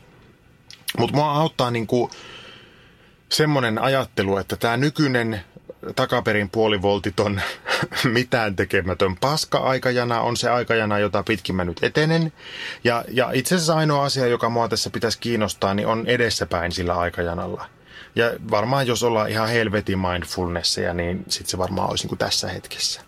Mutta 0.98 1.16
mua 1.16 1.32
auttaa 1.32 1.70
niin 1.70 1.86
kuin 1.86 2.10
semmoinen 3.28 3.78
ajattelu, 3.78 4.36
että 4.36 4.56
tämä 4.56 4.76
nykyinen 4.76 5.40
takaperin 5.96 6.50
puolivoltiton 6.50 7.40
mitään 8.04 8.56
tekemätön 8.56 9.16
paska-aikajana 9.16 10.20
on 10.20 10.36
se 10.36 10.50
aikajana, 10.50 10.98
jota 10.98 11.22
pitkin 11.22 11.56
mä 11.56 11.64
nyt 11.64 11.84
etenen. 11.84 12.32
Ja, 12.84 13.04
ja 13.08 13.30
itse 13.32 13.54
asiassa 13.54 13.76
ainoa 13.76 14.04
asia, 14.04 14.26
joka 14.26 14.48
mua 14.48 14.68
tässä 14.68 14.90
pitäisi 14.90 15.18
kiinnostaa, 15.18 15.74
niin 15.74 15.86
on 15.86 16.06
edessäpäin 16.06 16.72
sillä 16.72 16.94
aikajanalla– 16.94 17.68
ja 18.16 18.32
varmaan 18.50 18.86
jos 18.86 19.02
ollaan 19.02 19.30
ihan 19.30 19.48
helvetin 19.48 19.98
mindfulnessia, 19.98 20.94
niin 20.94 21.24
sitten 21.28 21.50
se 21.50 21.58
varmaan 21.58 21.90
olisi 21.90 22.04
niin 22.04 22.08
kuin 22.08 22.18
tässä 22.18 22.48
hetkessä. 22.48 23.00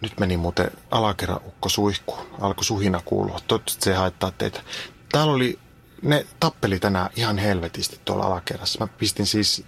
Nyt 0.00 0.20
meni 0.20 0.36
muuten 0.36 0.70
alakerran 0.90 1.40
ukko 1.46 1.68
suihku. 1.68 2.16
Alkoi 2.40 2.64
suhina 2.64 3.00
kuulua. 3.04 3.40
Toivottavasti 3.46 3.84
se 3.84 3.94
haittaa 3.94 4.30
teitä. 4.30 4.60
Täällä 5.12 5.32
oli, 5.32 5.58
ne 6.02 6.26
tappeli 6.40 6.78
tänään 6.78 7.10
ihan 7.16 7.38
helvetisti 7.38 8.00
tuolla 8.04 8.24
alakerrassa. 8.24 8.78
Mä 8.80 8.86
pistin 8.98 9.26
siis 9.26 9.64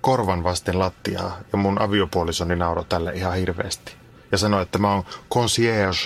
korvan 0.00 0.44
vasten 0.44 0.78
lattiaa 0.78 1.38
ja 1.52 1.58
mun 1.58 1.82
aviopuolisoni 1.82 2.56
nauroi 2.56 2.84
tälle 2.88 3.12
ihan 3.12 3.36
hirveästi. 3.36 3.92
Ja 4.32 4.38
sanoi, 4.38 4.62
että 4.62 4.78
mä 4.78 4.94
oon 4.94 5.04
concierge. 5.32 5.98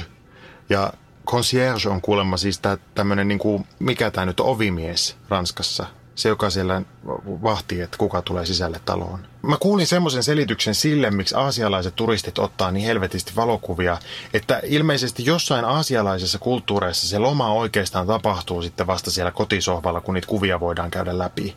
Ja 0.68 0.92
concierge 1.26 1.88
on 1.88 2.00
kuulemma 2.00 2.36
siis 2.36 2.60
tämmöinen, 2.94 3.28
niin 3.28 3.38
kuin, 3.38 3.66
mikä 3.78 4.10
tämä 4.10 4.26
nyt 4.26 4.40
ovimies 4.40 5.16
Ranskassa. 5.28 5.86
Se, 6.14 6.28
joka 6.28 6.50
siellä 6.50 6.82
vahtii, 7.26 7.80
että 7.80 7.98
kuka 7.98 8.22
tulee 8.22 8.46
sisälle 8.46 8.80
taloon. 8.84 9.26
Mä 9.42 9.56
kuulin 9.60 9.86
semmoisen 9.86 10.22
selityksen 10.22 10.74
sille, 10.74 11.10
miksi 11.10 11.34
aasialaiset 11.34 11.96
turistit 11.96 12.38
ottaa 12.38 12.70
niin 12.70 12.86
helvetisti 12.86 13.32
valokuvia, 13.36 13.98
että 14.34 14.60
ilmeisesti 14.64 15.24
jossain 15.24 15.64
aasialaisessa 15.64 16.38
kulttuureissa 16.38 17.08
se 17.08 17.18
loma 17.18 17.52
oikeastaan 17.52 18.06
tapahtuu 18.06 18.62
sitten 18.62 18.86
vasta 18.86 19.10
siellä 19.10 19.30
kotisohvalla, 19.30 20.00
kun 20.00 20.14
niitä 20.14 20.28
kuvia 20.28 20.60
voidaan 20.60 20.90
käydä 20.90 21.18
läpi. 21.18 21.56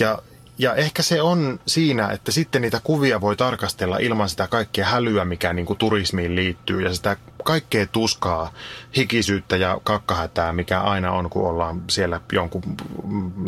Ja 0.00 0.18
ja 0.60 0.74
ehkä 0.74 1.02
se 1.02 1.22
on 1.22 1.60
siinä, 1.66 2.08
että 2.08 2.32
sitten 2.32 2.62
niitä 2.62 2.80
kuvia 2.84 3.20
voi 3.20 3.36
tarkastella 3.36 3.98
ilman 3.98 4.28
sitä 4.28 4.46
kaikkea 4.46 4.86
hälyä, 4.86 5.24
mikä 5.24 5.52
niin 5.52 5.66
kuin 5.66 5.78
turismiin 5.78 6.36
liittyy 6.36 6.82
ja 6.82 6.94
sitä 6.94 7.16
kaikkea 7.44 7.86
tuskaa, 7.86 8.52
hikisyyttä 8.96 9.56
ja 9.56 9.80
kakkahätää, 9.84 10.52
mikä 10.52 10.80
aina 10.80 11.12
on, 11.12 11.30
kun 11.30 11.48
ollaan 11.48 11.82
siellä 11.90 12.20
jonkun 12.32 12.62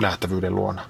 nähtävyyden 0.01 0.55
luona. 0.55 0.83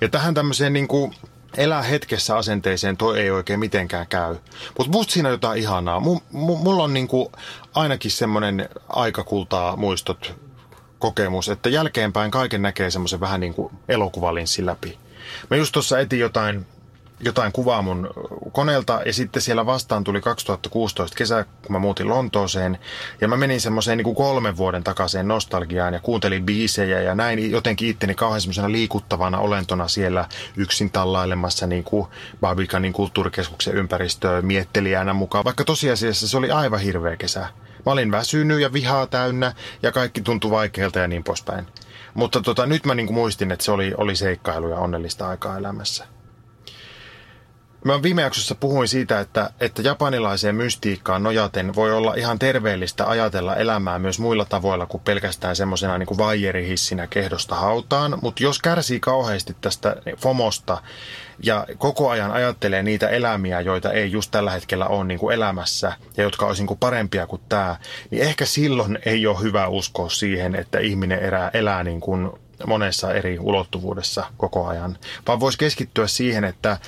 Ja 0.00 0.08
tähän 0.08 0.34
tämmöiseen 0.34 0.72
niin 0.72 0.88
kuin 0.88 1.14
elää 1.56 1.82
hetkessä 1.82 2.36
asenteeseen 2.36 2.96
toi 2.96 3.20
ei 3.20 3.30
oikein 3.30 3.60
mitenkään 3.60 4.06
käy. 4.06 4.36
Mutta 4.78 4.92
musta 4.92 5.12
siinä 5.12 5.28
on 5.28 5.34
jotain 5.34 5.60
ihanaa. 5.60 6.00
M- 6.00 6.30
mulla 6.32 6.84
on 6.84 6.94
niin 6.94 7.08
kuin 7.08 7.28
ainakin 7.74 8.10
semmoinen 8.10 8.68
aikakultaa 8.88 9.76
muistot 9.76 10.34
kokemus, 10.98 11.48
että 11.48 11.68
jälkeenpäin 11.68 12.30
kaiken 12.30 12.62
näkee 12.62 12.90
semmoisen 12.90 13.20
vähän 13.20 13.40
niin 13.40 13.54
kuin 13.54 13.72
elokuvalinssin 13.88 14.66
läpi. 14.66 14.98
Mä 15.50 15.56
just 15.56 15.72
tuossa 15.72 15.98
etin 15.98 16.18
jotain, 16.18 16.66
jotain 17.20 17.52
kuvaa 17.52 17.82
mun 17.82 18.10
koneelta 18.52 19.00
ja 19.06 19.12
sitten 19.12 19.42
siellä 19.42 19.66
vastaan 19.66 20.04
tuli 20.04 20.20
2016 20.20 21.16
kesä, 21.16 21.44
kun 21.62 21.72
mä 21.72 21.78
muutin 21.78 22.08
Lontooseen. 22.08 22.78
Ja 23.20 23.28
mä 23.28 23.36
menin 23.36 23.60
semmoiseen 23.60 23.98
niin 23.98 24.04
kuin 24.04 24.16
kolmen 24.16 24.56
vuoden 24.56 24.84
takaisin 24.84 25.28
nostalgiaan 25.28 25.94
ja 25.94 26.00
kuuntelin 26.00 26.46
biisejä 26.46 27.00
ja 27.00 27.14
näin 27.14 27.50
jotenkin 27.50 27.88
itteni 27.88 28.14
kauhean 28.14 28.40
semmoisena 28.40 28.72
liikuttavana 28.72 29.38
olentona 29.38 29.88
siellä 29.88 30.28
yksin 30.56 30.90
tallailemassa 30.90 31.66
niin 31.66 31.84
kuin 31.84 32.06
Babikanin 32.40 32.92
kulttuurikeskuksen 32.92 33.74
ympäristöä 33.74 34.42
miettelijänä 34.42 35.12
mukaan. 35.12 35.44
Vaikka 35.44 35.64
tosiasiassa 35.64 36.28
se 36.28 36.36
oli 36.36 36.50
aivan 36.50 36.80
hirveä 36.80 37.16
kesä. 37.16 37.40
Mä 37.86 37.92
olin 37.92 38.12
väsynyt 38.12 38.60
ja 38.60 38.72
vihaa 38.72 39.06
täynnä 39.06 39.52
ja 39.82 39.92
kaikki 39.92 40.20
tuntui 40.20 40.50
vaikealta 40.50 40.98
ja 40.98 41.08
niin 41.08 41.24
poispäin. 41.24 41.66
Mutta 42.14 42.40
tota, 42.40 42.66
nyt 42.66 42.86
mä 42.86 42.94
niin 42.94 43.14
muistin, 43.14 43.52
että 43.52 43.64
se 43.64 43.72
oli, 43.72 43.94
oli 43.96 44.16
seikkailu 44.16 44.68
ja 44.68 44.76
onnellista 44.76 45.28
aikaa 45.28 45.56
elämässä. 45.56 46.06
Mä 47.84 48.02
viime 48.02 48.22
jaksossa 48.22 48.54
puhuin 48.54 48.88
siitä, 48.88 49.20
että, 49.20 49.50
että 49.60 49.82
japanilaiseen 49.82 50.54
mystiikkaan 50.54 51.22
nojaten 51.22 51.74
voi 51.74 51.92
olla 51.92 52.14
ihan 52.14 52.38
terveellistä 52.38 53.08
ajatella 53.08 53.56
elämää 53.56 53.98
myös 53.98 54.18
muilla 54.18 54.44
tavoilla 54.44 54.86
kuin 54.86 55.02
pelkästään 55.02 55.56
semmoisena 55.56 55.98
niin 55.98 56.18
vaijerihissinä 56.18 57.06
kehdosta 57.06 57.54
hautaan. 57.54 58.18
Mutta 58.22 58.42
jos 58.42 58.58
kärsii 58.58 59.00
kauheasti 59.00 59.56
tästä 59.60 59.96
FOMosta 60.18 60.82
ja 61.42 61.66
koko 61.78 62.10
ajan 62.10 62.32
ajattelee 62.32 62.82
niitä 62.82 63.08
elämiä, 63.08 63.60
joita 63.60 63.92
ei 63.92 64.12
just 64.12 64.30
tällä 64.30 64.50
hetkellä 64.50 64.86
ole 64.86 65.04
niin 65.04 65.20
kuin 65.20 65.34
elämässä 65.34 65.92
ja 66.16 66.22
jotka 66.22 66.46
olisi 66.46 66.62
niin 66.62 66.68
kuin 66.68 66.78
parempia 66.78 67.26
kuin 67.26 67.42
tämä, 67.48 67.76
niin 68.10 68.22
ehkä 68.22 68.44
silloin 68.46 68.98
ei 69.06 69.26
ole 69.26 69.40
hyvä 69.42 69.68
uskoa 69.68 70.08
siihen, 70.08 70.54
että 70.54 70.78
ihminen 70.78 71.18
elää, 71.18 71.50
elää 71.54 71.84
niin 71.84 72.00
kuin 72.00 72.30
monessa 72.66 73.14
eri 73.14 73.38
ulottuvuudessa 73.38 74.26
koko 74.36 74.66
ajan, 74.66 74.98
vaan 75.26 75.40
voisi 75.40 75.58
keskittyä 75.58 76.06
siihen, 76.06 76.44
että 76.44 76.78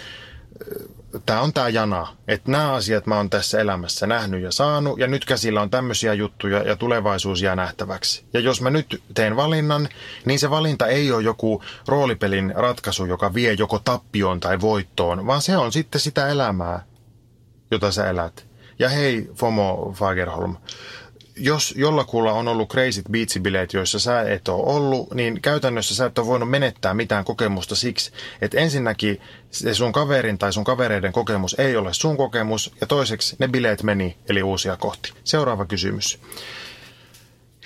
tämä 1.27 1.41
on 1.41 1.53
tämä 1.53 1.69
jana, 1.69 2.17
että 2.29 2.51
nämä 2.51 2.73
asiat 2.73 3.07
mä 3.07 3.17
oon 3.17 3.31
tässä 3.31 3.61
elämässä 3.61 4.07
nähnyt 4.07 4.43
ja 4.43 4.53
saanut 4.53 4.99
ja 4.99 5.07
nyt 5.07 5.25
käsillä 5.25 5.63
on 5.63 5.71
tämmöisiä 5.71 6.15
juttuja 6.15 6.63
ja 6.63 6.77
tulevaisuus 6.77 7.43
jää 7.43 7.57
nähtäväksi. 7.57 8.25
Ja 8.33 8.41
jos 8.41 8.61
mä 8.61 8.71
nyt 8.71 9.03
teen 9.15 9.37
valinnan, 9.37 9.89
niin 10.25 10.39
se 10.39 10.51
valinta 10.51 10.87
ei 10.87 11.13
ole 11.13 11.23
joku 11.23 11.63
roolipelin 11.89 12.53
ratkaisu, 12.57 13.05
joka 13.05 13.35
vie 13.35 13.53
joko 13.53 13.79
tappioon 13.79 14.41
tai 14.41 14.61
voittoon, 14.61 15.27
vaan 15.27 15.43
se 15.43 15.57
on 15.57 15.73
sitten 15.73 16.01
sitä 16.01 16.29
elämää, 16.29 16.85
jota 17.71 17.93
sä 17.93 18.11
elät. 18.11 18.47
Ja 18.79 18.89
hei 18.89 19.31
Fomo 19.35 19.93
Fagerholm, 19.97 20.57
jos 21.37 21.75
jollakulla 21.77 22.33
on 22.33 22.49
ollut 22.49 22.69
crazy 22.69 23.03
beatsibileet, 23.11 23.73
joissa 23.73 23.99
sä 23.99 24.23
et 24.23 24.49
ole 24.49 24.77
ollut, 24.77 25.15
niin 25.15 25.43
käytännössä 25.43 25.95
sä 25.95 26.07
et 26.07 26.19
ole 26.19 26.27
voinut 26.27 26.51
menettää 26.51 26.95
mitään 26.95 27.25
kokemusta 27.25 27.77
siksi, 27.77 28.13
että 28.41 28.59
ensinnäkin 28.59 29.21
se 29.51 29.75
sun 29.75 29.93
kaverin 29.93 30.39
tai 30.39 30.53
sun 30.53 30.65
kavereiden 30.65 31.13
kokemus 31.13 31.57
ei 31.59 31.77
ole 31.77 31.95
sun 31.95 32.17
kokemus, 32.17 32.75
ja 32.81 32.87
toiseksi 32.87 33.37
ne 33.39 33.49
bileet 33.49 33.83
meni, 33.83 34.17
eli 34.29 34.43
uusia 34.43 34.77
kohti. 34.77 35.13
Seuraava 35.25 35.65
kysymys. 35.67 36.21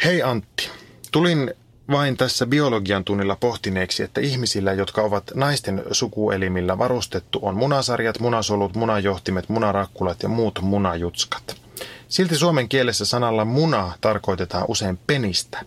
Hei 0.05 0.23
Antti, 0.23 0.71
tulin 1.13 1.55
vain 1.91 2.17
tässä 2.17 2.47
biologian 2.47 3.05
tunnilla 3.05 3.37
pohtineeksi, 3.37 4.03
että 4.03 4.21
ihmisillä, 4.21 4.73
jotka 4.73 5.03
ovat 5.03 5.25
naisten 5.35 5.83
sukuelimillä 5.93 6.79
varustettu, 6.79 7.39
on 7.43 7.57
munasarjat, 7.57 8.21
munasolut, 8.21 8.75
munajohtimet, 8.75 9.49
munarakkulat 9.49 10.23
ja 10.23 10.29
muut 10.29 10.59
munajutskat. 10.63 11.66
Silti 12.09 12.37
suomen 12.37 12.69
kielessä 12.69 13.05
sanalla 13.05 13.45
muna 13.45 13.93
tarkoitetaan 14.01 14.65
usein 14.69 14.99
penistä. 15.07 15.65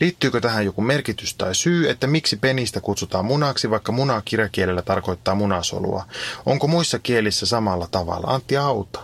Liittyykö 0.00 0.40
tähän 0.40 0.64
joku 0.64 0.82
merkitys 0.82 1.34
tai 1.34 1.54
syy, 1.54 1.90
että 1.90 2.06
miksi 2.06 2.36
penistä 2.36 2.80
kutsutaan 2.80 3.24
munaksi, 3.24 3.70
vaikka 3.70 3.92
muna 3.92 4.22
kirjakielellä 4.24 4.82
tarkoittaa 4.82 5.34
munasolua? 5.34 6.04
Onko 6.46 6.66
muissa 6.66 6.98
kielissä 6.98 7.46
samalla 7.46 7.88
tavalla? 7.90 8.26
Antti 8.26 8.56
Auta. 8.56 9.00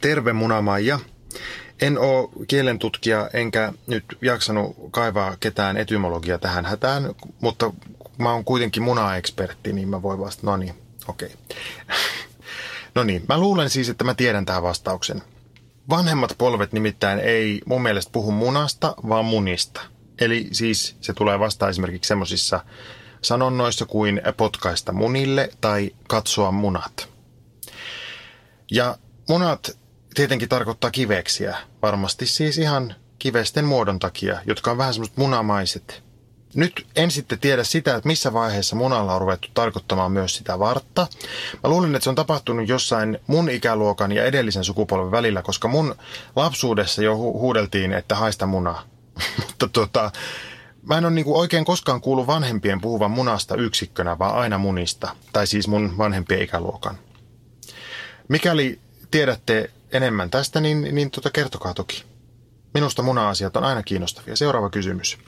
Terve 0.00 0.32
munamaija. 0.32 0.98
En 1.82 1.98
ole 1.98 2.28
kielentutkija 2.48 3.30
enkä 3.32 3.72
nyt 3.86 4.04
jaksanut 4.22 4.76
kaivaa 4.90 5.36
ketään 5.40 5.76
etymologia 5.76 6.38
tähän 6.38 6.64
hätään, 6.64 7.14
mutta 7.40 7.72
mä 8.18 8.32
oon 8.32 8.44
kuitenkin 8.44 8.82
muna-ekspertti, 8.82 9.72
niin 9.72 9.88
mä 9.88 10.02
voin 10.02 10.18
vastata, 10.18 10.46
no 10.46 10.56
niin, 10.56 10.74
okei. 11.08 11.28
Okay. 11.28 11.96
No 12.94 13.04
niin, 13.04 13.24
mä 13.28 13.38
luulen 13.38 13.70
siis, 13.70 13.88
että 13.88 14.04
mä 14.04 14.14
tiedän 14.14 14.44
tähän 14.44 14.62
vastauksen. 14.62 15.22
Vanhemmat 15.90 16.34
polvet 16.38 16.72
nimittäin 16.72 17.18
ei 17.18 17.60
mun 17.66 17.82
mielestä 17.82 18.12
puhu 18.12 18.32
munasta, 18.32 18.94
vaan 19.08 19.24
munista. 19.24 19.80
Eli 20.20 20.48
siis 20.52 20.96
se 21.00 21.12
tulee 21.12 21.38
vastaan 21.38 21.70
esimerkiksi 21.70 22.08
semmoisissa 22.08 22.64
sanonnoissa 23.22 23.86
kuin 23.86 24.22
potkaista 24.36 24.92
munille 24.92 25.50
tai 25.60 25.90
katsoa 26.08 26.52
munat. 26.52 27.08
Ja 28.70 28.96
munat 29.28 29.78
tietenkin 30.14 30.48
tarkoittaa 30.48 30.90
kiveksiä, 30.90 31.56
varmasti 31.82 32.26
siis 32.26 32.58
ihan 32.58 32.94
kivesten 33.18 33.64
muodon 33.64 33.98
takia, 33.98 34.40
jotka 34.46 34.70
on 34.70 34.78
vähän 34.78 34.94
semmoiset 34.94 35.16
munamaiset. 35.16 36.02
Nyt 36.54 36.86
en 36.96 37.10
sitten 37.10 37.38
tiedä 37.38 37.64
sitä, 37.64 37.96
että 37.96 38.06
missä 38.06 38.32
vaiheessa 38.32 38.76
munalla 38.76 39.14
on 39.14 39.20
ruvettu 39.20 39.48
tarkoittamaan 39.54 40.12
myös 40.12 40.36
sitä 40.36 40.58
vartta. 40.58 41.06
Mä 41.62 41.70
luulen, 41.70 41.94
että 41.94 42.04
se 42.04 42.10
on 42.10 42.16
tapahtunut 42.16 42.68
jossain 42.68 43.18
mun 43.26 43.50
ikäluokan 43.50 44.12
ja 44.12 44.24
edellisen 44.24 44.64
sukupolven 44.64 45.10
välillä, 45.10 45.42
koska 45.42 45.68
mun 45.68 45.94
lapsuudessa 46.36 47.02
jo 47.02 47.14
hu- 47.14 47.38
huudeltiin, 47.38 47.92
että 47.92 48.14
haista 48.14 48.46
munaa. 48.46 48.82
Mutta 49.46 49.68
tota, 49.68 50.10
mä 50.82 50.98
en 50.98 51.04
ole 51.04 51.14
niinku 51.14 51.38
oikein 51.38 51.64
koskaan 51.64 52.00
kuullut 52.00 52.26
vanhempien 52.26 52.80
puhuvan 52.80 53.10
munasta 53.10 53.56
yksikkönä, 53.56 54.18
vaan 54.18 54.34
aina 54.34 54.58
munista. 54.58 55.16
Tai 55.32 55.46
siis 55.46 55.68
mun 55.68 55.98
vanhempien 55.98 56.42
ikäluokan. 56.42 56.98
Mikäli 58.28 58.80
tiedätte 59.10 59.70
enemmän 59.92 60.30
tästä, 60.30 60.60
niin, 60.60 60.94
niin 60.94 61.10
tota 61.10 61.30
kertokaa 61.30 61.74
toki. 61.74 62.04
Minusta 62.74 63.02
muna-asiat 63.02 63.56
on 63.56 63.64
aina 63.64 63.82
kiinnostavia. 63.82 64.36
Seuraava 64.36 64.70
kysymys. 64.70 65.18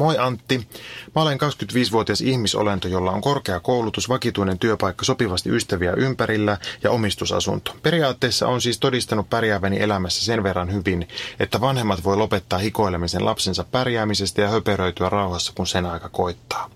Moi 0.00 0.18
Antti. 0.18 0.68
Mä 1.14 1.22
olen 1.22 1.38
25-vuotias 1.40 2.20
ihmisolento, 2.20 2.88
jolla 2.88 3.10
on 3.10 3.20
korkea 3.20 3.60
koulutus, 3.60 4.08
vakituinen 4.08 4.58
työpaikka, 4.58 5.04
sopivasti 5.04 5.50
ystäviä 5.50 5.92
ympärillä 5.92 6.58
ja 6.82 6.90
omistusasunto. 6.90 7.76
Periaatteessa 7.82 8.48
on 8.48 8.60
siis 8.60 8.78
todistanut 8.78 9.30
pärjääväni 9.30 9.80
elämässä 9.80 10.24
sen 10.24 10.42
verran 10.42 10.72
hyvin, 10.72 11.08
että 11.40 11.60
vanhemmat 11.60 12.04
voi 12.04 12.16
lopettaa 12.16 12.58
hikoilemisen 12.58 13.24
lapsensa 13.24 13.64
pärjäämisestä 13.64 14.42
ja 14.42 14.48
höperöityä 14.48 15.08
rauhassa, 15.08 15.52
kun 15.54 15.66
sen 15.66 15.86
aika 15.86 16.08
koittaa. 16.08 16.70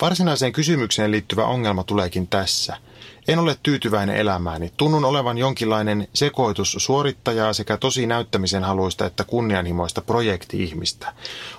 Varsinaiseen 0.00 0.52
kysymykseen 0.52 1.10
liittyvä 1.10 1.44
ongelma 1.44 1.84
tuleekin 1.84 2.26
tässä– 2.26 2.76
en 3.28 3.38
ole 3.38 3.56
tyytyväinen 3.62 4.16
elämääni. 4.16 4.72
Tunnun 4.76 5.04
olevan 5.04 5.38
jonkinlainen 5.38 6.08
sekoitus 6.14 6.76
suorittajaa 6.78 7.52
sekä 7.52 7.76
tosi 7.76 8.06
näyttämisen 8.06 8.64
haluista 8.64 9.06
että 9.06 9.24
kunnianhimoista 9.24 10.02
projekti-ihmistä. 10.02 11.12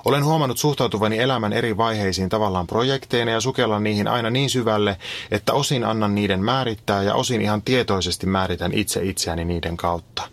Olen 0.06 0.26
huomannut 0.26 0.58
suhtautuvani 0.58 1.20
elämän 1.20 1.54
eri 1.54 1.78
vaiheisiin 1.78 2.30
tavallaan 2.30 2.68
projekteina 2.68 3.32
ja 3.32 3.42
sukella 3.42 3.80
niihin 3.80 4.08
aina 4.08 4.30
niin 4.30 4.50
syvälle, 4.50 4.98
että 5.32 5.54
osin 5.54 5.84
annan 5.84 6.16
niiden 6.16 6.44
määrittää 6.44 7.04
ja 7.04 7.16
osin 7.16 7.42
ihan 7.42 7.62
tietoisesti 7.62 8.26
määritän 8.26 8.74
itse 8.74 9.04
itseäni 9.04 9.46
niiden 9.46 9.78
kautta. 9.78 10.24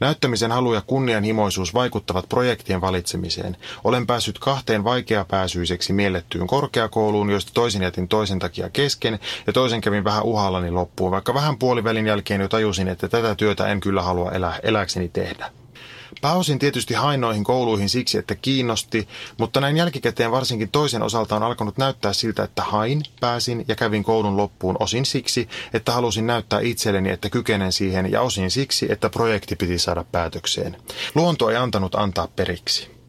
Näyttämisen 0.00 0.52
halu 0.52 0.74
ja 0.74 0.80
kunnianhimoisuus 0.80 1.74
vaikuttavat 1.74 2.28
projektien 2.28 2.80
valitsemiseen. 2.80 3.56
Olen 3.84 4.06
päässyt 4.06 4.38
kahteen 4.38 4.84
vaikeapääsyiseksi 4.84 5.92
miellettyyn 5.92 6.46
korkeakouluun, 6.46 7.30
joista 7.30 7.50
toisen 7.54 7.82
jätin 7.82 8.08
toisen 8.08 8.38
takia 8.38 8.68
kesken 8.68 9.18
ja 9.46 9.52
toisen 9.52 9.80
kävin 9.80 10.04
vähän 10.04 10.22
uhallani 10.52 10.70
loppuun, 10.70 11.10
vaikka 11.10 11.34
vähän 11.34 11.58
puolivälin 11.58 12.06
jälkeen 12.06 12.40
jo 12.40 12.48
tajusin, 12.48 12.88
että 12.88 13.08
tätä 13.08 13.34
työtä 13.34 13.66
en 13.66 13.80
kyllä 13.80 14.02
halua 14.02 14.32
elää, 14.32 14.58
eläkseni 14.62 15.08
tehdä. 15.08 15.50
Pääosin 16.20 16.58
tietysti 16.58 16.94
hain 16.94 17.20
noihin 17.20 17.44
kouluihin 17.44 17.88
siksi, 17.88 18.18
että 18.18 18.34
kiinnosti, 18.34 19.08
mutta 19.38 19.60
näin 19.60 19.76
jälkikäteen 19.76 20.30
varsinkin 20.30 20.68
toisen 20.68 21.02
osalta 21.02 21.36
on 21.36 21.42
alkanut 21.42 21.78
näyttää 21.78 22.12
siltä, 22.12 22.42
että 22.42 22.62
hain, 22.62 23.02
pääsin 23.20 23.64
ja 23.68 23.74
kävin 23.74 24.02
koulun 24.02 24.36
loppuun 24.36 24.76
osin 24.80 25.06
siksi, 25.06 25.48
että 25.74 25.92
halusin 25.92 26.26
näyttää 26.26 26.60
itselleni, 26.60 27.10
että 27.10 27.30
kykenen 27.30 27.72
siihen 27.72 28.12
ja 28.12 28.20
osin 28.22 28.50
siksi, 28.50 28.92
että 28.92 29.10
projekti 29.10 29.56
piti 29.56 29.78
saada 29.78 30.04
päätökseen. 30.12 30.76
Luonto 31.14 31.50
ei 31.50 31.56
antanut 31.56 31.94
antaa 31.94 32.28
periksi. 32.36 33.01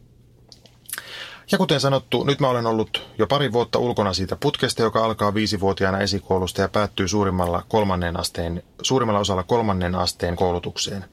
Ja 1.52 1.58
kuten 1.58 1.80
sanottu, 1.80 2.24
nyt 2.24 2.40
mä 2.40 2.48
olen 2.48 2.66
ollut 2.66 3.08
jo 3.18 3.26
pari 3.26 3.52
vuotta 3.52 3.78
ulkona 3.78 4.12
siitä 4.12 4.36
putkesta, 4.36 4.82
joka 4.82 5.04
alkaa 5.04 5.34
viisivuotiaana 5.34 5.98
esikoulusta 5.98 6.60
ja 6.60 6.68
päättyy 6.68 7.08
suurimmalla, 7.08 7.62
kolmannen 7.68 8.20
asteen, 8.20 8.62
suurimmalla 8.82 9.20
osalla 9.20 9.42
kolmannen 9.42 9.94
asteen 9.94 10.36
koulutukseen. 10.36 11.04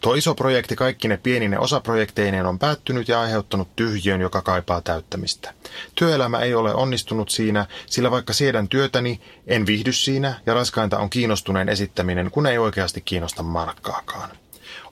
Tuo 0.00 0.14
iso 0.14 0.34
projekti 0.34 0.76
kaikkine 0.76 1.16
pienine 1.16 1.58
osaprojekteineen 1.58 2.46
on 2.46 2.58
päättynyt 2.58 3.08
ja 3.08 3.20
aiheuttanut 3.20 3.76
tyhjiön, 3.76 4.20
joka 4.20 4.42
kaipaa 4.42 4.80
täyttämistä. 4.80 5.54
Työelämä 5.94 6.38
ei 6.38 6.54
ole 6.54 6.74
onnistunut 6.74 7.28
siinä, 7.28 7.66
sillä 7.86 8.10
vaikka 8.10 8.32
siedän 8.32 8.68
työtäni, 8.68 9.20
en 9.46 9.66
viihdy 9.66 9.92
siinä 9.92 10.34
ja 10.46 10.54
raskainta 10.54 10.98
on 10.98 11.10
kiinnostuneen 11.10 11.68
esittäminen, 11.68 12.30
kun 12.30 12.46
ei 12.46 12.58
oikeasti 12.58 13.00
kiinnosta 13.00 13.42
markkaakaan. 13.42 14.30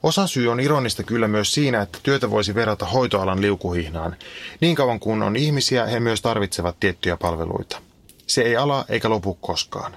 Osa 0.02 0.26
syy 0.26 0.48
on 0.48 0.60
ironista 0.60 1.02
kyllä 1.02 1.28
myös 1.28 1.54
siinä, 1.54 1.82
että 1.82 1.98
työtä 2.02 2.30
voisi 2.30 2.54
verrata 2.54 2.86
hoitoalan 2.86 3.40
liukuhihnaan. 3.40 4.16
Niin 4.60 4.76
kauan 4.76 5.00
kuin 5.00 5.22
on 5.22 5.36
ihmisiä, 5.36 5.86
he 5.86 6.00
myös 6.00 6.22
tarvitsevat 6.22 6.76
tiettyjä 6.80 7.16
palveluita. 7.16 7.80
Se 8.26 8.42
ei 8.42 8.56
ala 8.56 8.84
eikä 8.88 9.08
lopu 9.10 9.34
koskaan. 9.34 9.92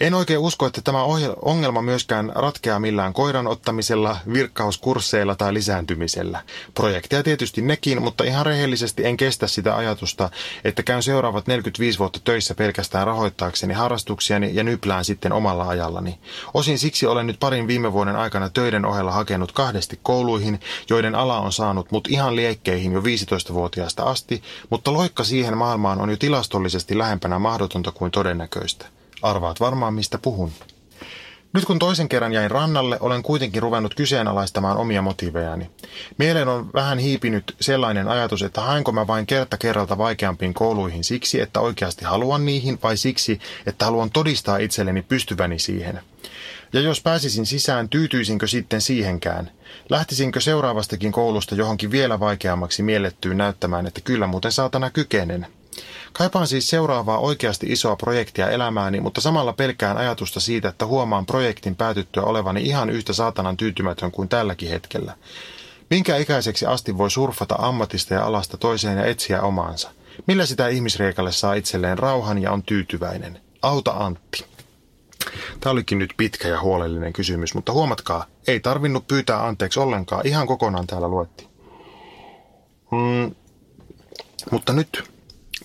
En 0.00 0.14
oikein 0.14 0.38
usko, 0.38 0.66
että 0.66 0.80
tämä 0.80 1.04
ongelma 1.42 1.82
myöskään 1.82 2.32
ratkeaa 2.34 2.80
millään 2.80 3.12
koiran 3.12 3.46
ottamisella, 3.46 4.16
virkkauskursseilla 4.32 5.34
tai 5.34 5.54
lisääntymisellä. 5.54 6.42
Projekteja 6.74 7.22
tietysti 7.22 7.62
nekin, 7.62 8.02
mutta 8.02 8.24
ihan 8.24 8.46
rehellisesti 8.46 9.06
en 9.06 9.16
kestä 9.16 9.46
sitä 9.46 9.76
ajatusta, 9.76 10.30
että 10.64 10.82
käyn 10.82 11.02
seuraavat 11.02 11.46
45 11.46 11.98
vuotta 11.98 12.20
töissä 12.24 12.54
pelkästään 12.54 13.06
rahoittaakseni 13.06 13.74
harrastuksiani 13.74 14.50
ja 14.54 14.64
nyplään 14.64 15.04
sitten 15.04 15.32
omalla 15.32 15.68
ajallani. 15.68 16.18
Osin 16.54 16.78
siksi 16.78 17.06
olen 17.06 17.26
nyt 17.26 17.40
parin 17.40 17.68
viime 17.68 17.92
vuoden 17.92 18.16
aikana 18.16 18.48
töiden 18.48 18.84
ohella 18.84 19.12
hakenut 19.12 19.52
kahdesti 19.52 20.00
kouluihin, 20.02 20.60
joiden 20.90 21.14
ala 21.14 21.40
on 21.40 21.52
saanut 21.52 21.92
mut 21.92 22.08
ihan 22.08 22.36
liekkeihin 22.36 22.92
jo 22.92 23.00
15-vuotiaasta 23.00 24.02
asti, 24.02 24.42
mutta 24.70 24.92
loikka 24.92 25.24
siihen 25.24 25.56
maailmaan 25.56 26.00
on 26.00 26.10
jo 26.10 26.16
tilastollisesti 26.16 26.98
lähempänä 26.98 27.38
mahdotonta 27.38 27.92
kuin 27.92 28.10
todennäköistä. 28.10 28.99
Arvaat 29.22 29.60
varmaan, 29.60 29.94
mistä 29.94 30.18
puhun. 30.18 30.52
Nyt 31.52 31.64
kun 31.64 31.78
toisen 31.78 32.08
kerran 32.08 32.32
jäin 32.32 32.50
rannalle, 32.50 32.96
olen 33.00 33.22
kuitenkin 33.22 33.62
ruvennut 33.62 33.94
kyseenalaistamaan 33.94 34.76
omia 34.76 35.02
motiivejani. 35.02 35.70
Mieleen 36.18 36.48
on 36.48 36.70
vähän 36.74 36.98
hiipinyt 36.98 37.56
sellainen 37.60 38.08
ajatus, 38.08 38.42
että 38.42 38.60
haenko 38.60 38.92
mä 38.92 39.06
vain 39.06 39.26
kerta 39.26 39.56
kerralta 39.58 39.98
vaikeampiin 39.98 40.54
kouluihin 40.54 41.04
siksi, 41.04 41.40
että 41.40 41.60
oikeasti 41.60 42.04
haluan 42.04 42.46
niihin, 42.46 42.78
vai 42.82 42.96
siksi, 42.96 43.40
että 43.66 43.84
haluan 43.84 44.10
todistaa 44.10 44.56
itselleni 44.56 45.02
pystyväni 45.02 45.58
siihen. 45.58 46.00
Ja 46.72 46.80
jos 46.80 47.02
pääsisin 47.02 47.46
sisään, 47.46 47.88
tyytyisinkö 47.88 48.46
sitten 48.46 48.80
siihenkään? 48.80 49.50
Lähtisinkö 49.88 50.40
seuraavastakin 50.40 51.12
koulusta 51.12 51.54
johonkin 51.54 51.90
vielä 51.90 52.20
vaikeammaksi 52.20 52.82
miellettyyn 52.82 53.36
näyttämään, 53.38 53.86
että 53.86 54.00
kyllä 54.00 54.26
muuten 54.26 54.52
saatana 54.52 54.90
kykenen? 54.90 55.46
Kaipaan 56.12 56.46
siis 56.46 56.70
seuraavaa 56.70 57.18
oikeasti 57.18 57.66
isoa 57.66 57.96
projektia 57.96 58.50
elämääni, 58.50 59.00
mutta 59.00 59.20
samalla 59.20 59.52
pelkään 59.52 59.96
ajatusta 59.96 60.40
siitä, 60.40 60.68
että 60.68 60.86
huomaan 60.86 61.26
projektin 61.26 61.76
päätyttyä 61.76 62.22
olevani 62.22 62.62
ihan 62.62 62.90
yhtä 62.90 63.12
saatanan 63.12 63.56
tyytymätön 63.56 64.10
kuin 64.10 64.28
tälläkin 64.28 64.68
hetkellä. 64.68 65.16
Minkä 65.90 66.16
ikäiseksi 66.16 66.66
asti 66.66 66.98
voi 66.98 67.10
surfata 67.10 67.54
ammatista 67.58 68.14
ja 68.14 68.24
alasta 68.24 68.56
toiseen 68.56 68.98
ja 68.98 69.04
etsiä 69.04 69.42
omaansa? 69.42 69.90
Millä 70.26 70.46
sitä 70.46 70.68
ihmisreikalle 70.68 71.32
saa 71.32 71.54
itselleen 71.54 71.98
rauhan 71.98 72.42
ja 72.42 72.52
on 72.52 72.62
tyytyväinen? 72.62 73.40
Auta 73.62 73.90
Antti. 73.90 74.44
Tämä 75.60 75.72
olikin 75.72 75.98
nyt 75.98 76.14
pitkä 76.16 76.48
ja 76.48 76.60
huolellinen 76.60 77.12
kysymys, 77.12 77.54
mutta 77.54 77.72
huomatkaa, 77.72 78.26
ei 78.46 78.60
tarvinnut 78.60 79.08
pyytää 79.08 79.46
anteeksi 79.46 79.80
ollenkaan, 79.80 80.26
ihan 80.26 80.46
kokonaan 80.46 80.86
täällä 80.86 81.08
luettiin. 81.08 81.50
Mm, 82.90 83.34
mutta 84.50 84.72
nyt 84.72 85.10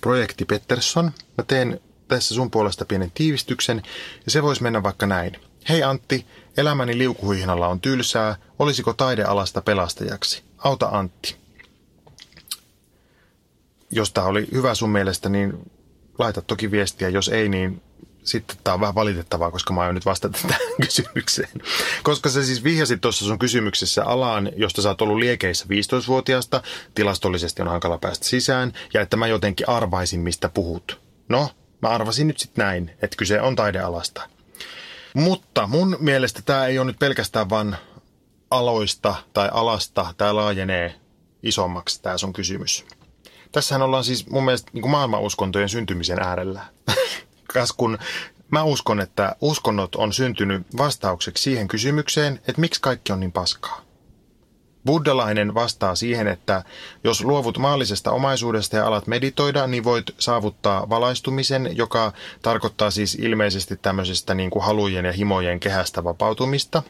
projekti 0.05 0.45
Pettersson. 0.45 1.11
Mä 1.37 1.43
teen 1.43 1.79
tässä 2.07 2.35
sun 2.35 2.51
puolesta 2.51 2.85
pienen 2.85 3.11
tiivistyksen 3.13 3.81
ja 4.25 4.31
se 4.31 4.43
voisi 4.43 4.63
mennä 4.63 4.83
vaikka 4.83 5.05
näin. 5.05 5.39
Hei 5.69 5.83
Antti, 5.83 6.25
elämäni 6.57 6.97
liukuhihnalla 6.97 7.67
on 7.67 7.81
tylsää. 7.81 8.35
Olisiko 8.59 8.93
taidealasta 8.93 9.61
pelastajaksi? 9.61 10.43
Auta 10.57 10.87
Antti. 10.91 11.35
Jos 13.91 14.11
tämä 14.11 14.27
oli 14.27 14.47
hyvä 14.51 14.75
sun 14.75 14.89
mielestä, 14.89 15.29
niin 15.29 15.71
laita 16.19 16.41
toki 16.41 16.71
viestiä. 16.71 17.09
Jos 17.09 17.29
ei, 17.29 17.49
niin 17.49 17.81
sitten 18.25 18.57
tämä 18.63 18.73
on 18.73 18.79
vähän 18.79 18.95
valitettavaa, 18.95 19.51
koska 19.51 19.73
mä 19.73 19.85
oon 19.85 19.95
nyt 19.95 20.05
vastata 20.05 20.39
tähän 20.47 20.61
kysymykseen. 20.81 21.61
Koska 22.03 22.29
sä 22.29 22.43
siis 22.43 22.63
vihjasit 22.63 23.01
tuossa 23.01 23.25
sun 23.25 23.39
kysymyksessä 23.39 24.05
alaan, 24.05 24.51
josta 24.55 24.81
sä 24.81 24.89
oot 24.89 25.01
ollut 25.01 25.17
liekeissä 25.17 25.65
15-vuotiaasta, 25.65 26.63
tilastollisesti 26.95 27.61
on 27.61 27.67
hankala 27.67 27.97
päästä 27.97 28.25
sisään, 28.25 28.73
ja 28.93 29.01
että 29.01 29.17
mä 29.17 29.27
jotenkin 29.27 29.69
arvaisin, 29.69 30.19
mistä 30.19 30.49
puhut. 30.49 30.99
No, 31.29 31.49
mä 31.81 31.89
arvasin 31.89 32.27
nyt 32.27 32.39
sitten 32.39 32.65
näin, 32.65 32.91
että 33.01 33.17
kyse 33.17 33.41
on 33.41 33.55
taidealasta. 33.55 34.29
Mutta 35.13 35.67
mun 35.67 35.97
mielestä 35.99 36.41
tämä 36.45 36.65
ei 36.65 36.79
ole 36.79 36.85
nyt 36.85 36.99
pelkästään 36.99 37.49
vaan 37.49 37.77
aloista 38.49 39.15
tai 39.33 39.49
alasta 39.53 40.13
tämä 40.17 40.35
laajenee 40.35 40.95
isommaksi 41.43 42.01
tämä 42.01 42.17
sun 42.17 42.33
kysymys. 42.33 42.85
Tässähän 43.51 43.81
ollaan 43.81 44.03
siis 44.03 44.29
mun 44.29 44.45
mielestä 44.45 44.71
niin 44.73 44.89
maailmanuskontojen 44.89 45.69
syntymisen 45.69 46.19
äärellä. 46.19 46.65
Kas 47.55 47.73
kun 47.73 47.97
mä 48.51 48.63
uskon, 48.63 48.99
että 48.99 49.35
uskonnot 49.41 49.95
on 49.95 50.13
syntynyt 50.13 50.67
vastaukseksi 50.77 51.43
siihen 51.43 51.67
kysymykseen, 51.67 52.39
että 52.47 52.61
miksi 52.61 52.81
kaikki 52.81 53.13
on 53.13 53.19
niin 53.19 53.31
paskaa. 53.31 53.81
Buddhalainen 54.85 55.53
vastaa 55.53 55.95
siihen, 55.95 56.27
että 56.27 56.63
jos 57.03 57.23
luovut 57.23 57.57
maallisesta 57.57 58.11
omaisuudesta 58.11 58.77
ja 58.77 58.87
alat 58.87 59.07
meditoida, 59.07 59.67
niin 59.67 59.83
voit 59.83 60.05
saavuttaa 60.19 60.89
valaistumisen, 60.89 61.77
joka 61.77 62.13
tarkoittaa 62.41 62.91
siis 62.91 63.15
ilmeisesti 63.15 63.77
tämmöisestä 63.77 64.33
niin 64.33 64.49
kuin 64.49 64.65
halujen 64.65 65.05
ja 65.05 65.11
himojen 65.11 65.59
kehästä 65.59 66.03
vapautumista. 66.03 66.83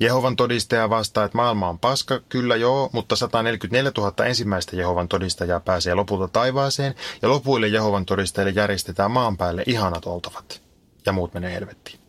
Jehovan 0.00 0.36
todistaja 0.36 0.90
vastaa, 0.90 1.24
että 1.24 1.38
maailma 1.38 1.68
on 1.68 1.78
paska, 1.78 2.20
kyllä 2.28 2.56
joo, 2.56 2.90
mutta 2.92 3.16
144 3.16 3.92
000 3.96 4.26
ensimmäistä 4.26 4.76
Jehovan 4.76 5.08
todistajaa 5.08 5.60
pääsee 5.60 5.94
lopulta 5.94 6.28
taivaaseen, 6.28 6.94
ja 7.22 7.28
lopuille 7.28 7.68
Jehovan 7.68 8.06
todistajille 8.06 8.52
järjestetään 8.60 9.10
maan 9.10 9.36
päälle 9.36 9.62
ihanat 9.66 10.06
oltavat, 10.06 10.62
ja 11.06 11.12
muut 11.12 11.34
menee 11.34 11.54
helvettiin. 11.54 12.04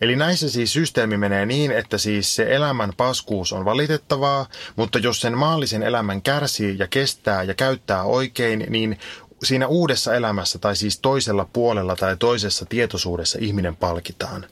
Eli 0.00 0.16
näissä 0.16 0.50
siis 0.50 0.72
systeemi 0.72 1.16
menee 1.16 1.46
niin, 1.46 1.70
että 1.70 1.98
siis 1.98 2.36
se 2.36 2.54
elämän 2.54 2.92
paskuus 2.96 3.52
on 3.52 3.64
valitettavaa, 3.64 4.46
mutta 4.76 4.98
jos 4.98 5.20
sen 5.20 5.38
maallisen 5.38 5.82
elämän 5.82 6.22
kärsii 6.22 6.76
ja 6.78 6.88
kestää 6.88 7.42
ja 7.42 7.54
käyttää 7.54 8.02
oikein, 8.02 8.66
niin 8.68 8.98
siinä 9.42 9.66
uudessa 9.66 10.14
elämässä 10.14 10.58
tai 10.58 10.76
siis 10.76 11.00
toisella 11.00 11.48
puolella 11.52 11.96
tai 11.96 12.16
toisessa 12.16 12.66
tietoisuudessa 12.66 13.38
ihminen 13.40 13.76
palkitaan. 13.76 14.46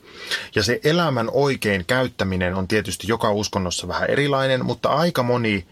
Ja 0.55 0.63
se 0.63 0.81
elämän 0.85 1.31
oikein 1.33 1.85
käyttäminen 1.87 2.55
on 2.55 2.69
tietysti 2.69 3.07
joka 3.09 3.33
uskonnossa 3.33 3.89
vähän 3.89 4.11
erilainen, 4.11 4.65
mutta 4.65 4.89
aika 4.89 5.23
moni 5.23 5.67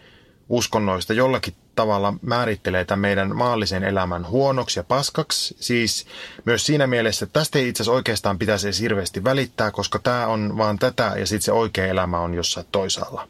uskonnoista 0.49 1.13
jollakin 1.13 1.55
tavalla 1.75 2.15
määrittelee 2.23 2.85
tämän 2.85 3.01
meidän 3.01 3.37
maallisen 3.37 3.85
elämän 3.85 4.29
huonoksi 4.29 4.79
ja 4.79 4.85
paskaksi. 4.85 5.57
Siis 5.61 6.07
myös 6.45 6.67
siinä 6.67 6.87
mielessä, 6.87 7.25
että 7.25 7.41
tästä 7.41 7.59
ei 7.59 7.69
itse 7.69 7.83
asiassa 7.83 7.97
oikeastaan 7.97 8.39
pitäisi 8.39 8.83
hirveästi 8.83 9.25
välittää, 9.25 9.71
koska 9.71 9.99
tämä 9.99 10.27
on 10.27 10.57
vaan 10.59 10.79
tätä 10.79 11.13
ja 11.17 11.27
sitten 11.27 11.45
se 11.45 11.53
oikea 11.53 11.87
elämä 11.87 12.19
on 12.19 12.35
jossain 12.35 12.67
toisaalla. 12.73 13.29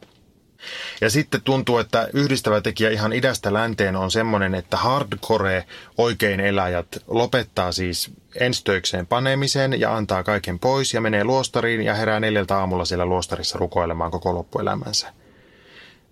Ja 1.00 1.10
sitten 1.10 1.42
tuntuu, 1.42 1.78
että 1.78 2.08
yhdistävä 2.12 2.60
tekijä 2.60 2.90
ihan 2.90 3.12
idästä 3.12 3.52
länteen 3.52 3.96
on 3.96 4.10
semmoinen, 4.10 4.54
että 4.54 4.76
hardcore 4.76 5.64
oikein 5.98 6.40
eläjät 6.40 6.86
lopettaa 7.06 7.72
siis 7.72 8.10
enstöikseen 8.40 9.06
panemisen 9.06 9.80
ja 9.80 9.96
antaa 9.96 10.22
kaiken 10.22 10.58
pois 10.58 10.94
ja 10.94 11.00
menee 11.00 11.24
luostariin 11.24 11.82
ja 11.82 11.94
herää 11.94 12.20
neljältä 12.20 12.58
aamulla 12.58 12.84
siellä 12.84 13.06
luostarissa 13.06 13.58
rukoilemaan 13.58 14.10
koko 14.10 14.34
loppuelämänsä. 14.34 15.12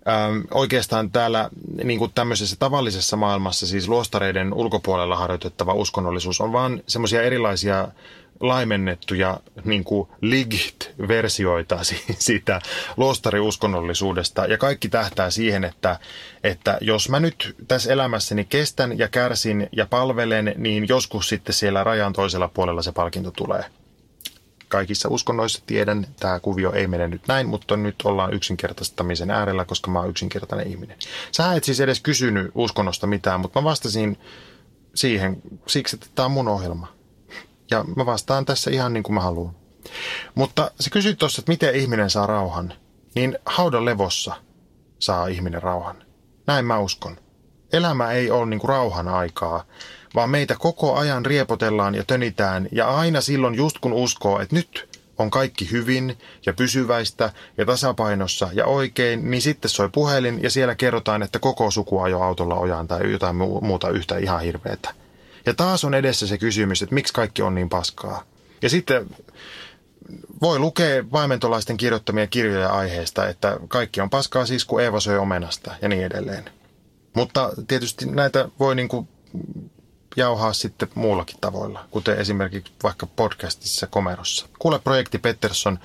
Ähm, 0.07 0.39
oikeastaan 0.51 1.11
täällä 1.11 1.49
niin 1.83 1.99
kuin 1.99 2.11
tämmöisessä 2.15 2.55
tavallisessa 2.59 3.17
maailmassa, 3.17 3.67
siis 3.67 3.87
luostareiden 3.87 4.53
ulkopuolella 4.53 5.15
harjoitettava 5.15 5.73
uskonnollisuus 5.73 6.41
on 6.41 6.51
vaan 6.53 6.83
semmoisia 6.87 7.21
erilaisia 7.21 7.87
laimennettuja 8.41 9.39
niin 9.63 9.83
kuin 9.83 10.09
ligit-versioita 10.21 11.79
siitä 12.19 12.61
luostariuskonnollisuudesta. 12.97 14.45
Ja 14.45 14.57
kaikki 14.57 14.89
tähtää 14.89 15.29
siihen, 15.29 15.63
että, 15.63 15.99
että 16.43 16.77
jos 16.81 17.09
mä 17.09 17.19
nyt 17.19 17.55
tässä 17.67 17.93
elämässäni 17.93 18.45
kestän 18.45 18.99
ja 18.99 19.07
kärsin 19.07 19.69
ja 19.71 19.85
palvelen, 19.85 20.53
niin 20.57 20.87
joskus 20.89 21.29
sitten 21.29 21.53
siellä 21.53 21.83
rajan 21.83 22.13
toisella 22.13 22.47
puolella 22.47 22.81
se 22.81 22.91
palkinto 22.91 23.31
tulee 23.31 23.65
kaikissa 24.71 25.09
uskonnoissa 25.09 25.63
tiedän, 25.65 26.07
tämä 26.19 26.39
kuvio 26.39 26.71
ei 26.71 26.87
mene 26.87 27.07
nyt 27.07 27.21
näin, 27.27 27.47
mutta 27.47 27.77
nyt 27.77 27.95
ollaan 28.03 28.33
yksinkertaistamisen 28.33 29.31
äärellä, 29.31 29.65
koska 29.65 29.91
mä 29.91 29.99
oon 29.99 30.09
yksinkertainen 30.09 30.67
ihminen. 30.67 30.97
Sä 31.31 31.53
et 31.53 31.63
siis 31.63 31.79
edes 31.79 32.01
kysynyt 32.01 32.51
uskonnosta 32.55 33.07
mitään, 33.07 33.39
mutta 33.39 33.61
mä 33.61 33.63
vastasin 33.63 34.17
siihen 34.95 35.41
siksi, 35.67 35.95
että 35.95 36.07
tämä 36.15 36.25
on 36.25 36.31
mun 36.31 36.47
ohjelma. 36.47 37.00
Ja 37.71 37.85
mä 37.95 38.05
vastaan 38.05 38.45
tässä 38.45 38.71
ihan 38.71 38.93
niin 38.93 39.03
kuin 39.03 39.13
mä 39.13 39.21
haluan. 39.21 39.55
Mutta 40.35 40.71
se 40.79 40.89
kysyt 40.89 41.17
tuossa, 41.17 41.41
että 41.41 41.51
miten 41.51 41.75
ihminen 41.75 42.09
saa 42.09 42.27
rauhan. 42.27 42.73
Niin 43.15 43.37
haudan 43.45 43.85
levossa 43.85 44.35
saa 44.99 45.27
ihminen 45.27 45.63
rauhan. 45.63 46.03
Näin 46.47 46.65
mä 46.65 46.79
uskon. 46.79 47.17
Elämä 47.73 48.11
ei 48.11 48.31
ole 48.31 48.45
niin 48.45 48.59
kuin 48.59 48.69
rauhan 48.69 49.07
aikaa, 49.07 49.63
vaan 50.15 50.29
meitä 50.29 50.55
koko 50.59 50.95
ajan 50.95 51.25
riepotellaan 51.25 51.95
ja 51.95 52.03
tönitään 52.03 52.67
ja 52.71 52.89
aina 52.89 53.21
silloin 53.21 53.55
just 53.55 53.79
kun 53.79 53.93
uskoo, 53.93 54.39
että 54.39 54.55
nyt 54.55 55.01
on 55.17 55.31
kaikki 55.31 55.71
hyvin 55.71 56.17
ja 56.45 56.53
pysyväistä 56.53 57.31
ja 57.57 57.65
tasapainossa 57.65 58.49
ja 58.53 58.65
oikein, 58.65 59.31
niin 59.31 59.41
sitten 59.41 59.69
soi 59.69 59.89
puhelin 59.89 60.43
ja 60.43 60.49
siellä 60.49 60.75
kerrotaan, 60.75 61.23
että 61.23 61.39
koko 61.39 61.71
suku 61.71 61.99
ajo 61.99 62.21
autolla 62.21 62.55
ojaan 62.55 62.87
tai 62.87 63.11
jotain 63.11 63.35
muuta 63.61 63.89
yhtä 63.89 64.17
ihan 64.17 64.41
hirveätä. 64.41 64.93
Ja 65.45 65.53
taas 65.53 65.83
on 65.83 65.93
edessä 65.93 66.27
se 66.27 66.37
kysymys, 66.37 66.81
että 66.81 66.95
miksi 66.95 67.13
kaikki 67.13 67.41
on 67.41 67.55
niin 67.55 67.69
paskaa. 67.69 68.23
Ja 68.61 68.69
sitten 68.69 69.09
voi 70.41 70.59
lukea 70.59 71.11
vaimentolaisten 71.11 71.77
kirjoittamia 71.77 72.27
kirjoja 72.27 72.69
aiheesta, 72.69 73.27
että 73.27 73.57
kaikki 73.67 74.01
on 74.01 74.09
paskaa 74.09 74.45
siis, 74.45 74.65
kun 74.65 74.81
Eeva 74.81 74.99
söi 74.99 75.17
omenasta 75.17 75.75
ja 75.81 75.89
niin 75.89 76.03
edelleen. 76.03 76.49
Mutta 77.13 77.53
tietysti 77.67 78.05
näitä 78.05 78.49
voi 78.59 78.75
niin 78.75 78.87
kuin 78.87 79.07
jauhaa 80.15 80.53
sitten 80.53 80.89
muullakin 80.95 81.37
tavoilla, 81.41 81.85
kuten 81.91 82.17
esimerkiksi 82.17 82.73
vaikka 82.83 83.05
podcastissa 83.05 83.87
Komerossa. 83.87 84.45
Kuule 84.59 84.79
projekti 84.79 85.17
Pettersson, 85.17 85.79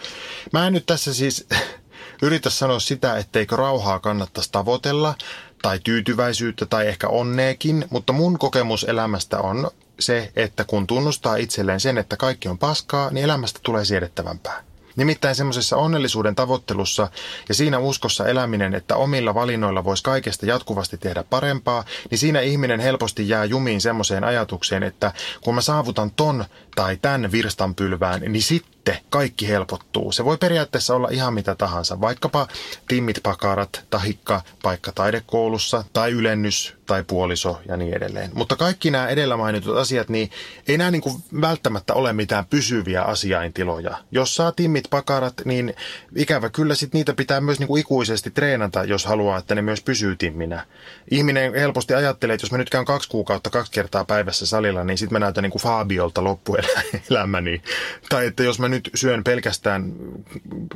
mä 0.52 0.66
en 0.66 0.72
nyt 0.72 0.86
tässä 0.86 1.14
siis 1.14 1.46
yritä 2.22 2.50
sanoa 2.50 2.80
sitä, 2.80 3.18
etteikö 3.18 3.56
rauhaa 3.56 3.98
kannattaisi 4.00 4.52
tavoitella, 4.52 5.14
tai 5.62 5.78
tyytyväisyyttä 5.84 6.66
tai 6.66 6.86
ehkä 6.86 7.08
onneekin, 7.08 7.84
mutta 7.90 8.12
mun 8.12 8.38
kokemus 8.38 8.84
elämästä 8.84 9.38
on 9.38 9.70
se, 10.00 10.32
että 10.36 10.64
kun 10.64 10.86
tunnustaa 10.86 11.36
itselleen 11.36 11.80
sen, 11.80 11.98
että 11.98 12.16
kaikki 12.16 12.48
on 12.48 12.58
paskaa, 12.58 13.10
niin 13.10 13.24
elämästä 13.24 13.60
tulee 13.62 13.84
siedettävämpää. 13.84 14.62
Nimittäin 14.96 15.34
semmoisessa 15.34 15.76
onnellisuuden 15.76 16.34
tavoittelussa 16.34 17.08
ja 17.48 17.54
siinä 17.54 17.78
uskossa 17.78 18.26
eläminen, 18.26 18.74
että 18.74 18.96
omilla 18.96 19.34
valinnoilla 19.34 19.84
voisi 19.84 20.02
kaikesta 20.02 20.46
jatkuvasti 20.46 20.98
tehdä 20.98 21.22
parempaa, 21.30 21.84
niin 22.10 22.18
siinä 22.18 22.40
ihminen 22.40 22.80
helposti 22.80 23.28
jää 23.28 23.44
jumiin 23.44 23.80
semmoiseen 23.80 24.24
ajatukseen, 24.24 24.82
että 24.82 25.12
kun 25.40 25.54
mä 25.54 25.60
saavutan 25.60 26.10
ton 26.10 26.44
tai 26.76 26.96
tämän 26.96 27.32
virstanpylvään, 27.32 28.20
niin 28.20 28.42
sitten 28.42 28.75
kaikki 29.10 29.48
helpottuu. 29.48 30.12
Se 30.12 30.24
voi 30.24 30.36
periaatteessa 30.36 30.94
olla 30.94 31.08
ihan 31.10 31.34
mitä 31.34 31.54
tahansa, 31.54 32.00
vaikkapa 32.00 32.48
timmit 32.88 33.20
pakarat, 33.22 33.84
tahikka, 33.90 34.42
paikka 34.62 34.92
taidekoulussa 34.92 35.84
tai 35.92 36.10
ylennys 36.10 36.74
tai 36.86 37.04
puoliso 37.06 37.60
ja 37.68 37.76
niin 37.76 37.94
edelleen. 37.94 38.30
Mutta 38.34 38.56
kaikki 38.56 38.90
nämä 38.90 39.08
edellä 39.08 39.36
mainitut 39.36 39.76
asiat, 39.76 40.08
niin 40.08 40.30
ei 40.68 40.78
nämä 40.78 40.90
niin 40.90 41.02
kuin 41.02 41.16
välttämättä 41.40 41.94
ole 41.94 42.12
mitään 42.12 42.46
pysyviä 42.46 43.02
asiaintiloja. 43.02 43.98
Jos 44.10 44.36
saa 44.36 44.52
timmit 44.52 44.84
pakarat, 44.90 45.34
niin 45.44 45.74
ikävä 46.16 46.48
kyllä 46.48 46.74
sit 46.74 46.92
niitä 46.92 47.14
pitää 47.14 47.40
myös 47.40 47.58
niin 47.58 47.68
kuin 47.68 47.80
ikuisesti 47.80 48.30
treenata, 48.30 48.84
jos 48.84 49.06
haluaa, 49.06 49.38
että 49.38 49.54
ne 49.54 49.62
myös 49.62 49.80
pysyy 49.80 50.16
timminä. 50.16 50.66
Ihminen 51.10 51.54
helposti 51.54 51.94
ajattelee, 51.94 52.34
että 52.34 52.44
jos 52.44 52.52
mä 52.52 52.58
nyt 52.58 52.70
käyn 52.70 52.84
kaksi 52.84 53.08
kuukautta 53.08 53.50
kaksi 53.50 53.72
kertaa 53.72 54.04
päivässä 54.04 54.46
salilla, 54.46 54.84
niin 54.84 54.98
sitten 54.98 55.14
mä 55.14 55.18
näytän 55.18 55.42
niin 55.42 55.52
kuin 55.52 55.62
Fabiolta 55.62 56.24
loppuelämäni. 56.24 57.62
Tai 58.08 58.26
että 58.26 58.42
jos 58.42 58.58
mä 58.58 58.68
nyt 58.68 58.75
syön 58.94 59.24
pelkästään 59.24 59.92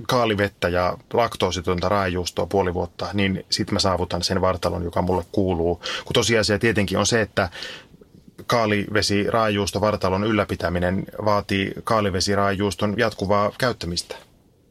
kaalivettä 0.09 0.69
ja 0.69 0.99
laktoositonta 1.13 1.89
raajuustoa 1.89 2.47
puoli 2.47 2.75
vuotta, 2.75 3.09
niin 3.13 3.45
sitten 3.51 3.75
mä 3.75 3.79
saavutan 3.79 4.23
sen 4.23 4.41
vartalon, 4.41 4.85
joka 4.85 5.03
mulle 5.03 5.25
kuuluu 5.33 5.81
kun 6.05 6.15
tosiasia 6.15 6.59
tietenkin 6.59 6.99
on 6.99 7.07
se, 7.07 7.21
että 7.21 7.49
kaalivesiraajuusto 8.47 9.81
vartalon 9.81 10.25
ylläpitäminen 10.25 11.05
vaatii 11.25 11.73
kaalivesiraajuuston 11.85 12.95
jatkuvaa 12.97 13.53
käyttämistä. 13.59 14.17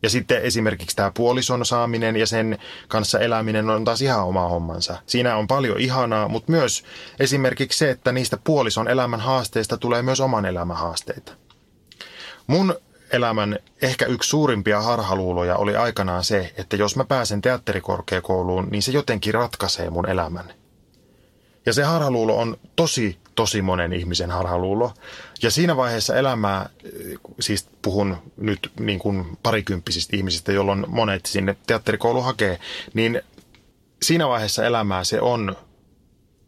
Ja 0.03 0.09
sitten 0.09 0.41
esimerkiksi 0.41 0.95
tämä 0.95 1.11
puolison 1.13 1.65
saaminen 1.65 2.15
ja 2.15 2.27
sen 2.27 2.57
kanssa 2.87 3.19
eläminen 3.19 3.69
on 3.69 3.85
taas 3.85 4.01
ihan 4.01 4.25
oma 4.25 4.47
hommansa. 4.47 4.97
Siinä 5.05 5.35
on 5.35 5.47
paljon 5.47 5.79
ihanaa, 5.79 6.27
mutta 6.27 6.51
myös 6.51 6.83
esimerkiksi 7.19 7.79
se, 7.79 7.89
että 7.89 8.11
niistä 8.11 8.37
puolison 8.43 8.87
elämän 8.87 9.19
haasteista 9.19 9.77
tulee 9.77 10.01
myös 10.01 10.19
oman 10.19 10.45
elämän 10.45 10.77
haasteita. 10.77 11.31
Mun 12.47 12.75
elämän 13.11 13.59
ehkä 13.81 14.05
yksi 14.05 14.29
suurimpia 14.29 14.81
harhaluuloja 14.81 15.57
oli 15.57 15.75
aikanaan 15.75 16.23
se, 16.23 16.53
että 16.57 16.75
jos 16.75 16.95
mä 16.95 17.05
pääsen 17.05 17.41
teatterikorkeakouluun, 17.41 18.67
niin 18.71 18.81
se 18.81 18.91
jotenkin 18.91 19.33
ratkaisee 19.33 19.89
mun 19.89 20.09
elämän. 20.09 20.53
Ja 21.65 21.73
se 21.73 21.83
harhaluulo 21.83 22.37
on 22.37 22.57
tosi, 22.75 23.17
tosi 23.35 23.61
monen 23.61 23.93
ihmisen 23.93 24.31
harhaluulo. 24.31 24.93
Ja 25.41 25.51
siinä 25.51 25.77
vaiheessa 25.77 26.15
elämää, 26.15 26.69
siis 27.39 27.67
puhun 27.81 28.17
nyt 28.37 28.71
niin 28.79 28.99
kuin 28.99 29.37
parikymppisistä 29.43 30.17
ihmisistä, 30.17 30.51
jolloin 30.51 30.85
monet 30.87 31.25
sinne 31.25 31.55
teatterikoulu 31.67 32.21
hakee, 32.21 32.59
niin 32.93 33.21
siinä 34.01 34.27
vaiheessa 34.27 34.65
elämää 34.65 35.03
se 35.03 35.21
on 35.21 35.55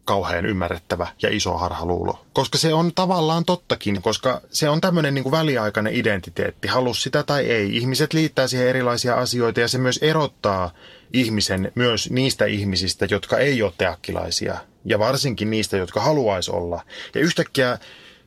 kauhean 0.05 0.45
ymmärrettävä 0.45 1.07
ja 1.21 1.29
iso 1.29 1.57
harhaluulo. 1.57 2.25
Koska 2.33 2.57
se 2.57 2.73
on 2.73 2.91
tavallaan 2.95 3.45
tottakin, 3.45 4.01
koska 4.01 4.41
se 4.51 4.69
on 4.69 4.81
tämmöinen 4.81 5.13
niin 5.13 5.31
väliaikainen 5.31 5.95
identiteetti, 5.95 6.67
halus 6.67 7.03
sitä 7.03 7.23
tai 7.23 7.45
ei. 7.45 7.77
Ihmiset 7.77 8.13
liittää 8.13 8.47
siihen 8.47 8.67
erilaisia 8.67 9.15
asioita 9.15 9.59
ja 9.59 9.67
se 9.67 9.77
myös 9.77 9.99
erottaa 10.01 10.71
ihmisen 11.13 11.71
myös 11.75 12.09
niistä 12.09 12.45
ihmisistä, 12.45 13.07
jotka 13.09 13.37
ei 13.37 13.61
ole 13.61 13.73
teakkilaisia 13.77 14.57
ja 14.85 14.99
varsinkin 14.99 15.49
niistä, 15.49 15.77
jotka 15.77 16.01
haluaisi 16.01 16.51
olla. 16.51 16.83
Ja 17.15 17.21
yhtäkkiä 17.21 17.77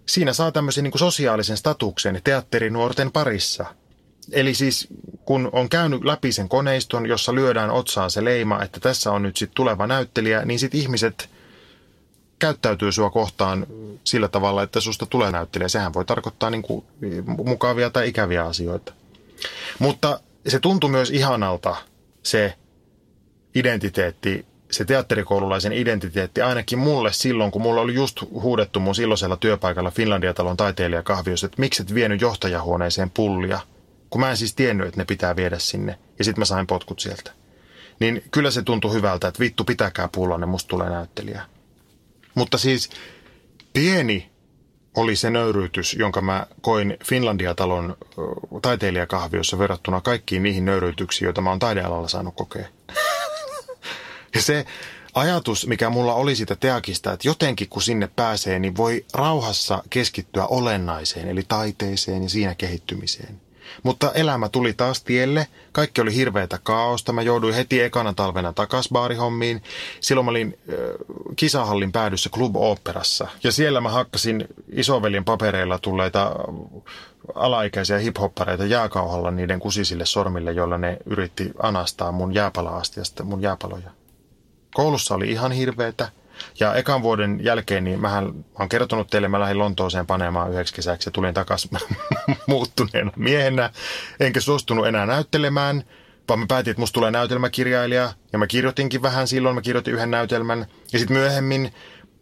siinä 0.06 0.32
saa 0.32 0.52
tämmöisen 0.52 0.84
niin 0.84 0.98
sosiaalisen 0.98 1.56
statuksen 1.56 2.20
teatterinuorten 2.24 3.12
parissa. 3.12 3.66
Eli 4.32 4.54
siis 4.54 4.88
kun 5.24 5.48
on 5.52 5.68
käynyt 5.68 6.04
läpi 6.04 6.32
sen 6.32 6.48
koneiston, 6.48 7.06
jossa 7.06 7.34
lyödään 7.34 7.70
otsaan 7.70 8.10
se 8.10 8.24
leima, 8.24 8.62
että 8.62 8.80
tässä 8.80 9.12
on 9.12 9.22
nyt 9.22 9.36
sitten 9.36 9.54
tuleva 9.56 9.86
näyttelijä, 9.86 10.44
niin 10.44 10.58
sitten 10.58 10.80
ihmiset 10.80 11.28
käyttäytyy 12.44 12.92
sua 12.92 13.10
kohtaan 13.10 13.66
sillä 14.04 14.28
tavalla, 14.28 14.62
että 14.62 14.80
susta 14.80 15.06
tulee 15.06 15.30
näyttelijä. 15.30 15.68
Sehän 15.68 15.94
voi 15.94 16.04
tarkoittaa 16.04 16.50
niin 16.50 16.62
kuin 16.62 16.84
mukavia 17.44 17.90
tai 17.90 18.08
ikäviä 18.08 18.44
asioita. 18.44 18.92
Mutta 19.78 20.20
se 20.46 20.58
tuntui 20.60 20.90
myös 20.90 21.10
ihanalta 21.10 21.76
se 22.22 22.54
identiteetti, 23.54 24.46
se 24.70 24.84
teatterikoululaisen 24.84 25.72
identiteetti 25.72 26.42
ainakin 26.42 26.78
mulle 26.78 27.12
silloin, 27.12 27.50
kun 27.50 27.62
mulla 27.62 27.80
oli 27.80 27.94
just 27.94 28.22
huudettu 28.30 28.80
mun 28.80 28.94
silloisella 28.94 29.36
työpaikalla 29.36 29.90
Finlandia-talon 29.90 30.56
taiteilijakahviossa, 30.56 31.46
että 31.46 31.60
miksi 31.60 31.82
et 31.82 31.94
vienyt 31.94 32.20
johtajahuoneeseen 32.20 33.10
pullia, 33.10 33.60
kun 34.10 34.20
mä 34.20 34.30
en 34.30 34.36
siis 34.36 34.54
tiennyt, 34.54 34.86
että 34.86 35.00
ne 35.00 35.04
pitää 35.04 35.36
viedä 35.36 35.58
sinne, 35.58 35.98
ja 36.18 36.24
sitten 36.24 36.40
mä 36.40 36.44
sain 36.44 36.66
potkut 36.66 37.00
sieltä. 37.00 37.30
Niin 38.00 38.22
kyllä 38.30 38.50
se 38.50 38.62
tuntui 38.62 38.92
hyvältä, 38.92 39.28
että 39.28 39.40
vittu 39.40 39.64
pitäkää 39.64 40.08
pullanne, 40.12 40.46
musta 40.46 40.68
tulee 40.68 40.90
näyttelijä. 40.90 41.53
Mutta 42.34 42.58
siis 42.58 42.90
pieni 43.72 44.30
oli 44.96 45.16
se 45.16 45.30
nöyryytys, 45.30 45.94
jonka 45.94 46.20
mä 46.20 46.46
koin 46.60 46.96
Finlandia-talon 47.04 47.96
taiteilijakahviossa 48.62 49.58
verrattuna 49.58 50.00
kaikkiin 50.00 50.42
niihin 50.42 50.64
nöyryytyksiin, 50.64 51.26
joita 51.26 51.40
mä 51.40 51.50
oon 51.50 51.58
taidealalla 51.58 52.08
saanut 52.08 52.34
kokea. 52.36 52.68
ja 54.34 54.42
se 54.42 54.64
ajatus, 55.14 55.66
mikä 55.66 55.90
mulla 55.90 56.14
oli 56.14 56.36
siitä 56.36 56.56
teakista, 56.56 57.12
että 57.12 57.28
jotenkin 57.28 57.68
kun 57.68 57.82
sinne 57.82 58.08
pääsee, 58.16 58.58
niin 58.58 58.76
voi 58.76 59.04
rauhassa 59.12 59.82
keskittyä 59.90 60.46
olennaiseen, 60.46 61.28
eli 61.28 61.42
taiteeseen 61.48 62.22
ja 62.22 62.28
siinä 62.28 62.54
kehittymiseen. 62.54 63.40
Mutta 63.82 64.12
elämä 64.12 64.48
tuli 64.48 64.72
taas 64.72 65.02
tielle. 65.02 65.46
Kaikki 65.72 66.00
oli 66.00 66.14
hirveätä 66.14 66.58
kaaosta. 66.62 67.12
Mä 67.12 67.22
jouduin 67.22 67.54
heti 67.54 67.80
ekana 67.80 68.12
talvena 68.12 68.52
takas 68.52 68.88
baarihommiin. 68.92 69.62
Silloin 70.00 70.24
mä 70.24 70.30
olin 70.30 70.58
äh, 70.68 70.76
kisahallin 71.36 71.92
päädyssä 71.92 72.30
Club 72.30 72.56
Operassa. 72.56 73.28
Ja 73.44 73.52
siellä 73.52 73.80
mä 73.80 73.88
hakkasin 73.88 74.48
isoveljen 74.72 75.24
papereilla 75.24 75.78
tulleita 75.78 76.32
alaikäisiä 77.34 77.98
hiphoppareita 77.98 78.64
jääkauhalla 78.64 79.30
niiden 79.30 79.60
kusisille 79.60 80.06
sormille, 80.06 80.52
joilla 80.52 80.78
ne 80.78 80.96
yritti 81.06 81.50
anastaa 81.62 82.12
mun 82.12 82.34
jääpala-astiasta 82.34 83.24
mun 83.24 83.42
jääpaloja. 83.42 83.90
Koulussa 84.74 85.14
oli 85.14 85.30
ihan 85.30 85.52
hirveetä. 85.52 86.08
Ja 86.60 86.74
ekan 86.74 87.02
vuoden 87.02 87.38
jälkeen, 87.42 87.84
niin 87.84 88.00
mähän 88.00 88.44
olen 88.54 88.68
kertonut 88.68 89.10
teille, 89.10 89.28
mä 89.28 89.40
lähdin 89.40 89.58
Lontooseen 89.58 90.06
panemaan 90.06 90.52
yhdeksi 90.52 90.74
kesäksi 90.74 91.08
ja 91.08 91.12
tulin 91.12 91.34
takaisin 91.34 91.70
muuttuneena 92.46 93.12
miehenä. 93.16 93.70
Enkä 94.20 94.40
suostunut 94.40 94.86
enää 94.86 95.06
näyttelemään, 95.06 95.84
vaan 96.28 96.40
mä 96.40 96.46
päätin, 96.48 96.70
että 96.70 96.80
musta 96.80 96.94
tulee 96.94 97.10
näytelmäkirjailija. 97.10 98.12
Ja 98.32 98.38
mä 98.38 98.46
kirjoitinkin 98.46 99.02
vähän 99.02 99.28
silloin, 99.28 99.54
mä 99.54 99.62
kirjoitin 99.62 99.94
yhden 99.94 100.10
näytelmän. 100.10 100.66
Ja 100.92 100.98
sitten 100.98 101.16
myöhemmin, 101.16 101.72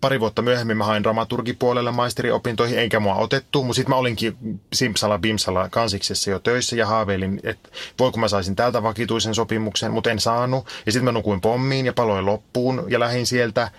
pari 0.01 0.21
vuotta 0.21 0.43
myöhemmin 0.43 0.77
mä 0.77 0.85
hain 0.85 1.03
dramaturgipuolelle 1.03 1.91
maisteriopintoihin, 1.91 2.79
enkä 2.79 3.01
mua 3.01 3.15
otettu. 3.15 3.63
Mutta 3.65 3.77
sitten 3.77 3.91
mä 3.91 3.97
olinkin 3.97 4.61
Simpsala 4.73 5.19
Bimsala 5.19 5.69
kansiksessa 5.69 6.31
jo 6.31 6.39
töissä 6.39 6.77
ja 6.77 6.87
haaveilin, 6.87 7.41
että 7.43 7.69
voiko 7.99 8.19
mä 8.19 8.29
saisin 8.29 8.57
täältä 8.57 8.83
vakituisen 8.83 9.35
sopimuksen, 9.35 9.93
mutta 9.93 10.11
en 10.11 10.21
saanut. 10.21 10.67
Ja 10.87 10.93
sitten 10.93 11.05
mä 11.05 11.13
nukuin 11.13 11.41
pommiin 11.41 11.87
ja 11.87 11.93
paloin 11.93 12.27
loppuun 12.27 12.85
ja 12.89 13.01
lähin 13.01 13.27
sieltä. 13.27 13.71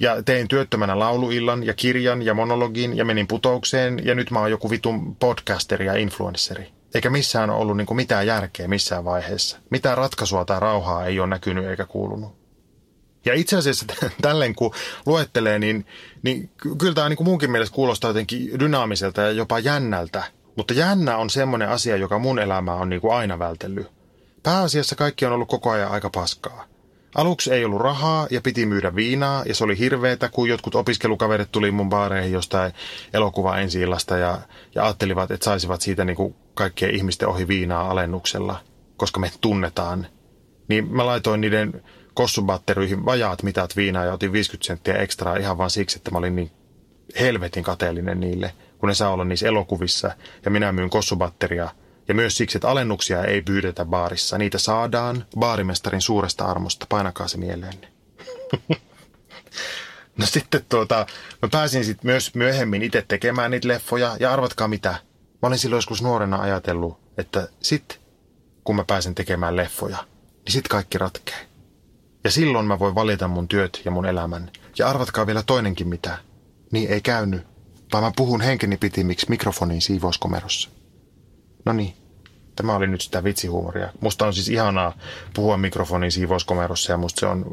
Ja 0.00 0.22
tein 0.22 0.48
työttömänä 0.48 0.98
lauluillan 0.98 1.66
ja 1.66 1.74
kirjan 1.74 2.22
ja 2.22 2.34
monologin 2.34 2.96
ja 2.96 3.04
menin 3.04 3.26
putoukseen 3.26 4.06
ja 4.06 4.14
nyt 4.14 4.30
mä 4.30 4.40
oon 4.40 4.50
joku 4.50 4.70
vitun 4.70 5.16
podcasteri 5.16 5.86
ja 5.86 5.94
influensseri. 5.94 6.72
Eikä 6.94 7.10
missään 7.10 7.50
ollut 7.50 7.76
niin 7.76 7.96
mitään 7.96 8.26
järkeä 8.26 8.68
missään 8.68 9.04
vaiheessa. 9.04 9.58
Mitään 9.70 9.98
ratkaisua 9.98 10.44
tai 10.44 10.60
rauhaa 10.60 11.06
ei 11.06 11.20
ole 11.20 11.28
näkynyt 11.28 11.66
eikä 11.66 11.86
kuulunut. 11.86 12.40
Ja 13.24 13.34
itse 13.34 13.56
asiassa 13.56 13.86
tälleen 14.22 14.54
kun 14.54 14.74
luettelee, 15.06 15.58
niin, 15.58 15.86
niin 16.22 16.50
kyllä 16.78 16.94
tämä 16.94 17.08
niin 17.08 17.24
munkin 17.24 17.50
mielestä 17.50 17.74
kuulostaa 17.74 18.10
jotenkin 18.10 18.60
dynaamiselta 18.60 19.20
ja 19.20 19.30
jopa 19.30 19.58
jännältä. 19.58 20.24
Mutta 20.56 20.74
jännä 20.74 21.16
on 21.16 21.30
semmoinen 21.30 21.68
asia, 21.68 21.96
joka 21.96 22.18
mun 22.18 22.38
elämää 22.38 22.74
on 22.74 22.88
niin 22.88 23.00
kuin 23.00 23.14
aina 23.14 23.38
vältellyt. 23.38 23.86
Pääasiassa 24.42 24.96
kaikki 24.96 25.26
on 25.26 25.32
ollut 25.32 25.48
koko 25.48 25.70
ajan 25.70 25.90
aika 25.90 26.10
paskaa. 26.10 26.69
Aluksi 27.14 27.52
ei 27.52 27.64
ollut 27.64 27.80
rahaa 27.80 28.26
ja 28.30 28.40
piti 28.40 28.66
myydä 28.66 28.94
viinaa 28.94 29.44
ja 29.46 29.54
se 29.54 29.64
oli 29.64 29.78
hirveetä, 29.78 30.28
kun 30.28 30.48
jotkut 30.48 30.74
opiskelukaverit 30.74 31.52
tuli 31.52 31.70
mun 31.70 31.88
baareihin 31.88 32.32
jostain 32.32 32.72
elokuva 33.14 33.58
ensi 33.58 33.80
ja, 33.80 34.38
ja 34.74 34.84
ajattelivat, 34.84 35.30
että 35.30 35.44
saisivat 35.44 35.80
siitä 35.80 36.04
niin 36.04 36.16
kuin 36.16 36.34
kaikkien 36.54 36.94
ihmisten 36.94 37.28
ohi 37.28 37.48
viinaa 37.48 37.90
alennuksella, 37.90 38.60
koska 38.96 39.20
me 39.20 39.30
tunnetaan. 39.40 40.06
Niin 40.68 40.92
mä 40.92 41.06
laitoin 41.06 41.40
niiden 41.40 41.82
kossubatteryihin 42.14 43.04
vajaat 43.04 43.42
mitat 43.42 43.76
viinaa 43.76 44.04
ja 44.04 44.12
otin 44.12 44.32
50 44.32 44.66
senttiä 44.66 44.94
ekstraa 44.94 45.36
ihan 45.36 45.58
vain 45.58 45.70
siksi, 45.70 45.96
että 45.98 46.10
mä 46.10 46.18
olin 46.18 46.36
niin 46.36 46.50
helvetin 47.20 47.64
kateellinen 47.64 48.20
niille, 48.20 48.54
kun 48.78 48.88
ne 48.88 48.94
saa 48.94 49.12
olla 49.12 49.24
niissä 49.24 49.48
elokuvissa 49.48 50.10
ja 50.44 50.50
minä 50.50 50.72
myyn 50.72 50.90
kossubatteria– 50.90 51.68
ja 52.10 52.14
myös 52.14 52.36
siksi, 52.36 52.58
että 52.58 52.68
alennuksia 52.68 53.24
ei 53.24 53.42
pyydetä 53.42 53.84
baarissa. 53.84 54.38
Niitä 54.38 54.58
saadaan 54.58 55.26
baarimestarin 55.38 56.00
suuresta 56.00 56.44
armosta. 56.44 56.86
Painakaa 56.88 57.28
se 57.28 57.38
mieleenne. 57.38 57.88
no 60.18 60.26
sitten 60.26 60.64
tuota, 60.68 61.06
mä 61.42 61.48
pääsin 61.52 61.84
sitten 61.84 62.06
myös 62.06 62.34
myöhemmin 62.34 62.82
itse 62.82 63.04
tekemään 63.08 63.50
niitä 63.50 63.68
leffoja. 63.68 64.16
Ja 64.20 64.32
arvatkaa 64.32 64.68
mitä. 64.68 64.90
Mä 65.42 65.46
olin 65.46 65.58
silloin 65.58 65.78
joskus 65.78 66.02
nuorena 66.02 66.40
ajatellut, 66.40 67.00
että 67.18 67.48
sit 67.60 68.00
kun 68.64 68.76
mä 68.76 68.84
pääsen 68.84 69.14
tekemään 69.14 69.56
leffoja, 69.56 69.98
niin 70.44 70.52
sit 70.52 70.68
kaikki 70.68 70.98
ratkee. 70.98 71.46
Ja 72.24 72.30
silloin 72.30 72.66
mä 72.66 72.78
voin 72.78 72.94
valita 72.94 73.28
mun 73.28 73.48
työt 73.48 73.82
ja 73.84 73.90
mun 73.90 74.06
elämän. 74.06 74.50
Ja 74.78 74.88
arvatkaa 74.88 75.26
vielä 75.26 75.42
toinenkin 75.42 75.88
mitä. 75.88 76.18
Niin 76.72 76.90
ei 76.90 77.00
käynyt, 77.00 77.42
vaan 77.92 78.04
mä 78.04 78.12
puhun 78.16 78.40
henkeni 78.40 78.76
pitimiksi 78.76 79.26
mikrofonin 79.28 79.82
siivouskomerossa. 79.82 80.70
No 81.64 81.72
niin, 81.72 81.99
tämä 82.56 82.76
oli 82.76 82.86
nyt 82.86 83.00
sitä 83.00 83.24
vitsihuumoria. 83.24 83.92
Musta 84.00 84.26
on 84.26 84.34
siis 84.34 84.48
ihanaa 84.48 84.96
puhua 85.34 85.56
mikrofonin 85.56 86.12
siivouskomerossa 86.12 86.92
ja 86.92 86.96
musta 86.96 87.20
se 87.20 87.26
on 87.26 87.44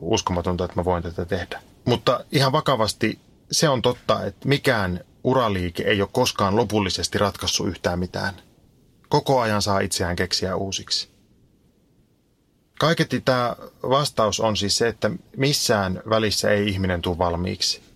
uskomatonta, 0.00 0.64
että 0.64 0.76
mä 0.76 0.84
voin 0.84 1.02
tätä 1.02 1.24
tehdä. 1.24 1.60
Mutta 1.84 2.24
ihan 2.32 2.52
vakavasti 2.52 3.18
se 3.50 3.68
on 3.68 3.82
totta, 3.82 4.24
että 4.24 4.48
mikään 4.48 5.00
uraliike 5.24 5.82
ei 5.82 6.00
ole 6.02 6.08
koskaan 6.12 6.56
lopullisesti 6.56 7.18
ratkaissut 7.18 7.68
yhtään 7.68 7.98
mitään. 7.98 8.34
Koko 9.08 9.40
ajan 9.40 9.62
saa 9.62 9.80
itseään 9.80 10.16
keksiä 10.16 10.56
uusiksi. 10.56 11.08
Kaiketti 12.78 13.20
tämä 13.20 13.56
vastaus 13.82 14.40
on 14.40 14.56
siis 14.56 14.76
se, 14.76 14.88
että 14.88 15.10
missään 15.36 16.02
välissä 16.10 16.50
ei 16.50 16.68
ihminen 16.68 17.02
tule 17.02 17.18
valmiiksi 17.18 17.93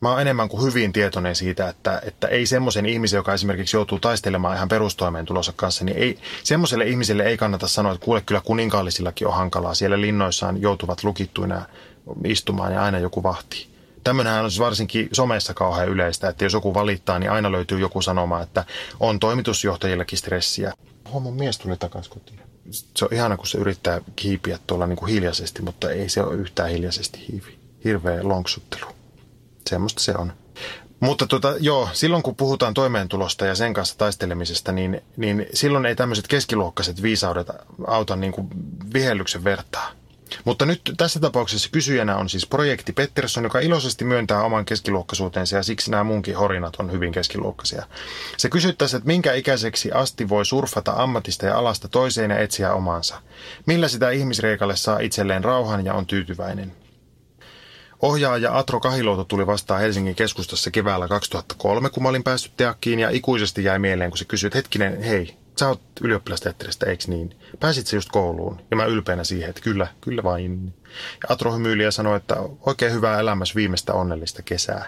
mä 0.00 0.10
oon 0.10 0.20
enemmän 0.20 0.48
kuin 0.48 0.62
hyvin 0.62 0.92
tietoinen 0.92 1.36
siitä, 1.36 1.68
että, 1.68 2.02
että 2.04 2.28
ei 2.28 2.46
semmoisen 2.46 2.86
ihmisen, 2.86 3.18
joka 3.18 3.34
esimerkiksi 3.34 3.76
joutuu 3.76 3.98
taistelemaan 3.98 4.56
ihan 4.56 4.68
perustoimeentulossa 4.68 5.52
kanssa, 5.56 5.84
niin 5.84 5.96
ei, 5.96 6.18
semmoiselle 6.42 6.84
ihmiselle 6.84 7.22
ei 7.22 7.36
kannata 7.36 7.68
sanoa, 7.68 7.92
että 7.92 8.04
kuule 8.04 8.20
kyllä 8.20 8.40
kuninkaallisillakin 8.40 9.26
on 9.26 9.34
hankalaa. 9.34 9.74
Siellä 9.74 10.00
linnoissaan 10.00 10.60
joutuvat 10.60 11.04
lukittuina 11.04 11.66
istumaan 12.24 12.72
ja 12.72 12.82
aina 12.82 12.98
joku 12.98 13.22
vahtii. 13.22 13.66
Tämmöinenhän 14.04 14.44
on 14.44 14.50
siis 14.50 14.60
varsinkin 14.60 15.08
somessa 15.12 15.54
kauhean 15.54 15.88
yleistä, 15.88 16.28
että 16.28 16.44
jos 16.44 16.52
joku 16.52 16.74
valittaa, 16.74 17.18
niin 17.18 17.30
aina 17.30 17.52
löytyy 17.52 17.78
joku 17.78 18.02
sanoma, 18.02 18.42
että 18.42 18.64
on 19.00 19.18
toimitusjohtajillakin 19.18 20.18
stressiä. 20.18 20.72
Homman 21.14 21.34
mies 21.34 21.58
tuli 21.58 21.76
takaisin 21.76 22.12
kotiin. 22.12 22.40
Se 22.70 23.04
on 23.04 23.14
ihana, 23.14 23.36
kun 23.36 23.46
se 23.46 23.58
yrittää 23.58 24.00
kiipiä 24.16 24.58
tuolla 24.66 24.86
niin 24.86 24.96
kuin 24.96 25.12
hiljaisesti, 25.12 25.62
mutta 25.62 25.90
ei 25.90 26.08
se 26.08 26.22
ole 26.22 26.34
yhtään 26.34 26.70
hiljaisesti 26.70 27.24
hiivi. 27.28 27.58
Hirveä 27.84 28.20
lonksuttelu 28.22 28.86
semmoista 29.70 30.02
se 30.02 30.12
on. 30.18 30.32
Mutta 31.00 31.26
tota, 31.26 31.54
joo, 31.60 31.88
silloin 31.92 32.22
kun 32.22 32.36
puhutaan 32.36 32.74
toimeentulosta 32.74 33.46
ja 33.46 33.54
sen 33.54 33.74
kanssa 33.74 33.98
taistelemisesta, 33.98 34.72
niin, 34.72 35.00
niin 35.16 35.46
silloin 35.54 35.86
ei 35.86 35.96
tämmöiset 35.96 36.28
keskiluokkaiset 36.28 37.02
viisaudet 37.02 37.46
auta 37.86 38.16
niin 38.16 38.32
kuin 38.32 38.48
vihellyksen 38.94 39.44
vertaa. 39.44 39.92
Mutta 40.44 40.66
nyt 40.66 40.80
tässä 40.96 41.20
tapauksessa 41.20 41.68
kysyjänä 41.72 42.16
on 42.16 42.28
siis 42.28 42.46
projekti 42.46 42.92
Pettersson, 42.92 43.44
joka 43.44 43.60
iloisesti 43.60 44.04
myöntää 44.04 44.42
oman 44.42 44.64
keskiluokkaisuutensa 44.64 45.56
ja 45.56 45.62
siksi 45.62 45.90
nämä 45.90 46.04
munkin 46.04 46.36
horinat 46.36 46.76
on 46.78 46.92
hyvin 46.92 47.12
keskiluokkaisia. 47.12 47.86
Se 48.36 48.48
kysyttäisi, 48.48 48.96
että 48.96 49.06
minkä 49.06 49.34
ikäiseksi 49.34 49.92
asti 49.92 50.28
voi 50.28 50.46
surfata 50.46 50.92
ammatista 50.96 51.46
ja 51.46 51.58
alasta 51.58 51.88
toiseen 51.88 52.30
ja 52.30 52.38
etsiä 52.38 52.74
omansa. 52.74 53.22
Millä 53.66 53.88
sitä 53.88 54.10
ihmisreikalle 54.10 54.76
saa 54.76 54.98
itselleen 54.98 55.44
rauhan 55.44 55.84
ja 55.84 55.94
on 55.94 56.06
tyytyväinen. 56.06 56.72
Ohjaaja 58.02 58.58
Atro 58.58 58.80
Kahiluoto 58.80 59.24
tuli 59.24 59.46
vastaan 59.46 59.80
Helsingin 59.80 60.14
keskustassa 60.14 60.70
keväällä 60.70 61.08
2003, 61.08 61.90
kun 61.90 62.02
mä 62.02 62.08
olin 62.08 62.24
päässyt 62.24 62.56
teakkiin 62.56 62.98
ja 62.98 63.10
ikuisesti 63.10 63.64
jäi 63.64 63.78
mieleen, 63.78 64.10
kun 64.10 64.18
se 64.18 64.24
kysyi, 64.24 64.46
että 64.46 64.58
hetkinen, 64.58 65.02
hei, 65.02 65.36
sä 65.58 65.68
oot 65.68 65.80
ylioppilasteatterista, 66.00 66.86
eikö 66.86 67.04
niin? 67.06 67.36
Pääsit 67.60 67.86
sä 67.86 67.96
just 67.96 68.08
kouluun? 68.12 68.60
Ja 68.70 68.76
mä 68.76 68.84
ylpeänä 68.84 69.24
siihen, 69.24 69.50
että 69.50 69.62
kyllä, 69.62 69.86
kyllä 70.00 70.22
vain. 70.22 70.74
Ja 71.22 71.34
Atro 71.34 71.52
hymyili 71.52 71.82
ja 71.82 71.90
sanoi, 71.90 72.16
että 72.16 72.36
oikein 72.60 72.92
hyvää 72.92 73.20
elämässä 73.20 73.54
viimeistä 73.54 73.92
onnellista 73.92 74.42
kesää. 74.42 74.86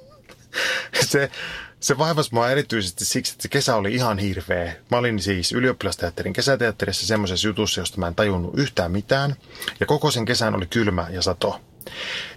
se, 1.10 1.30
se 1.80 1.98
vaivasi 1.98 2.34
mua 2.34 2.50
erityisesti 2.50 3.04
siksi, 3.04 3.32
että 3.32 3.42
se 3.42 3.48
kesä 3.48 3.76
oli 3.76 3.94
ihan 3.94 4.18
hirveä. 4.18 4.72
Mä 4.90 4.98
olin 4.98 5.20
siis 5.20 5.52
ylioppilasteatterin 5.52 6.32
kesäteatterissa 6.32 7.06
semmoisessa 7.06 7.48
jutussa, 7.48 7.80
josta 7.80 7.98
mä 7.98 8.08
en 8.08 8.14
tajunnut 8.14 8.58
yhtään 8.58 8.92
mitään. 8.92 9.36
Ja 9.80 9.86
koko 9.86 10.10
sen 10.10 10.24
kesän 10.24 10.54
oli 10.54 10.66
kylmä 10.66 11.06
ja 11.10 11.22
sato. 11.22 11.60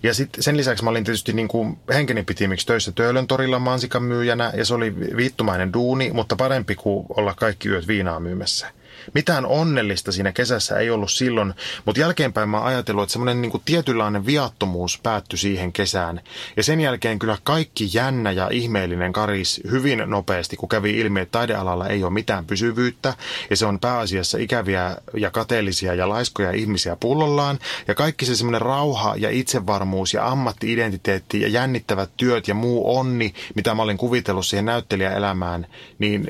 Ja 0.03 0.13
sitten 0.13 0.43
sen 0.43 0.57
lisäksi 0.57 0.83
mä 0.83 0.89
olin 0.89 1.03
tietysti 1.03 1.33
niin 1.33 1.47
kuin 1.47 1.77
henkeni 1.93 2.23
pitimiksi 2.23 2.67
töissä 2.67 2.91
Töölön 2.91 3.27
torilla 3.27 3.59
mansikan 3.59 4.03
myyjänä 4.03 4.51
ja 4.55 4.65
se 4.65 4.73
oli 4.73 4.95
viittumainen 5.17 5.73
duuni, 5.73 6.11
mutta 6.13 6.35
parempi 6.35 6.75
kuin 6.75 7.05
olla 7.09 7.33
kaikki 7.33 7.69
yöt 7.69 7.87
viinaa 7.87 8.19
myymässä. 8.19 8.67
Mitään 9.13 9.45
onnellista 9.45 10.11
siinä 10.11 10.31
kesässä 10.31 10.77
ei 10.77 10.89
ollut 10.89 11.11
silloin, 11.11 11.53
mutta 11.85 12.01
jälkeenpäin 12.01 12.49
mä 12.49 12.63
ajatellut, 12.63 13.03
että 13.03 13.11
semmoinen 13.11 13.41
niin 13.41 13.61
tietynlainen 13.65 14.25
viattomuus 14.25 14.99
päättyi 15.03 15.39
siihen 15.39 15.73
kesään. 15.73 16.21
Ja 16.57 16.63
sen 16.63 16.81
jälkeen 16.81 17.19
kyllä 17.19 17.37
kaikki 17.43 17.89
jännä 17.93 18.31
ja 18.31 18.49
ihmeellinen 18.51 19.13
karis 19.13 19.61
hyvin 19.71 20.03
nopeasti, 20.05 20.55
kun 20.57 20.69
kävi 20.69 20.99
ilmi, 20.99 21.19
että 21.19 21.31
taidealalla 21.31 21.87
ei 21.87 22.03
ole 22.03 22.13
mitään 22.13 22.45
pysyvyyttä 22.45 23.13
ja 23.49 23.55
se 23.55 23.65
on 23.65 23.79
pääasiassa 23.79 24.37
ikäviä 24.37 24.97
ja 25.13 25.31
kateellisia 25.31 25.93
ja 25.93 26.09
laiskoja 26.09 26.51
ihmisiä 26.51 26.95
pullollaan. 26.95 27.59
Ja 27.87 27.95
kaikki 27.95 28.25
se 28.25 28.35
semmoinen 28.35 28.61
rauha 28.61 29.15
ja 29.17 29.29
itsevarmuus 29.29 30.13
ja 30.13 30.27
ammattiidentiteetti 30.27 31.41
ja 31.41 31.47
jännittävät 31.47 32.09
työt 32.17 32.47
ja 32.47 32.53
muu 32.53 32.97
onni, 32.97 33.33
mitä 33.55 33.75
mä 33.75 33.81
olin 33.81 33.97
kuvitellut 33.97 34.45
siihen 34.45 34.65
näyttelijäelämään, 34.65 35.67
niin 35.99 36.27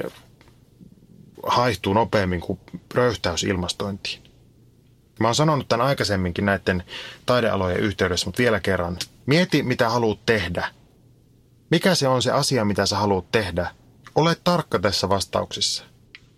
haihtuu 1.47 1.93
nopeammin 1.93 2.41
kuin 2.41 2.59
röyhtäys 2.93 3.43
ilmastointiin. 3.43 4.23
Mä 5.19 5.27
oon 5.27 5.35
sanonut 5.35 5.67
tämän 5.67 5.87
aikaisemminkin 5.87 6.45
näiden 6.45 6.83
taidealojen 7.25 7.79
yhteydessä, 7.79 8.25
mutta 8.25 8.39
vielä 8.39 8.59
kerran. 8.59 8.97
Mieti, 9.25 9.63
mitä 9.63 9.89
haluat 9.89 10.25
tehdä. 10.25 10.67
Mikä 11.71 11.95
se 11.95 12.07
on 12.07 12.21
se 12.21 12.31
asia, 12.31 12.65
mitä 12.65 12.85
sä 12.85 12.97
haluat 12.97 13.31
tehdä? 13.31 13.67
Ole 14.15 14.37
tarkka 14.43 14.79
tässä 14.79 15.09
vastauksessa. 15.09 15.83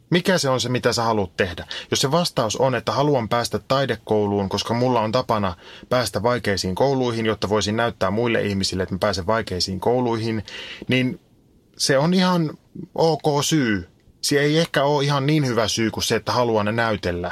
Mikä 0.09 0.37
se 0.37 0.49
on 0.49 0.61
se, 0.61 0.69
mitä 0.69 0.93
sä 0.93 1.03
haluat 1.03 1.37
tehdä? 1.37 1.67
Jos 1.91 1.99
se 2.01 2.11
vastaus 2.11 2.55
on, 2.55 2.75
että 2.75 2.91
haluan 2.91 3.29
päästä 3.29 3.59
taidekouluun, 3.59 4.49
koska 4.49 4.73
mulla 4.73 5.01
on 5.01 5.11
tapana 5.11 5.55
päästä 5.89 6.23
vaikeisiin 6.23 6.75
kouluihin, 6.75 7.25
jotta 7.25 7.49
voisin 7.49 7.75
näyttää 7.75 8.11
muille 8.11 8.41
ihmisille, 8.41 8.83
että 8.83 8.95
mä 8.95 8.99
pääsen 8.99 9.27
vaikeisiin 9.27 9.79
kouluihin, 9.79 10.43
niin 10.87 11.19
se 11.77 11.97
on 11.97 12.13
ihan 12.13 12.57
ok 12.95 13.43
syy 13.43 13.89
se 14.25 14.39
ei 14.39 14.57
ehkä 14.57 14.83
ole 14.83 15.03
ihan 15.03 15.25
niin 15.25 15.47
hyvä 15.47 15.67
syy 15.67 15.91
kuin 15.91 16.03
se, 16.03 16.15
että 16.15 16.31
haluaa 16.31 16.63
ne 16.63 16.71
näytellä. 16.71 17.31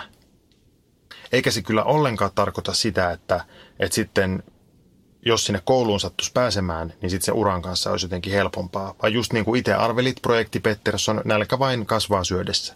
Eikä 1.31 1.51
se 1.51 1.61
kyllä 1.61 1.83
ollenkaan 1.83 2.31
tarkoita 2.35 2.73
sitä, 2.73 3.11
että, 3.11 3.45
että 3.79 3.95
sitten 3.95 4.43
jos 5.25 5.45
sinne 5.45 5.61
kouluun 5.65 5.99
sattuisi 5.99 6.31
pääsemään, 6.31 6.93
niin 7.01 7.09
sitten 7.09 7.25
se 7.25 7.31
uran 7.31 7.61
kanssa 7.61 7.91
olisi 7.91 8.05
jotenkin 8.05 8.33
helpompaa. 8.33 8.95
Vai 9.01 9.13
just 9.13 9.33
niin 9.33 9.45
kuin 9.45 9.59
itse 9.59 9.73
arvelit, 9.73 10.21
projekti 10.21 10.59
Pettersson, 10.59 11.21
nälkä 11.25 11.59
vain 11.59 11.85
kasvaa 11.85 12.23
syödessä. 12.23 12.75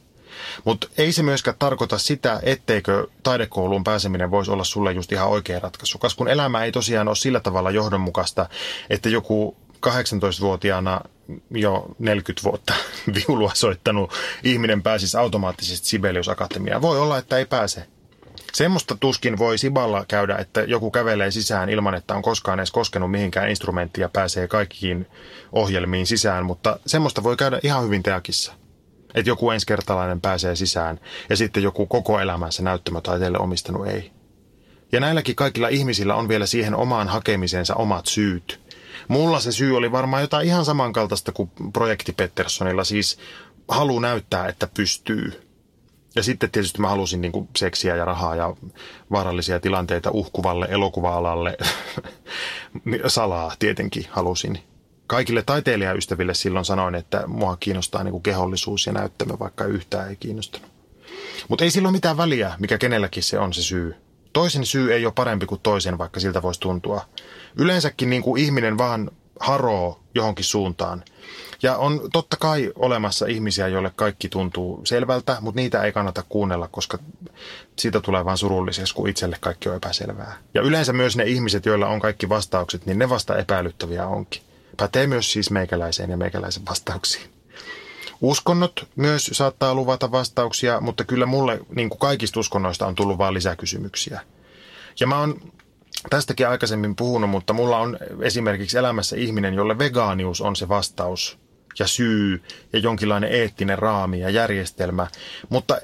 Mutta 0.64 0.88
ei 0.98 1.12
se 1.12 1.24
myöskään 1.24 1.58
tarkoita 1.60 1.98
sitä, 1.98 2.40
etteikö 2.44 3.08
taidekouluun 3.24 3.84
pääseminen 3.84 4.32
voisi 4.32 4.52
olla 4.52 4.64
sulle 4.64 4.92
just 4.92 5.12
ihan 5.12 5.30
oikea 5.30 5.60
ratkaisu. 5.60 5.98
Kas 5.98 6.16
kun 6.16 6.28
elämä 6.28 6.64
ei 6.64 6.72
tosiaan 6.72 7.08
ole 7.08 7.16
sillä 7.16 7.40
tavalla 7.40 7.72
johdonmukaista, 7.72 8.50
että 8.90 9.10
joku 9.10 9.58
18-vuotiaana 9.88 11.02
jo 11.52 11.86
40 12.00 12.44
vuotta 12.44 12.74
viulua 13.16 13.52
soittanut 13.54 14.14
ihminen 14.44 14.84
pääsisi 14.84 15.18
automaattisesti 15.18 15.88
Sibelius 15.88 16.30
Akatemiaan. 16.30 16.82
Voi 16.82 17.00
olla, 17.00 17.18
että 17.18 17.38
ei 17.38 17.46
pääse. 17.46 17.88
Semmoista 18.54 18.98
tuskin 19.00 19.38
voi 19.38 19.58
Siballa 19.58 20.06
käydä, 20.08 20.36
että 20.38 20.62
joku 20.62 20.92
kävelee 20.92 21.32
sisään 21.32 21.70
ilman, 21.70 21.96
että 21.96 22.16
on 22.16 22.22
koskaan 22.22 22.60
edes 22.60 22.72
koskenut 22.72 23.12
mihinkään 23.12 23.50
instrumenttiin 23.50 24.02
ja 24.02 24.10
pääsee 24.10 24.48
kaikkiin 24.48 25.08
ohjelmiin 25.52 26.08
sisään, 26.08 26.46
mutta 26.46 26.80
semmoista 26.86 27.24
voi 27.24 27.38
käydä 27.38 27.60
ihan 27.64 27.84
hyvin 27.84 28.04
teakissa. 28.04 28.54
Että 29.16 29.30
joku 29.30 29.52
ensikertalainen 29.52 30.22
pääsee 30.22 30.56
sisään 30.56 31.00
ja 31.30 31.38
sitten 31.38 31.64
joku 31.64 31.86
koko 31.86 32.20
elämänsä 32.20 32.64
näyttämötaiteelle 32.64 33.38
omistanut 33.38 33.88
ei. 33.88 34.12
Ja 34.92 35.00
näilläkin 35.00 35.36
kaikilla 35.36 35.68
ihmisillä 35.68 36.16
on 36.16 36.28
vielä 36.28 36.46
siihen 36.46 36.76
omaan 36.76 37.08
hakemiseensa 37.08 37.76
omat 37.76 38.06
syyt– 38.06 38.60
Mulla 39.08 39.40
se 39.40 39.52
syy 39.52 39.78
oli 39.78 39.92
varmaan 39.92 40.22
jotain 40.22 40.48
ihan 40.48 40.66
samankaltaista 40.66 41.32
kuin 41.32 41.52
projekti 41.74 42.14
Petterssonilla, 42.14 42.84
siis 42.84 43.18
halu 43.68 44.00
näyttää, 44.00 44.48
että 44.48 44.68
pystyy. 44.74 45.48
Ja 46.16 46.24
sitten 46.24 46.52
tietysti 46.52 46.82
mä 46.82 46.90
halusin 46.90 47.22
niin 47.22 47.32
kuin 47.32 47.50
seksiä 47.58 47.96
ja 47.96 48.06
rahaa 48.06 48.36
ja 48.36 48.56
vaarallisia 49.12 49.60
tilanteita 49.60 50.12
uhkuvalle 50.12 50.68
elokuva-alalle. 50.70 51.58
Salaa 53.08 53.56
tietenkin 53.60 54.06
halusin. 54.10 54.60
Kaikille 55.08 55.44
taiteilijaystäville 55.46 56.34
silloin 56.34 56.66
sanoin, 56.66 56.96
että 56.96 57.24
mua 57.28 57.58
kiinnostaa 57.60 58.04
niin 58.04 58.12
kuin 58.12 58.24
kehollisuus 58.24 58.86
ja 58.86 58.94
näyttämö, 58.94 59.34
vaikka 59.40 59.66
yhtään 59.66 60.10
ei 60.10 60.16
kiinnostanut. 60.16 60.72
Mutta 61.48 61.64
ei 61.64 61.72
silloin 61.72 61.96
mitään 61.96 62.18
väliä, 62.18 62.56
mikä 62.60 62.78
kenelläkin 62.78 63.24
se 63.24 63.40
on 63.40 63.54
se 63.54 63.62
syy. 63.62 63.96
Toisen 64.34 64.66
syy 64.66 64.94
ei 64.94 65.06
ole 65.06 65.14
parempi 65.16 65.46
kuin 65.46 65.62
toisen, 65.62 65.98
vaikka 65.98 66.20
siltä 66.20 66.42
voisi 66.42 66.60
tuntua. 66.60 67.06
Yleensäkin 67.58 68.10
niin 68.10 68.22
kuin 68.22 68.42
ihminen 68.42 68.78
vaan 68.78 69.12
haroo 69.40 70.00
johonkin 70.16 70.46
suuntaan. 70.46 71.04
Ja 71.64 71.78
on 71.78 72.02
totta 72.14 72.38
kai 72.38 72.72
olemassa 72.76 73.26
ihmisiä, 73.26 73.68
joille 73.68 73.92
kaikki 73.96 74.30
tuntuu 74.30 74.82
selvältä, 74.84 75.38
mutta 75.42 75.62
niitä 75.62 75.84
ei 75.84 75.92
kannata 75.92 76.24
kuunnella, 76.30 76.68
koska 76.68 76.98
siitä 77.76 78.02
tulee 78.02 78.26
vain 78.26 78.38
surulliseksi, 78.38 78.96
kun 78.96 79.10
itselle 79.10 79.38
kaikki 79.40 79.70
on 79.70 79.76
epäselvää. 79.76 80.38
Ja 80.54 80.62
yleensä 80.62 80.94
myös 80.94 81.18
ne 81.18 81.24
ihmiset, 81.24 81.66
joilla 81.66 81.88
on 81.88 82.00
kaikki 82.00 82.30
vastaukset, 82.30 82.86
niin 82.86 83.00
ne 83.00 83.10
vasta 83.10 83.38
epäilyttäviä 83.38 84.08
onkin. 84.08 84.42
Pätee 84.78 85.08
myös 85.08 85.32
siis 85.32 85.52
meikäläiseen 85.52 86.10
ja 86.10 86.18
meikäläisen 86.18 86.66
vastauksiin. 86.70 87.30
Uskonnot 88.22 88.88
myös 88.96 89.30
saattaa 89.34 89.76
luvata 89.76 90.12
vastauksia, 90.12 90.82
mutta 90.82 91.04
kyllä 91.04 91.26
mulle 91.26 91.60
niin 91.76 91.90
kuin 91.90 92.00
kaikista 92.00 92.40
uskonnoista 92.40 92.88
on 92.88 92.96
tullut 92.96 93.18
vain 93.18 93.34
lisäkysymyksiä. 93.34 94.22
Ja 95.00 95.08
mä 95.08 95.20
oon 95.20 95.42
tästäkin 96.10 96.48
aikaisemmin 96.48 96.96
puhunut, 96.96 97.30
mutta 97.30 97.54
mulla 97.54 97.78
on 97.78 97.98
esimerkiksi 98.22 98.78
elämässä 98.78 99.16
ihminen, 99.16 99.54
jolle 99.54 99.78
vegaanius 99.78 100.42
on 100.42 100.56
se 100.56 100.70
vastaus 100.70 101.40
ja 101.80 101.88
syy 101.88 102.44
ja 102.74 102.80
jonkinlainen 102.80 103.32
eettinen 103.32 103.80
raami 103.80 104.20
ja 104.20 104.30
järjestelmä. 104.30 105.08
Mutta 105.50 105.78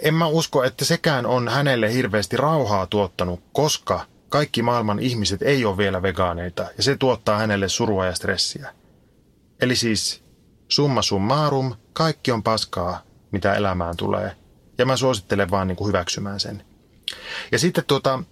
en 0.00 0.14
mä 0.14 0.26
usko, 0.26 0.64
että 0.64 0.84
sekään 0.84 1.26
on 1.26 1.48
hänelle 1.48 1.92
hirveästi 1.92 2.36
rauhaa 2.36 2.86
tuottanut, 2.86 3.40
koska 3.52 4.06
kaikki 4.28 4.62
maailman 4.62 4.98
ihmiset 4.98 5.42
ei 5.42 5.64
ole 5.64 5.76
vielä 5.76 6.02
vegaaneita 6.02 6.66
ja 6.76 6.82
se 6.82 6.96
tuottaa 6.96 7.38
hänelle 7.38 7.68
surua 7.68 8.06
ja 8.06 8.14
stressiä. 8.14 8.74
Eli 9.60 9.76
siis 9.76 10.22
summa 10.68 11.02
summarum, 11.02 11.74
kaikki 11.92 12.32
on 12.32 12.42
paskaa, 12.42 13.02
mitä 13.30 13.54
elämään 13.54 13.96
tulee. 13.96 14.36
Ja 14.78 14.86
mä 14.86 14.96
suosittelen 14.96 15.50
vaan 15.50 15.68
niin 15.68 15.76
kuin 15.76 15.88
hyväksymään 15.88 16.40
sen. 16.40 16.62
Ja 17.52 17.58
sitten 17.58 17.84
tuota, 17.84 18.22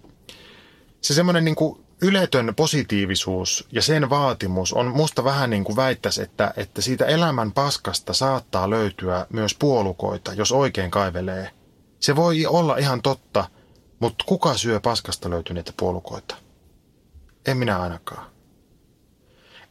se 1.01 1.13
semmoinen 1.13 1.45
niin 1.45 1.55
kuin 1.55 1.87
yletön 2.01 2.53
positiivisuus 2.55 3.67
ja 3.71 3.81
sen 3.81 4.09
vaatimus 4.09 4.73
on 4.73 4.87
musta 4.95 5.23
vähän 5.23 5.49
niin 5.49 5.63
kuin 5.63 5.75
väittäisi, 5.75 6.21
että, 6.21 6.53
että 6.57 6.81
siitä 6.81 7.05
elämän 7.05 7.51
paskasta 7.51 8.13
saattaa 8.13 8.69
löytyä 8.69 9.25
myös 9.33 9.55
puolukoita, 9.55 10.33
jos 10.33 10.51
oikein 10.51 10.91
kaivelee. 10.91 11.51
Se 11.99 12.15
voi 12.15 12.45
olla 12.45 12.77
ihan 12.77 13.01
totta, 13.01 13.45
mutta 13.99 14.25
kuka 14.27 14.57
syö 14.57 14.79
paskasta 14.79 15.29
löytyneitä 15.29 15.73
puolukoita? 15.77 16.35
En 17.47 17.57
minä 17.57 17.79
ainakaan. 17.79 18.27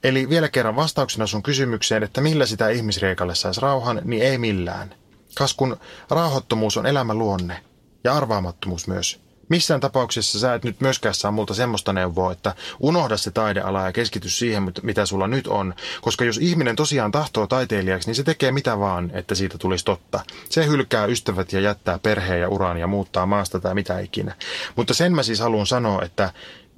Eli 0.05 0.29
vielä 0.29 0.49
kerran 0.49 0.77
vastauksena 0.77 1.27
sun 1.27 1.43
kysymykseen, 1.43 2.03
että 2.03 2.21
millä 2.21 2.47
sitä 2.47 2.69
ihmisreikalle 2.69 3.35
saisi 3.35 3.61
rauhan, 3.61 4.01
niin 4.05 4.23
ei 4.23 4.39
millään. 4.39 4.95
Kas 5.35 5.55
kun 5.55 5.77
rauhoittomuus 6.11 6.77
on 6.77 6.87
elämän 6.87 7.19
luonne 7.19 7.65
ja 8.05 8.15
arvaamattomuus 8.15 8.89
myös– 8.89 9.21
Missään 9.49 9.81
tapauksessa 9.81 10.39
sä 10.39 10.55
et 10.55 10.65
nyt 10.65 10.81
myöskään 10.81 11.15
saa 11.15 11.31
multa 11.31 11.55
semmoista 11.55 11.93
neuvoa, 11.93 12.33
että 12.33 12.55
unohda 12.81 13.17
se 13.17 13.31
taideala 13.31 13.85
ja 13.85 13.93
keskity 13.93 14.29
siihen, 14.29 14.73
mitä 14.83 15.07
sulla 15.07 15.27
nyt 15.27 15.47
on. 15.47 15.75
Koska 16.01 16.25
jos 16.25 16.39
ihminen 16.39 16.77
tosiaan 16.77 17.13
tahtoo 17.13 17.47
taiteilijaksi, 17.47 18.09
niin 18.09 18.15
se 18.15 18.23
tekee 18.23 18.53
mitä 18.53 18.79
vaan, 18.79 19.11
että 19.15 19.35
siitä 19.35 19.59
tulisi 19.59 19.85
totta. 19.85 20.21
Se 20.49 20.67
hylkää 20.67 21.07
ystävät 21.07 21.53
ja 21.53 21.61
jättää 21.61 21.99
perheen 21.99 22.41
ja 22.41 22.49
uran 22.49 22.77
ja 22.79 22.87
muuttaa 22.87 23.27
maasta 23.27 23.61
tai 23.61 23.75
mitä 23.75 23.99
ikinä. 23.99 24.35
Mutta 24.77 24.95
sen 24.95 25.15
mä 25.15 25.23
siis 25.23 25.41
haluan 25.41 25.67
sanoa, 25.67 26.03
että 26.03 26.33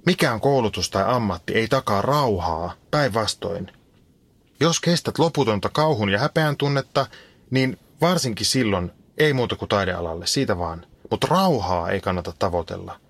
mikään 0.06 0.40
koulutus 0.40 0.90
tai 0.90 1.04
ammatti 1.06 1.54
ei 1.54 1.68
takaa 1.68 2.02
rauhaa, 2.02 2.74
päinvastoin. 2.90 3.72
Jos 4.60 4.80
kestät 4.80 5.18
loputonta 5.18 5.68
kauhun 5.68 6.08
ja 6.08 6.18
häpeän 6.18 6.56
tunnetta, 6.56 7.06
niin 7.50 7.78
varsinkin 8.00 8.46
silloin 8.46 8.90
ei 9.18 9.32
muuta 9.32 9.56
kuin 9.56 9.68
taidealalle, 9.68 10.26
siitä 10.26 10.58
vaan. 10.58 10.86
Mutta 11.11 11.26
rauhaa 11.30 11.90
ei 11.90 12.00
kannata 12.00 12.32
tavoitella. 12.38 13.00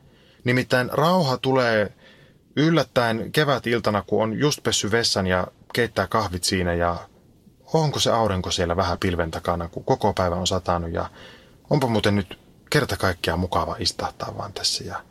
Nimittäin 0.44 0.90
rauha 0.92 1.36
tulee 1.36 1.92
yllättäen 2.56 3.32
kevät-iltana, 3.32 4.02
kun 4.02 4.22
on 4.22 4.38
just 4.38 4.62
pessy 4.62 4.90
vessan 4.90 5.26
ja 5.26 5.46
keittää 5.74 6.06
kahvit 6.06 6.44
siinä 6.44 6.74
ja 6.74 6.96
onko 7.72 7.98
se 7.98 8.10
aurinko 8.10 8.50
siellä 8.50 8.76
vähän 8.76 8.98
pilven 8.98 9.30
takana, 9.30 9.68
kun 9.68 9.84
koko 9.84 10.12
päivä 10.12 10.34
on 10.36 10.46
satanut 10.46 10.92
ja 10.92 11.10
onpa 11.70 11.86
muuten 11.86 12.14
nyt 12.14 12.38
kerta 12.70 12.96
kaikkiaan 12.96 13.40
mukava 13.40 13.76
istahtaa 13.78 14.36
vaan 14.38 14.52
tässä 14.52 14.84
ja 14.84 15.02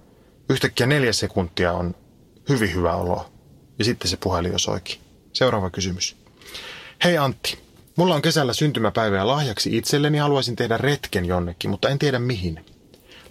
yhtäkkiä 0.49 0.88
neljä 0.88 1.13
sekuntia 1.13 1.73
on 1.73 1.95
hyvin 2.49 2.73
hyvä 2.73 2.95
olo 2.95 3.29
ja 3.79 3.85
sitten 3.85 4.09
se 4.09 4.17
puhelin 4.17 4.51
jo 4.51 4.59
soikin. 4.59 4.99
Seuraava 5.33 5.69
kysymys. 5.69 6.17
Hei 7.03 7.17
Antti, 7.17 7.59
mulla 7.95 8.15
on 8.15 8.21
kesällä 8.21 8.53
syntymäpäivä 8.53 9.17
ja 9.17 9.27
lahjaksi 9.27 9.77
itselleni 9.77 10.17
haluaisin 10.17 10.55
tehdä 10.55 10.77
retken 10.77 11.25
jonnekin, 11.25 11.69
mutta 11.69 11.89
en 11.89 11.99
tiedä 11.99 12.19
mihin. 12.19 12.65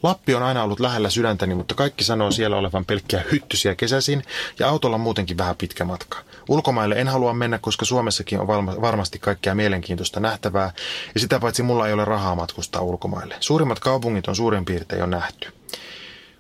Lappi 0.06 0.34
on 0.34 0.42
aina 0.42 0.62
ollut 0.62 0.80
lähellä 0.80 1.10
sydäntäni, 1.10 1.54
mutta 1.54 1.74
kaikki 1.74 2.04
sanoo 2.04 2.30
siellä 2.30 2.56
olevan 2.56 2.84
pelkkiä 2.84 3.24
hyttysiä 3.32 3.74
kesäsin 3.74 4.22
ja 4.58 4.68
autolla 4.68 4.98
muutenkin 4.98 5.38
vähän 5.38 5.56
pitkä 5.56 5.84
matka. 5.84 6.18
Ulkomaille 6.48 6.94
en 6.94 7.08
halua 7.08 7.34
mennä, 7.34 7.58
koska 7.58 7.84
Suomessakin 7.84 8.40
on 8.40 8.46
varmasti 8.80 9.18
kaikkea 9.18 9.54
mielenkiintoista 9.54 10.20
nähtävää 10.20 10.72
ja 11.14 11.20
sitä 11.20 11.40
paitsi 11.40 11.62
mulla 11.62 11.86
ei 11.86 11.92
ole 11.92 12.04
rahaa 12.04 12.34
matkustaa 12.34 12.82
ulkomaille. 12.82 13.36
Suurimmat 13.40 13.78
kaupungit 13.78 14.28
on 14.28 14.36
suurin 14.36 14.64
piirtein 14.64 15.00
jo 15.00 15.06
nähty. 15.06 15.52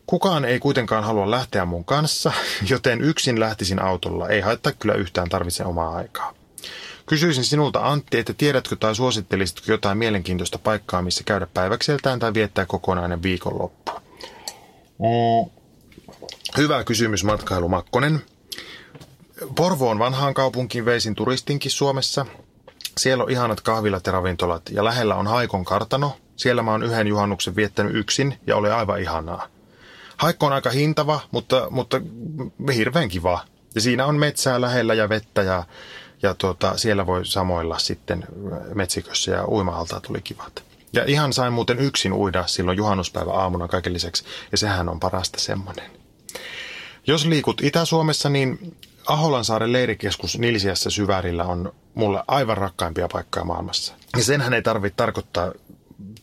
Kukaan 0.06 0.44
ei 0.44 0.58
kuitenkaan 0.58 1.04
halua 1.04 1.30
lähteä 1.30 1.64
mun 1.64 1.84
kanssa, 1.84 2.32
joten 2.70 3.00
yksin 3.00 3.40
lähtisin 3.40 3.82
autolla. 3.82 4.28
Ei 4.28 4.40
haittaa 4.40 4.72
kyllä 4.72 4.94
yhtään 4.94 5.28
tarvitse 5.28 5.64
omaa 5.64 5.96
aikaa. 5.96 6.34
Kysyisin 7.06 7.44
sinulta 7.44 7.80
Antti, 7.88 8.18
että 8.18 8.34
tiedätkö 8.34 8.76
tai 8.76 8.94
suosittelisitko 8.94 9.72
jotain 9.72 9.98
mielenkiintoista 9.98 10.58
paikkaa, 10.58 11.02
missä 11.02 11.24
käydä 11.24 11.46
päiväkseltään 11.54 12.18
tai 12.18 12.34
viettää 12.34 12.66
kokonainen 12.66 13.22
viikonloppu? 13.22 13.92
Mm. 14.98 15.50
Hyvä 16.56 16.84
kysymys 16.84 17.24
matkailu 17.24 17.68
Makkonen. 17.68 18.22
Porvoon 19.56 19.98
vanhaan 19.98 20.34
kaupunkiin 20.34 20.84
veisin 20.84 21.14
turistinkin 21.14 21.70
Suomessa. 21.70 22.26
Siellä 22.98 23.24
on 23.24 23.30
ihanat 23.30 23.60
kahvilat 23.60 24.06
ja 24.06 24.12
ravintolat 24.12 24.62
ja 24.70 24.84
lähellä 24.84 25.14
on 25.14 25.26
Haikon 25.26 25.64
kartano. 25.64 26.16
Siellä 26.36 26.62
mä 26.62 26.70
oon 26.70 26.82
yhden 26.82 27.06
juhannuksen 27.06 27.56
viettänyt 27.56 27.94
yksin 27.94 28.38
ja 28.46 28.56
oli 28.56 28.70
aivan 28.70 29.00
ihanaa. 29.00 29.48
Haikko 30.16 30.46
on 30.46 30.52
aika 30.52 30.70
hintava, 30.70 31.20
mutta, 31.30 31.66
mutta 31.70 32.00
hirveän 32.74 33.08
kiva. 33.08 33.40
Ja 33.74 33.80
siinä 33.80 34.06
on 34.06 34.16
metsää 34.16 34.60
lähellä 34.60 34.94
ja 34.94 35.08
vettä 35.08 35.42
ja 35.42 35.64
ja 36.22 36.34
tuota, 36.34 36.76
siellä 36.76 37.06
voi 37.06 37.26
samoilla 37.26 37.78
sitten 37.78 38.24
metsikössä 38.74 39.30
ja 39.30 39.48
uima 39.48 39.86
tuli 40.06 40.20
kivat. 40.20 40.64
Ja 40.92 41.04
ihan 41.06 41.32
sain 41.32 41.52
muuten 41.52 41.78
yksin 41.78 42.12
uida 42.12 42.46
silloin 42.46 42.76
juhannuspäivä 42.76 43.32
aamuna 43.32 43.68
kaiken 43.68 43.92
lisäksi, 43.92 44.24
ja 44.52 44.58
sehän 44.58 44.88
on 44.88 45.00
parasta 45.00 45.40
semmoinen. 45.40 45.90
Jos 47.06 47.26
liikut 47.26 47.60
Itä-Suomessa, 47.60 48.28
niin 48.28 48.76
Aholansaaren 49.06 49.72
leirikeskus 49.72 50.38
Nilsiässä 50.38 50.90
syvärillä 50.90 51.44
on 51.44 51.72
mulle 51.94 52.22
aivan 52.28 52.56
rakkaimpia 52.56 53.08
paikkoja 53.12 53.44
maailmassa. 53.44 53.94
Ja 54.16 54.24
senhän 54.24 54.54
ei 54.54 54.62
tarvitse 54.62 54.96
tarkoittaa 54.96 55.52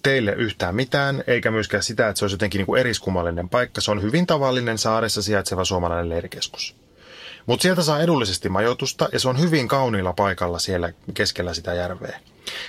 teille 0.03 0.31
yhtään 0.31 0.75
mitään, 0.75 1.23
eikä 1.27 1.51
myöskään 1.51 1.83
sitä, 1.83 2.09
että 2.09 2.19
se 2.19 2.25
olisi 2.25 2.33
jotenkin 2.33 2.59
niin 2.59 2.65
kuin 2.65 2.79
eriskummallinen 2.79 3.49
paikka. 3.49 3.81
Se 3.81 3.91
on 3.91 4.01
hyvin 4.01 4.27
tavallinen 4.27 4.77
saaressa 4.77 5.21
sijaitseva 5.21 5.65
suomalainen 5.65 6.09
leirikeskus. 6.09 6.75
Mutta 7.45 7.63
sieltä 7.63 7.81
saa 7.81 8.01
edullisesti 8.01 8.49
majoitusta 8.49 9.09
ja 9.11 9.19
se 9.19 9.29
on 9.29 9.39
hyvin 9.39 9.67
kauniilla 9.67 10.13
paikalla 10.13 10.59
siellä 10.59 10.93
keskellä 11.13 11.53
sitä 11.53 11.73
järveä. 11.73 12.19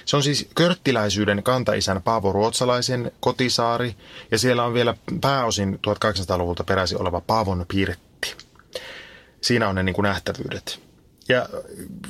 Se 0.05 0.17
on 0.17 0.23
siis 0.23 0.49
körttiläisyyden 0.55 1.43
kantaisän 1.43 2.03
Paavo 2.03 2.33
Ruotsalaisen 2.33 3.13
kotisaari 3.21 3.97
ja 4.31 4.39
siellä 4.39 4.65
on 4.65 4.75
vielä 4.75 4.95
pääosin 5.21 5.81
1800-luvulta 5.87 6.65
peräisin 6.65 7.01
oleva 7.01 7.21
Paavon 7.21 7.67
pirtti. 7.69 8.35
Siinä 9.41 9.69
on 9.69 9.75
ne 9.75 9.83
niin 9.83 9.95
kuin 9.95 10.03
nähtävyydet. 10.03 10.84
Ja 11.29 11.49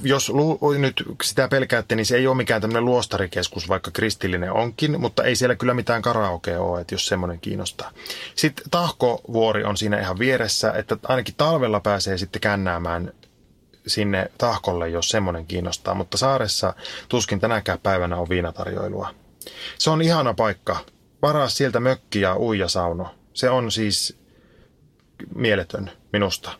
jos 0.03 0.33
nyt 0.79 1.05
sitä 1.23 1.49
pelkäätte, 1.49 1.97
niin 1.97 2.07
se 2.07 2.17
ei 2.17 2.27
ole 2.27 2.37
mikään 2.37 2.61
tämmöinen 2.61 2.85
luostarikeskus, 2.85 3.69
vaikka 3.69 3.91
kristillinen 3.91 4.53
onkin, 4.53 5.01
mutta 5.01 5.25
ei 5.25 5.37
siellä 5.37 5.57
kyllä 5.57 5.75
mitään 5.75 6.03
karaokea 6.03 6.61
ole, 6.61 6.81
että 6.81 6.95
jos 6.95 7.07
semmoinen 7.07 7.41
kiinnostaa. 7.41 7.91
Sitten 8.35 8.65
Tahkovuori 8.71 9.65
on 9.65 9.77
siinä 9.77 10.01
ihan 10.01 10.19
vieressä, 10.19 10.73
että 10.73 10.97
ainakin 11.09 11.35
talvella 11.37 11.81
pääsee 11.81 12.19
sitten 12.19 12.41
kännäämään 12.41 13.13
sinne 13.87 14.31
Tahkolle, 14.39 14.89
jos 14.89 15.09
semmoinen 15.09 15.47
kiinnostaa, 15.47 15.95
mutta 15.95 16.19
saaressa 16.19 16.75
tuskin 17.09 17.41
tänäkään 17.41 17.79
päivänä 17.83 18.17
on 18.17 18.29
viinatarjoilua. 18.29 19.15
Se 19.79 19.91
on 19.91 20.03
ihana 20.03 20.35
paikka. 20.35 20.77
Varaa 21.23 21.49
sieltä 21.49 21.81
mökki 21.81 22.21
ja 22.21 22.37
uijasauno. 22.39 23.15
Se 23.35 23.51
on 23.51 23.71
siis 23.71 24.19
mieletön 25.35 25.91
minusta. 26.13 26.53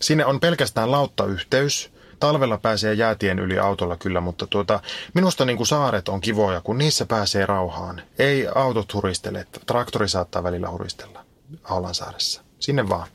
Sinne 0.00 0.24
on 0.26 0.40
pelkästään 0.40 0.90
lauttayhteys 0.90 1.91
talvella 2.22 2.58
pääsee 2.58 2.94
jäätien 2.94 3.38
yli 3.38 3.58
autolla 3.58 3.96
kyllä, 3.96 4.20
mutta 4.20 4.46
tuota, 4.46 4.80
minusta 5.14 5.44
niin 5.44 5.56
kuin 5.56 5.66
saaret 5.66 6.08
on 6.08 6.20
kivoja, 6.20 6.60
kun 6.60 6.78
niissä 6.78 7.06
pääsee 7.06 7.46
rauhaan. 7.46 8.02
Ei 8.18 8.48
autot 8.54 8.94
huristele, 8.94 9.46
traktori 9.66 10.08
saattaa 10.08 10.42
välillä 10.42 10.70
huristella 10.70 11.24
Aulansaaressa. 11.64 12.42
Sinne 12.60 12.88
vaan. 12.88 13.08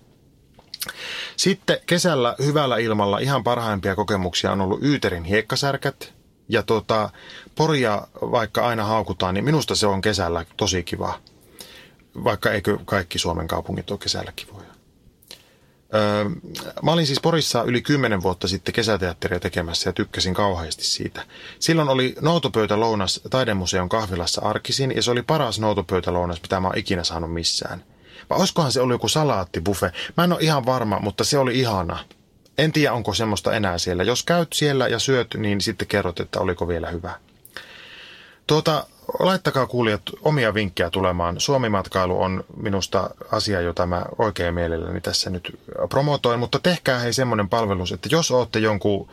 Sitten 1.35 1.77
kesällä 1.85 2.35
hyvällä 2.45 2.77
ilmalla 2.77 3.19
ihan 3.19 3.43
parhaimpia 3.43 3.95
kokemuksia 3.95 4.51
on 4.51 4.61
ollut 4.61 4.83
Yyterin 4.83 5.23
hiekkasärkät. 5.23 6.13
Ja 6.49 6.63
tota, 6.63 7.09
Poria 7.55 8.07
vaikka 8.21 8.67
aina 8.67 8.83
haukutaan, 8.83 9.33
niin 9.33 9.45
minusta 9.45 9.75
se 9.75 9.87
on 9.87 10.01
kesällä 10.01 10.45
tosi 10.57 10.83
kiva. 10.83 11.19
Vaikka 12.23 12.51
eikö 12.51 12.77
kaikki 12.85 13.19
Suomen 13.19 13.47
kaupungit 13.47 13.91
ole 13.91 13.99
kesällä 13.99 14.31
kivoja. 14.35 14.76
Öö, 15.93 16.25
mä 16.83 16.91
olin 16.91 17.07
siis 17.07 17.19
Porissa 17.19 17.63
yli 17.63 17.81
kymmenen 17.81 18.23
vuotta 18.23 18.47
sitten 18.47 18.73
kesäteatteria 18.73 19.39
tekemässä 19.39 19.89
ja 19.89 19.93
tykkäsin 19.93 20.33
kauheasti 20.33 20.83
siitä. 20.83 21.25
Silloin 21.59 21.89
oli 21.89 22.15
noutopöytälounas 22.21 23.21
taidemuseon 23.29 23.89
kahvilassa 23.89 24.41
arkisin 24.41 24.95
ja 24.95 25.03
se 25.03 25.11
oli 25.11 25.21
paras 25.21 25.59
noutopöytälounas, 25.59 26.41
mitä 26.41 26.59
mä 26.59 26.67
oon 26.67 26.77
ikinä 26.77 27.03
saanut 27.03 27.33
missään. 27.33 27.83
Vai 28.29 28.39
olisikohan 28.39 28.71
se 28.71 28.81
ollut 28.81 28.95
joku 28.95 29.07
salaattibuffe? 29.07 29.91
Mä 30.17 30.23
en 30.23 30.33
ole 30.33 30.41
ihan 30.41 30.65
varma, 30.65 30.99
mutta 30.99 31.23
se 31.23 31.37
oli 31.37 31.59
ihana. 31.59 31.99
En 32.57 32.71
tiedä, 32.71 32.93
onko 32.93 33.13
semmoista 33.13 33.53
enää 33.53 33.77
siellä. 33.77 34.03
Jos 34.03 34.23
käyt 34.23 34.53
siellä 34.53 34.87
ja 34.87 34.99
syöt, 34.99 35.27
niin 35.37 35.61
sitten 35.61 35.87
kerrot, 35.87 36.19
että 36.19 36.39
oliko 36.39 36.67
vielä 36.67 36.89
hyvä. 36.89 37.13
Tuota, 38.47 38.85
laittakaa 39.19 39.67
kuulijat 39.67 40.01
omia 40.21 40.53
vinkkejä 40.53 40.89
tulemaan. 40.89 41.39
Suomimatkailu 41.39 42.21
on 42.21 42.43
minusta 42.57 43.09
asia, 43.31 43.61
jota 43.61 43.85
mä 43.85 44.05
oikein 44.17 44.53
mielelläni 44.53 45.01
tässä 45.01 45.29
nyt 45.29 45.59
promotoin, 45.89 46.39
mutta 46.39 46.59
tehkää 46.59 46.99
hei 46.99 47.13
semmoinen 47.13 47.49
palvelus, 47.49 47.91
että 47.91 48.09
jos 48.11 48.31
olette 48.31 48.59
jonkun 48.59 49.09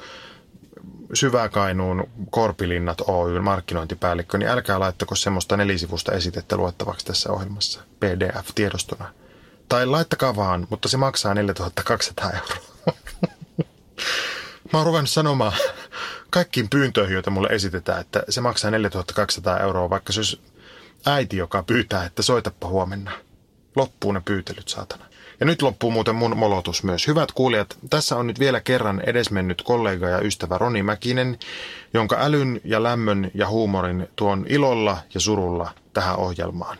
Syväkainuun 1.14 2.04
Korpilinnat 2.30 3.02
Oy 3.06 3.40
markkinointipäällikkö, 3.40 4.38
niin 4.38 4.48
älkää 4.48 4.80
laittako 4.80 5.14
semmoista 5.14 5.56
nelisivusta 5.56 6.12
esitettä 6.12 6.56
luettavaksi 6.56 7.06
tässä 7.06 7.32
ohjelmassa 7.32 7.80
PDF-tiedostona. 8.00 9.04
Tai 9.68 9.86
laittakaa 9.86 10.36
vaan, 10.36 10.66
mutta 10.70 10.88
se 10.88 10.96
maksaa 10.96 11.34
4200 11.34 12.30
euroa. 12.30 12.56
Mä 14.72 14.78
oon 14.78 14.86
ruvennut 14.86 15.10
sanomaan 15.10 15.52
kaikkiin 16.34 16.70
pyyntöihin, 16.70 17.14
joita 17.14 17.30
mulle 17.30 17.48
esitetään, 17.48 18.00
että 18.00 18.22
se 18.28 18.40
maksaa 18.40 18.70
4200 18.70 19.58
euroa, 19.58 19.90
vaikka 19.90 20.12
se 20.12 20.20
olisi 20.20 20.40
äiti, 21.06 21.36
joka 21.36 21.62
pyytää, 21.62 22.04
että 22.04 22.22
soitapa 22.22 22.68
huomenna. 22.68 23.10
Loppuu 23.76 24.12
ne 24.12 24.20
pyytelyt, 24.24 24.68
saatana. 24.68 25.04
Ja 25.40 25.46
nyt 25.46 25.62
loppuu 25.62 25.90
muuten 25.90 26.14
mun 26.14 26.36
molotus 26.36 26.82
myös. 26.82 27.06
Hyvät 27.06 27.32
kuulijat, 27.32 27.78
tässä 27.90 28.16
on 28.16 28.26
nyt 28.26 28.38
vielä 28.38 28.60
kerran 28.60 29.00
edesmennyt 29.00 29.62
kollega 29.62 30.08
ja 30.08 30.20
ystävä 30.20 30.58
Roni 30.58 30.82
Mäkinen, 30.82 31.38
jonka 31.94 32.16
älyn 32.20 32.60
ja 32.64 32.82
lämmön 32.82 33.30
ja 33.34 33.48
huumorin 33.48 34.08
tuon 34.16 34.46
ilolla 34.48 34.98
ja 35.14 35.20
surulla 35.20 35.70
tähän 35.92 36.16
ohjelmaan. 36.16 36.78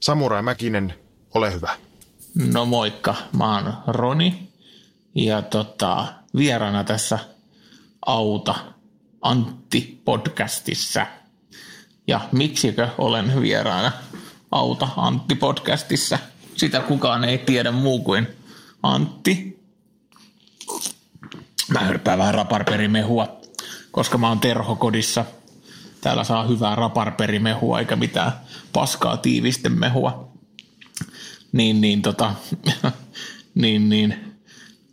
Samurai 0.00 0.42
Mäkinen, 0.42 0.94
ole 1.34 1.52
hyvä. 1.52 1.70
No 2.52 2.66
moikka, 2.66 3.14
mä 3.38 3.54
oon 3.54 3.74
Roni 3.86 4.52
ja 5.14 5.42
tota, 5.42 6.06
vieraana 6.36 6.84
tässä 6.84 7.18
auta 8.06 8.54
Antti 9.22 10.00
podcastissa. 10.04 11.06
Ja 12.06 12.20
miksikö 12.32 12.88
olen 12.98 13.40
vieraana 13.40 13.92
auta 14.50 14.88
Antti 14.96 15.34
podcastissa? 15.34 16.18
Sitä 16.56 16.80
kukaan 16.80 17.24
ei 17.24 17.38
tiedä 17.38 17.72
muu 17.72 17.98
kuin 17.98 18.28
Antti. 18.82 19.62
Mä 21.68 21.78
hörpään 21.78 22.18
vähän 22.18 22.34
raparperimehua, 22.34 23.40
koska 23.90 24.18
mä 24.18 24.28
oon 24.28 24.40
terhokodissa. 24.40 25.24
Täällä 26.00 26.24
saa 26.24 26.46
hyvää 26.46 26.74
raparperimehua 26.74 27.78
eikä 27.78 27.96
mitään 27.96 28.32
paskaa 28.72 29.16
tiivistemehua. 29.16 30.32
Niin, 31.52 31.80
niin, 31.80 32.02
tota, 32.02 32.34
niin, 33.54 33.88
niin 33.88 34.35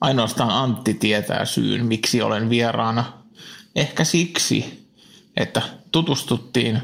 Ainoastaan 0.03 0.49
Antti 0.49 0.93
tietää 0.93 1.45
syyn, 1.45 1.85
miksi 1.85 2.21
olen 2.21 2.49
vieraana. 2.49 3.13
Ehkä 3.75 4.03
siksi, 4.03 4.87
että 5.37 5.61
tutustuttiin 5.91 6.81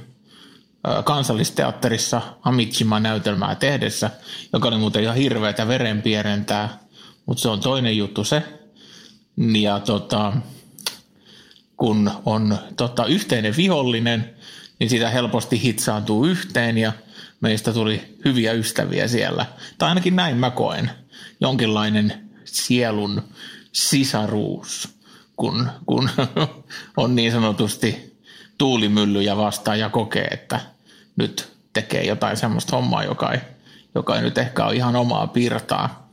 kansallisteatterissa 1.04 2.22
Amitsima 2.44 3.00
näytelmää 3.00 3.56
tehdessä, 3.56 4.10
joka 4.54 4.68
oli 4.68 4.78
muuten 4.78 5.04
ihan 5.04 5.16
hirveätä 5.16 5.68
verenpierentää, 5.68 6.80
mutta 7.26 7.42
se 7.42 7.50
on 7.50 7.60
toinen 7.60 7.98
juttu 7.98 8.24
se. 8.24 8.44
Ja 9.38 9.80
tota, 9.80 10.34
kun 11.78 12.12
on 12.26 12.58
tota, 12.78 13.06
yhteinen 13.06 13.56
vihollinen, 13.58 14.36
niin 14.80 14.90
sitä 14.90 15.10
helposti 15.10 15.62
hitsaantuu 15.62 16.26
yhteen 16.26 16.78
ja 16.78 16.94
meistä 17.42 17.74
tuli 17.74 18.18
hyviä 18.26 18.52
ystäviä 18.52 19.08
siellä. 19.08 19.46
Tai 19.78 19.90
ainakin 19.90 20.16
näin 20.16 20.38
mä 20.38 20.50
koen. 20.50 20.92
Jonkinlainen 21.42 22.29
sielun 22.54 23.24
sisaruus, 23.72 24.90
kun, 25.36 25.70
kun 25.86 26.10
on 26.98 27.16
niin 27.16 27.32
sanotusti 27.32 28.18
tuulimyllyjä 28.58 29.38
vastaan 29.38 29.80
ja 29.80 29.90
kokee, 29.90 30.26
että 30.26 30.60
nyt 31.16 31.52
tekee 31.74 32.04
jotain 32.04 32.38
semmoista 32.38 32.76
hommaa, 32.76 33.04
joka 33.04 33.32
ei, 33.32 33.40
joka 33.96 34.16
ei 34.16 34.22
nyt 34.22 34.38
ehkä 34.38 34.66
ole 34.66 34.76
ihan 34.76 34.96
omaa 34.96 35.28
pirtaa. 35.28 36.10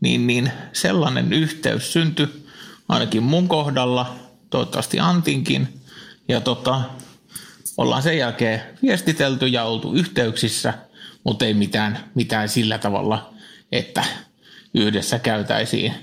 Niin, 0.00 0.26
niin 0.26 0.52
sellainen 0.72 1.32
yhteys 1.32 1.92
syntyi 1.92 2.46
ainakin 2.88 3.22
mun 3.22 3.48
kohdalla, 3.48 4.14
toivottavasti 4.50 5.00
Antinkin. 5.00 5.80
Ja 6.28 6.40
tota, 6.40 6.82
ollaan 7.76 8.02
sen 8.02 8.18
jälkeen 8.18 8.62
viestitelty 8.82 9.46
ja 9.46 9.64
oltu 9.64 9.92
yhteyksissä, 9.92 10.74
mutta 11.24 11.44
ei 11.44 11.54
mitään, 11.54 11.98
mitään 12.14 12.48
sillä 12.48 12.78
tavalla, 12.78 13.34
että 13.72 14.04
yhdessä 14.74 15.18
käytäisiin 15.18 15.94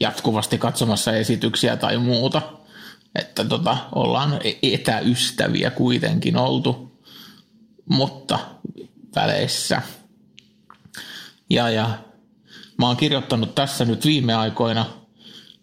jatkuvasti 0.00 0.58
katsomassa 0.58 1.12
esityksiä 1.12 1.76
tai 1.76 1.98
muuta. 1.98 2.42
Että 3.14 3.44
tota, 3.44 3.76
ollaan 3.92 4.40
etäystäviä 4.62 5.70
kuitenkin 5.70 6.36
oltu, 6.36 6.98
mutta 7.88 8.38
väleissä. 9.16 9.82
Ja, 11.50 11.70
ja 11.70 11.98
mä 12.78 12.86
oon 12.86 12.96
kirjoittanut 12.96 13.54
tässä 13.54 13.84
nyt 13.84 14.04
viime 14.04 14.34
aikoina 14.34 14.86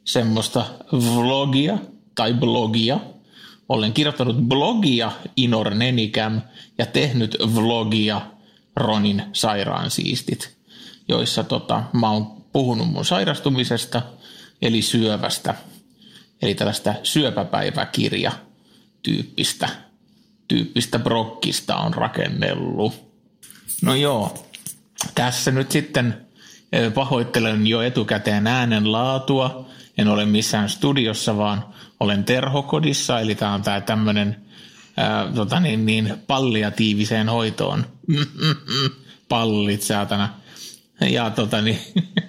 semmoista 0.03 0.65
vlogia 0.91 1.77
tai 2.15 2.33
blogia. 2.33 2.99
Olen 3.69 3.93
kirjoittanut 3.93 4.37
blogia 4.37 5.11
Inor 5.35 5.73
Nenikam 5.73 6.41
ja 6.77 6.85
tehnyt 6.85 7.37
vlogia 7.55 8.21
Ronin 8.75 9.23
sairaansiistit, 9.33 10.57
joissa 11.07 11.43
tota, 11.43 11.83
mä 11.93 12.09
oon 12.09 12.34
puhunut 12.55 12.87
mun 12.87 13.05
sairastumisesta– 13.05 14.01
eli 14.61 14.81
syövästä, 14.81 15.55
eli 16.41 16.55
tällaista 16.55 16.93
syöpäpäiväkirja 17.03 18.31
tyyppistä, 19.03 19.69
tyyppistä 20.47 20.99
brokkista 20.99 21.75
on 21.75 21.93
rakennellut. 21.93 22.93
No 23.81 23.95
joo, 23.95 24.47
tässä 25.15 25.51
nyt 25.51 25.71
sitten 25.71 26.25
pahoittelen 26.93 27.67
jo 27.67 27.81
etukäteen 27.81 28.47
äänen 28.47 28.91
laatua. 28.91 29.69
En 29.97 30.07
ole 30.07 30.25
missään 30.25 30.69
studiossa, 30.69 31.37
vaan 31.37 31.65
olen 31.99 32.23
terhokodissa, 32.23 33.19
eli 33.19 33.35
tämä 33.35 33.53
on 33.53 33.61
tämä 33.61 33.81
tämmöinen 33.81 34.45
tota 35.35 35.59
niin, 35.59 35.85
niin, 35.85 36.13
palliatiiviseen 36.27 37.29
hoitoon. 37.29 37.85
Pallit, 39.29 39.81
saatana. 39.81 40.29
Ja 41.09 41.29
tota 41.29 41.61
niin, 41.61 41.79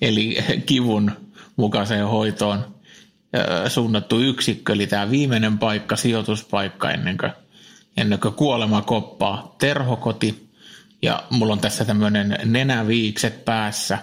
eli 0.00 0.36
kivun 0.66 1.12
mukaiseen 1.56 2.06
hoitoon 2.06 2.76
suunnattu 3.68 4.20
yksikkö, 4.20 4.72
eli 4.72 4.86
tämä 4.86 5.10
viimeinen 5.10 5.58
paikka, 5.58 5.96
sijoituspaikka 5.96 6.90
ennen 6.90 7.18
kuin, 7.18 7.32
ennen 7.96 8.20
kuin 8.20 8.34
kuolema 8.34 8.82
koppaa, 8.82 9.54
terhokoti. 9.58 10.46
Ja 11.02 11.22
mulla 11.30 11.52
on 11.52 11.58
tässä 11.60 11.84
tämmöinen 11.84 12.38
nenäviikset 12.44 13.44
päässä, 13.44 13.98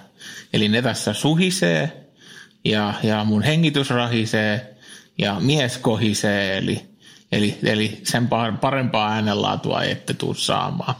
eli 0.54 0.70
ne 0.70 0.82
tässä 0.82 1.14
suhisee 1.14 2.08
ja, 2.66 2.93
ja 3.04 3.24
mun 3.24 3.43
hengitys 3.43 3.89
rahisee 3.89 4.76
ja 5.18 5.39
mies 5.39 5.78
kohisee, 5.78 6.58
eli, 6.58 6.86
eli, 7.32 7.58
eli 7.64 7.99
sen 8.04 8.28
parempaa 8.62 9.12
äänenlaatua 9.12 9.84
ette 9.84 10.14
tule 10.14 10.36
saamaan. 10.36 10.95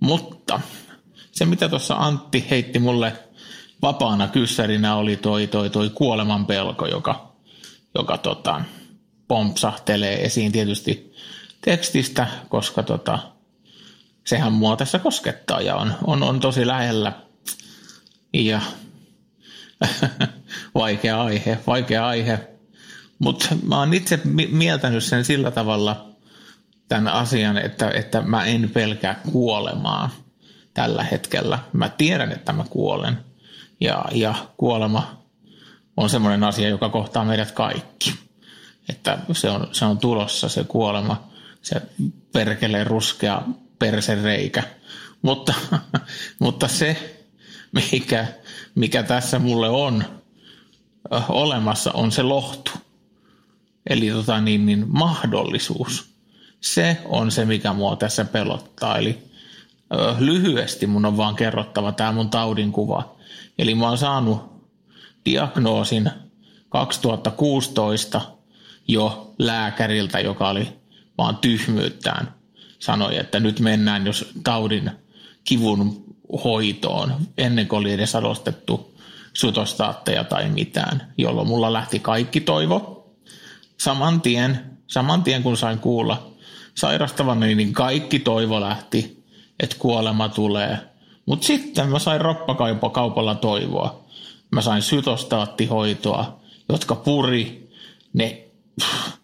Mutta 0.00 0.60
se, 1.36 1.44
mitä 1.44 1.68
tuossa 1.68 1.94
Antti 1.94 2.46
heitti 2.50 2.78
mulle 2.78 3.12
vapaana 3.82 4.28
kyssärinä 4.28 4.96
oli 4.96 5.16
toi, 5.16 5.46
toi, 5.46 5.70
toi 5.70 5.90
kuoleman 5.90 6.46
pelko, 6.46 6.86
joka, 6.86 7.32
joka 7.94 8.18
tota, 8.18 8.60
pompsahtelee 9.28 10.24
esiin 10.24 10.52
tietysti 10.52 11.14
tekstistä, 11.60 12.26
koska 12.48 12.82
tota, 12.82 13.18
sehän 14.26 14.52
mua 14.52 14.76
tässä 14.76 14.98
koskettaa 14.98 15.60
ja 15.60 15.76
on, 15.76 15.94
on, 16.04 16.22
on 16.22 16.40
tosi 16.40 16.66
lähellä. 16.66 17.12
Ja 18.32 18.60
vaikea 20.74 21.22
aihe, 21.22 21.58
vaikea 21.66 22.06
aihe. 22.06 22.48
Mutta 23.18 23.48
mä 23.62 23.78
oon 23.78 23.94
itse 23.94 24.20
mieltänyt 24.50 25.04
sen 25.04 25.24
sillä 25.24 25.50
tavalla 25.50 26.10
tämän 26.88 27.12
asian, 27.12 27.58
että, 27.58 27.90
että 27.90 28.20
mä 28.20 28.44
en 28.44 28.70
pelkää 28.70 29.20
kuolemaa 29.32 30.25
tällä 30.76 31.04
hetkellä. 31.04 31.58
Mä 31.72 31.88
tiedän, 31.88 32.32
että 32.32 32.52
mä 32.52 32.64
kuolen 32.70 33.18
ja, 33.80 34.04
ja 34.12 34.34
kuolema 34.56 35.22
on 35.96 36.10
semmoinen 36.10 36.44
asia, 36.44 36.68
joka 36.68 36.88
kohtaa 36.88 37.24
meidät 37.24 37.50
kaikki. 37.50 38.14
Että 38.88 39.18
se 39.32 39.50
on, 39.50 39.68
se 39.72 39.84
on 39.84 39.98
tulossa 39.98 40.48
se 40.48 40.64
kuolema, 40.64 41.28
se 41.62 41.82
perkelee 42.32 42.84
ruskea 42.84 43.42
persereikä. 43.78 44.62
Mutta, 45.22 45.54
mutta 46.38 46.68
se, 46.68 47.20
mikä, 47.72 48.26
mikä 48.74 49.02
tässä 49.02 49.38
mulle 49.38 49.68
on 49.68 50.04
olemassa, 51.28 51.92
on 51.92 52.12
se 52.12 52.22
lohtu. 52.22 52.70
Eli 53.90 54.10
tota 54.10 54.40
niin, 54.40 54.66
niin 54.66 54.84
mahdollisuus. 54.88 56.10
Se 56.60 56.96
on 57.04 57.30
se, 57.30 57.44
mikä 57.44 57.72
mua 57.72 57.96
tässä 57.96 58.24
pelottaa. 58.24 58.98
Eli 58.98 59.25
lyhyesti 60.18 60.86
mun 60.86 61.06
on 61.06 61.16
vaan 61.16 61.34
kerrottava 61.34 61.92
tämä 61.92 62.12
mun 62.12 62.30
taudin 62.30 62.72
kuva. 62.72 63.16
Eli 63.58 63.74
mä 63.74 63.88
oon 63.88 63.98
saanut 63.98 64.56
diagnoosin 65.24 66.10
2016 66.68 68.20
jo 68.88 69.34
lääkäriltä, 69.38 70.20
joka 70.20 70.48
oli 70.48 70.68
vaan 71.18 71.36
tyhmyyttään. 71.36 72.34
Sanoi, 72.78 73.18
että 73.18 73.40
nyt 73.40 73.60
mennään 73.60 74.06
jos 74.06 74.32
taudin 74.44 74.90
kivun 75.44 76.04
hoitoon 76.44 77.14
ennen 77.38 77.68
kuin 77.68 77.80
oli 77.80 77.92
edes 77.92 78.14
adostettu 78.14 78.94
sutostaatteja 79.32 80.24
tai 80.24 80.48
mitään, 80.48 81.12
jolloin 81.18 81.48
mulla 81.48 81.72
lähti 81.72 81.98
kaikki 81.98 82.40
toivo. 82.40 83.06
Saman 83.78 84.20
tien, 84.20 84.78
saman 84.86 85.22
tien 85.22 85.42
kun 85.42 85.56
sain 85.56 85.78
kuulla 85.78 86.32
sairastavan, 86.74 87.40
niin 87.40 87.72
kaikki 87.72 88.18
toivo 88.18 88.60
lähti 88.60 89.15
että 89.60 89.76
kuolema 89.78 90.28
tulee. 90.28 90.78
Mutta 91.26 91.46
sitten 91.46 91.88
mä 91.88 91.98
sain 91.98 92.20
roppakaupalla 92.20 93.34
toivoa. 93.34 94.04
Mä 94.50 94.60
sain 94.60 94.82
sytostaattihoitoa, 94.82 96.40
jotka 96.68 96.94
puri, 96.94 97.70
ne 98.12 98.44
pff, 98.80 99.16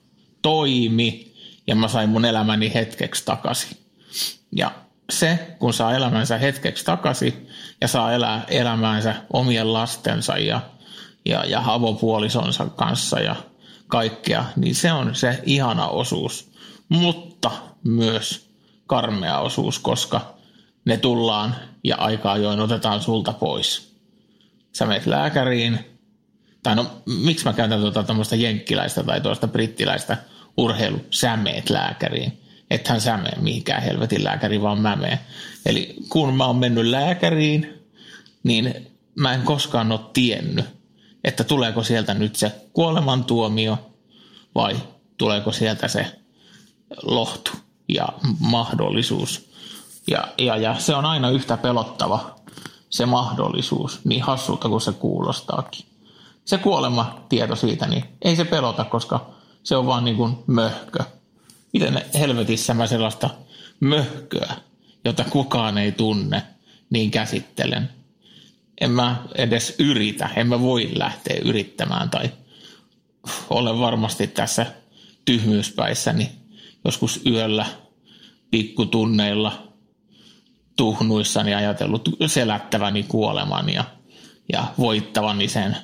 toimi 0.43 1.33
ja 1.67 1.75
mä 1.75 1.89
sain 1.89 2.09
mun 2.09 2.25
elämäni 2.25 2.75
hetkeksi 2.75 3.25
takaisin. 3.25 3.77
Ja 4.57 4.73
se, 5.11 5.57
kun 5.59 5.75
saa 5.75 5.95
elämänsä 5.95 6.39
hetkeksi 6.39 6.85
takaisin 6.85 7.49
ja 7.81 7.89
saa 7.89 8.13
elää 8.13 8.45
elämäänsä 8.49 9.15
omien 9.33 9.73
lastensa 9.73 10.39
ja, 10.39 10.61
ja, 11.25 11.45
ja 11.45 11.63
avopuolisonsa 11.65 12.67
kanssa 12.67 13.21
ja 13.21 13.37
kaikkea, 13.89 14.45
niin 14.57 14.75
se 14.75 14.93
on 14.93 15.15
se 15.15 15.43
ihana 15.47 15.89
osuus. 15.89 16.53
Mutta 16.89 17.51
myös 17.85 18.52
karmea 18.93 19.39
osuus, 19.39 19.79
koska 19.79 20.35
ne 20.85 20.97
tullaan 20.97 21.57
ja 21.85 21.97
aikaa 21.97 22.37
join 22.37 22.61
otetaan 22.61 23.03
sulta 23.03 23.33
pois. 23.33 23.97
Sä 24.73 24.87
menet 24.87 25.07
lääkäriin, 25.07 25.79
tai 26.63 26.77
no 26.77 26.87
miksi 27.07 27.45
mä 27.45 27.53
käytän 27.53 27.81
tuota 27.81 28.03
tämmöistä 28.03 28.37
jenkkiläistä 28.37 29.03
tai 29.03 29.21
tuosta 29.21 29.49
brittiläistä 29.49 30.17
urheilu, 30.57 31.01
sä 31.11 31.37
meet 31.37 31.71
lääkäriin. 31.71 32.41
Ethän 32.71 33.01
sä 33.01 33.17
mene 33.17 33.37
mihinkään 33.41 33.83
helvetin 33.83 34.25
lääkäriin, 34.25 34.63
vaan 34.63 34.81
mä 34.81 34.97
menen. 34.97 35.19
Eli 35.67 35.97
kun 36.09 36.35
mä 36.35 36.47
oon 36.47 36.57
mennyt 36.57 36.87
lääkäriin, 36.87 37.83
niin 38.43 38.91
mä 39.15 39.35
en 39.35 39.43
koskaan 39.43 39.93
ole 39.93 40.01
tiennyt, 40.13 40.65
että 41.25 41.45
tuleeko 41.45 41.83
sieltä 41.83 42.15
nyt 42.15 42.37
se 42.37 42.53
kuolemantuomio 42.73 43.93
vai 44.55 44.77
tuleeko 45.19 45.53
sieltä 45.53 45.89
se 45.89 46.07
lohtu 47.03 47.51
ja 47.95 48.09
mahdollisuus. 48.39 49.53
Ja, 50.07 50.29
ja, 50.39 50.57
ja 50.57 50.79
se 50.79 50.95
on 50.95 51.05
aina 51.05 51.31
yhtä 51.31 51.57
pelottava 51.57 52.35
se 52.91 53.07
mahdollisuus, 53.07 54.01
niin 54.05 54.23
hassulta 54.23 54.69
kuin 54.69 54.81
se 54.81 54.93
kuulostaakin. 54.93 55.87
Se 56.45 56.59
kuolema 56.59 57.25
tieto 57.29 57.57
siitä, 57.57 57.87
niin 57.87 58.05
ei 58.23 58.37
se 58.37 58.45
pelota, 58.45 58.85
koska 58.85 59.31
se 59.63 59.77
on 59.77 59.87
vaan 59.87 60.05
niin 60.05 60.17
kuin 60.17 60.37
möhkö. 60.47 61.05
Miten 61.73 62.05
helvetissä 62.15 62.75
mä 62.75 62.87
sellaista 62.87 63.31
möhköä, 63.81 64.55
jota 65.05 65.25
kukaan 65.25 65.79
ei 65.79 65.93
tunne, 65.93 66.43
niin 66.91 67.11
käsittelen. 67.11 67.91
en 68.81 68.91
mä 68.91 69.23
edes 69.35 69.75
yritä, 69.79 70.31
en 70.37 70.47
mä 70.47 70.61
voi 70.61 70.91
lähteä 70.95 71.37
yrittämään 71.45 72.11
tai 72.11 72.31
olen 73.51 73.79
varmasti 73.79 74.27
tässä 74.27 74.67
tyhmyyspäissäni 75.25 76.31
joskus 76.85 77.21
yöllä 77.27 77.67
pikkutunneilla 78.53 79.69
tuhnuissani 80.77 81.55
ajatellut 81.55 82.09
selättäväni 82.27 83.03
kuoleman 83.03 83.69
ja, 83.69 83.85
ja 84.53 84.67
voittavani 84.79 85.49
sen 85.49 85.77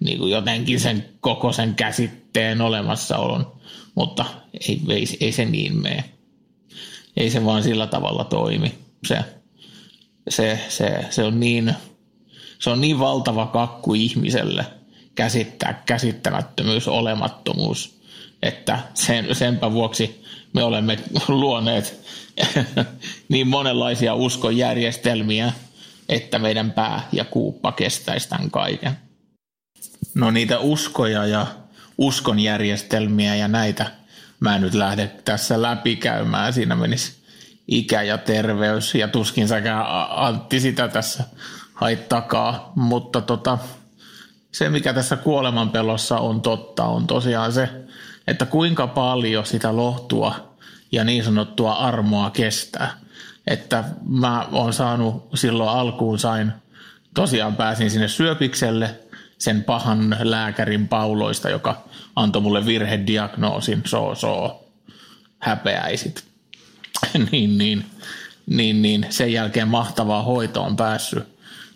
niin 0.00 0.18
kuin 0.18 0.30
jotenkin 0.32 0.80
sen 0.80 1.08
koko 1.20 1.52
sen 1.52 1.74
käsitteen 1.74 2.60
olemassaolon, 2.60 3.52
mutta 3.94 4.24
ei, 4.68 4.80
ei, 4.88 5.06
ei 5.20 5.32
se 5.32 5.44
niin 5.44 5.82
mene. 5.82 6.04
Ei 7.16 7.30
se 7.30 7.44
vaan 7.44 7.62
sillä 7.62 7.86
tavalla 7.86 8.24
toimi. 8.24 8.74
Se, 9.06 9.18
se, 10.28 10.60
se, 10.68 11.06
se, 11.10 11.22
on 11.22 11.40
niin, 11.40 11.74
se 12.58 12.70
on 12.70 12.80
niin 12.80 12.98
valtava 12.98 13.46
kakku 13.46 13.94
ihmiselle 13.94 14.66
käsittää 15.14 15.82
käsittämättömyys, 15.86 16.88
olemattomuus, 16.88 18.00
että 18.42 18.78
sen, 18.94 19.34
senpä 19.34 19.72
vuoksi 19.72 20.25
me 20.56 20.62
olemme 20.62 20.98
luoneet 21.28 22.00
niin 23.28 23.48
monenlaisia 23.48 24.14
uskonjärjestelmiä, 24.14 25.52
että 26.08 26.38
meidän 26.38 26.72
pää 26.72 27.08
ja 27.12 27.24
kuuppa 27.24 27.72
kestäisi 27.72 28.28
tämän 28.28 28.50
kaiken. 28.50 28.92
No 30.14 30.30
niitä 30.30 30.58
uskoja 30.58 31.26
ja 31.26 31.46
uskonjärjestelmiä 31.98 33.36
ja 33.36 33.48
näitä 33.48 33.90
mä 34.40 34.56
en 34.56 34.62
nyt 34.62 34.74
lähde 34.74 35.06
tässä 35.24 35.62
läpikäymään. 35.62 36.52
Siinä 36.52 36.76
menisi 36.76 37.12
ikä 37.68 38.02
ja 38.02 38.18
terveys 38.18 38.94
ja 38.94 39.08
tuskin 39.08 39.48
säkään 39.48 39.84
Antti 40.10 40.60
sitä 40.60 40.88
tässä 40.88 41.24
haittakaa, 41.74 42.72
mutta 42.74 43.20
tota, 43.20 43.58
se 44.52 44.68
mikä 44.68 44.92
tässä 44.92 45.16
kuolemanpelossa 45.16 46.18
on 46.18 46.40
totta 46.40 46.84
on 46.84 47.06
tosiaan 47.06 47.52
se, 47.52 47.68
että 48.26 48.46
kuinka 48.46 48.86
paljon 48.86 49.46
sitä 49.46 49.76
lohtua 49.76 50.45
ja 50.92 51.04
niin 51.04 51.24
sanottua 51.24 51.72
armoa 51.72 52.30
kestää. 52.30 52.98
Että 53.46 53.84
mä 54.08 54.46
oon 54.52 54.72
saanut 54.72 55.28
silloin 55.34 55.70
alkuun 55.70 56.18
sain, 56.18 56.52
tosiaan 57.14 57.56
pääsin 57.56 57.90
sinne 57.90 58.08
syöpikselle 58.08 59.00
sen 59.38 59.64
pahan 59.64 60.16
lääkärin 60.22 60.88
pauloista, 60.88 61.50
joka 61.50 61.84
antoi 62.16 62.42
mulle 62.42 62.66
virhediagnoosin, 62.66 63.82
so, 63.84 64.14
so, 64.14 64.64
häpeäisit. 65.38 66.24
niin, 67.32 67.58
niin, 67.58 67.84
niin, 68.46 68.82
niin, 68.82 69.06
sen 69.10 69.32
jälkeen 69.32 69.68
mahtavaa 69.68 70.22
hoitoon 70.22 70.76
päässyt 70.76 71.24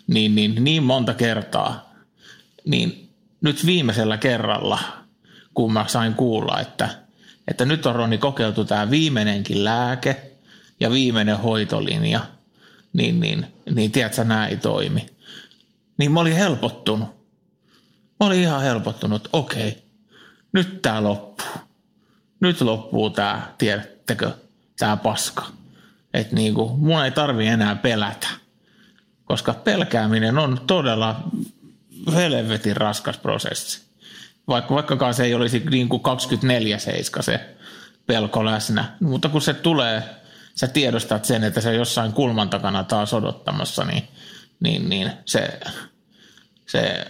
niin, 0.07 0.35
niin, 0.35 0.63
niin 0.63 0.83
monta 0.83 1.13
kertaa, 1.13 1.93
niin 2.65 3.09
nyt 3.41 3.65
viimeisellä 3.65 4.17
kerralla, 4.17 4.79
kun 5.53 5.73
mä 5.73 5.85
sain 5.87 6.13
kuulla, 6.13 6.59
että– 6.59 6.89
että 7.51 7.65
nyt 7.65 7.85
on 7.85 7.95
Roni 7.95 8.17
kokeiltu 8.17 8.65
tämä 8.65 8.89
viimeinenkin 8.89 9.63
lääke 9.63 10.31
ja 10.79 10.91
viimeinen 10.91 11.37
hoitolinja, 11.37 12.19
niin, 12.93 13.19
niin, 13.19 13.47
niin 13.75 13.91
tiedätkö, 13.91 14.23
nämä 14.23 14.47
ei 14.47 14.57
toimi. 14.57 15.05
Niin 15.97 16.11
mä 16.11 16.19
olin 16.19 16.35
helpottunut. 16.35 17.09
Mä 18.19 18.25
olin 18.25 18.41
ihan 18.41 18.61
helpottunut, 18.61 19.29
okei, 19.33 19.83
nyt 20.53 20.81
tämä 20.81 21.03
loppuu. 21.03 21.47
Nyt 22.39 22.61
loppuu 22.61 23.09
tämä, 23.09 23.53
tiedättekö, 23.57 24.31
tämä 24.79 24.97
paska. 24.97 25.45
Että 26.13 26.35
niinku, 26.35 26.77
mun 26.77 27.03
ei 27.03 27.11
tarvi 27.11 27.47
enää 27.47 27.75
pelätä. 27.75 28.27
Koska 29.25 29.53
pelkääminen 29.53 30.37
on 30.37 30.61
todella 30.67 31.23
helvetin 32.13 32.77
raskas 32.77 33.17
prosessi 33.17 33.90
vaikka, 34.51 34.75
vaikkakaan 34.75 35.13
se 35.13 35.23
ei 35.23 35.33
olisi 35.33 35.63
niin 35.69 35.89
kuin 35.89 36.01
24-7 37.19 37.21
se 37.21 37.55
pelko 38.05 38.45
läsnä. 38.45 38.95
Mutta 38.99 39.29
kun 39.29 39.41
se 39.41 39.53
tulee, 39.53 40.03
sä 40.55 40.67
tiedostat 40.67 41.25
sen, 41.25 41.43
että 41.43 41.61
se 41.61 41.73
jossain 41.73 42.13
kulman 42.13 42.49
takana 42.49 42.83
taas 42.83 43.13
odottamassa, 43.13 43.85
niin, 43.85 44.07
niin, 44.59 44.89
niin 44.89 45.11
se, 45.25 45.59
se, 46.67 47.05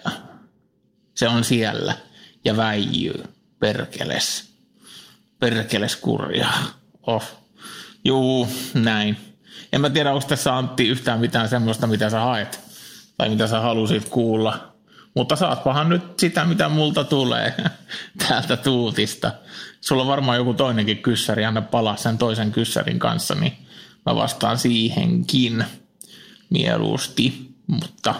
se 1.16 1.28
on 1.28 1.44
siellä 1.44 1.94
ja 2.46 2.58
väijyy 2.58 3.24
perkeles. 3.60 4.52
Perkeles 5.40 5.96
kurjaa. 5.96 6.64
Oh. 7.08 7.24
Juu, 8.06 8.48
näin. 8.74 9.18
En 9.74 9.82
mä 9.82 9.90
tiedä, 9.90 10.14
onko 10.14 10.28
tässä 10.28 10.58
Antti 10.58 10.88
yhtään 10.88 11.20
mitään 11.20 11.50
semmoista, 11.50 11.88
mitä 11.88 12.10
sä 12.10 12.20
haet 12.20 12.60
tai 13.18 13.30
mitä 13.30 13.48
sä 13.48 13.60
halusit 13.60 14.10
kuulla– 14.10 14.68
mutta 15.16 15.36
saatpahan 15.36 15.90
nyt 15.90 16.20
sitä, 16.20 16.46
mitä 16.46 16.70
multa 16.70 17.04
tulee 17.04 17.54
täältä 18.28 18.58
tuutista. 18.58 19.32
Sulla 19.82 20.02
on 20.02 20.08
varmaan 20.08 20.38
joku 20.38 20.54
toinenkin 20.54 20.98
kyssäri, 20.98 21.46
anna 21.46 21.62
palaa 21.62 21.96
sen 21.96 22.18
toisen 22.18 22.52
kyssärin 22.52 23.00
kanssa, 23.00 23.36
niin 23.36 23.54
mä 24.06 24.16
vastaan 24.16 24.58
siihenkin 24.58 25.66
mieluusti, 26.50 27.56
mutta 27.68 28.16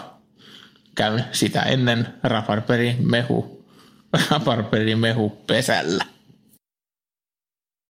käyn 0.94 1.24
sitä 1.32 1.62
ennen 1.62 2.08
raparperi 2.22 2.96
mehu, 3.00 3.64
raparperi 4.30 4.94
mehu 4.94 5.30
pesällä. 5.46 6.04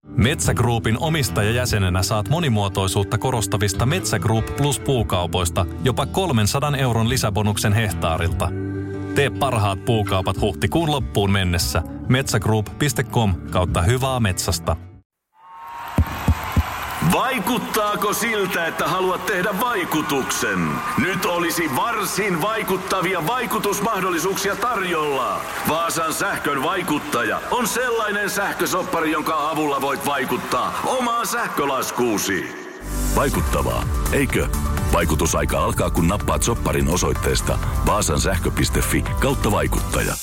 Metsägruupin 0.07 0.97
omistajajäsenenä 0.99 2.03
saat 2.03 2.29
monimuotoisuutta 2.29 3.17
korostavista 3.17 3.85
Metsägruup 3.85 4.55
Plus 4.57 4.79
puukaupoista 4.79 5.65
jopa 5.83 6.05
300 6.05 6.77
euron 6.77 7.09
lisäbonuksen 7.09 7.73
hehtaarilta– 7.73 8.49
Tee 9.15 9.29
parhaat 9.29 9.85
puukaupat 9.85 10.41
huhtikuun 10.41 10.91
loppuun 10.91 11.31
mennessä. 11.31 11.81
Metsägroup.com 12.09 13.35
kautta 13.51 13.81
hyvää 13.81 14.19
metsästä. 14.19 14.75
Vaikuttaako 17.11 18.13
siltä, 18.13 18.65
että 18.65 18.87
haluat 18.87 19.25
tehdä 19.25 19.49
vaikutuksen? 19.59 20.67
Nyt 20.97 21.25
olisi 21.25 21.75
varsin 21.75 22.41
vaikuttavia 22.41 23.27
vaikutusmahdollisuuksia 23.27 24.55
tarjolla. 24.55 25.41
Vaasan 25.69 26.13
sähkön 26.13 26.63
vaikuttaja 26.63 27.41
on 27.51 27.67
sellainen 27.67 28.29
sähkösoppari, 28.29 29.11
jonka 29.11 29.49
avulla 29.49 29.81
voit 29.81 30.05
vaikuttaa 30.05 30.79
omaan 30.85 31.27
sähkölaskuusi. 31.27 32.45
Vaikuttavaa, 33.15 33.83
eikö? 34.11 34.47
Vaikutusaika 34.93 35.59
alkaa 35.59 35.89
kun 35.89 36.07
nappaat 36.07 36.43
sopparin 36.43 36.87
osoitteesta 36.87 37.59
vaasansähkö.fi 37.85 39.01
kautta 39.19 39.51
vaikuttaja. 39.51 40.15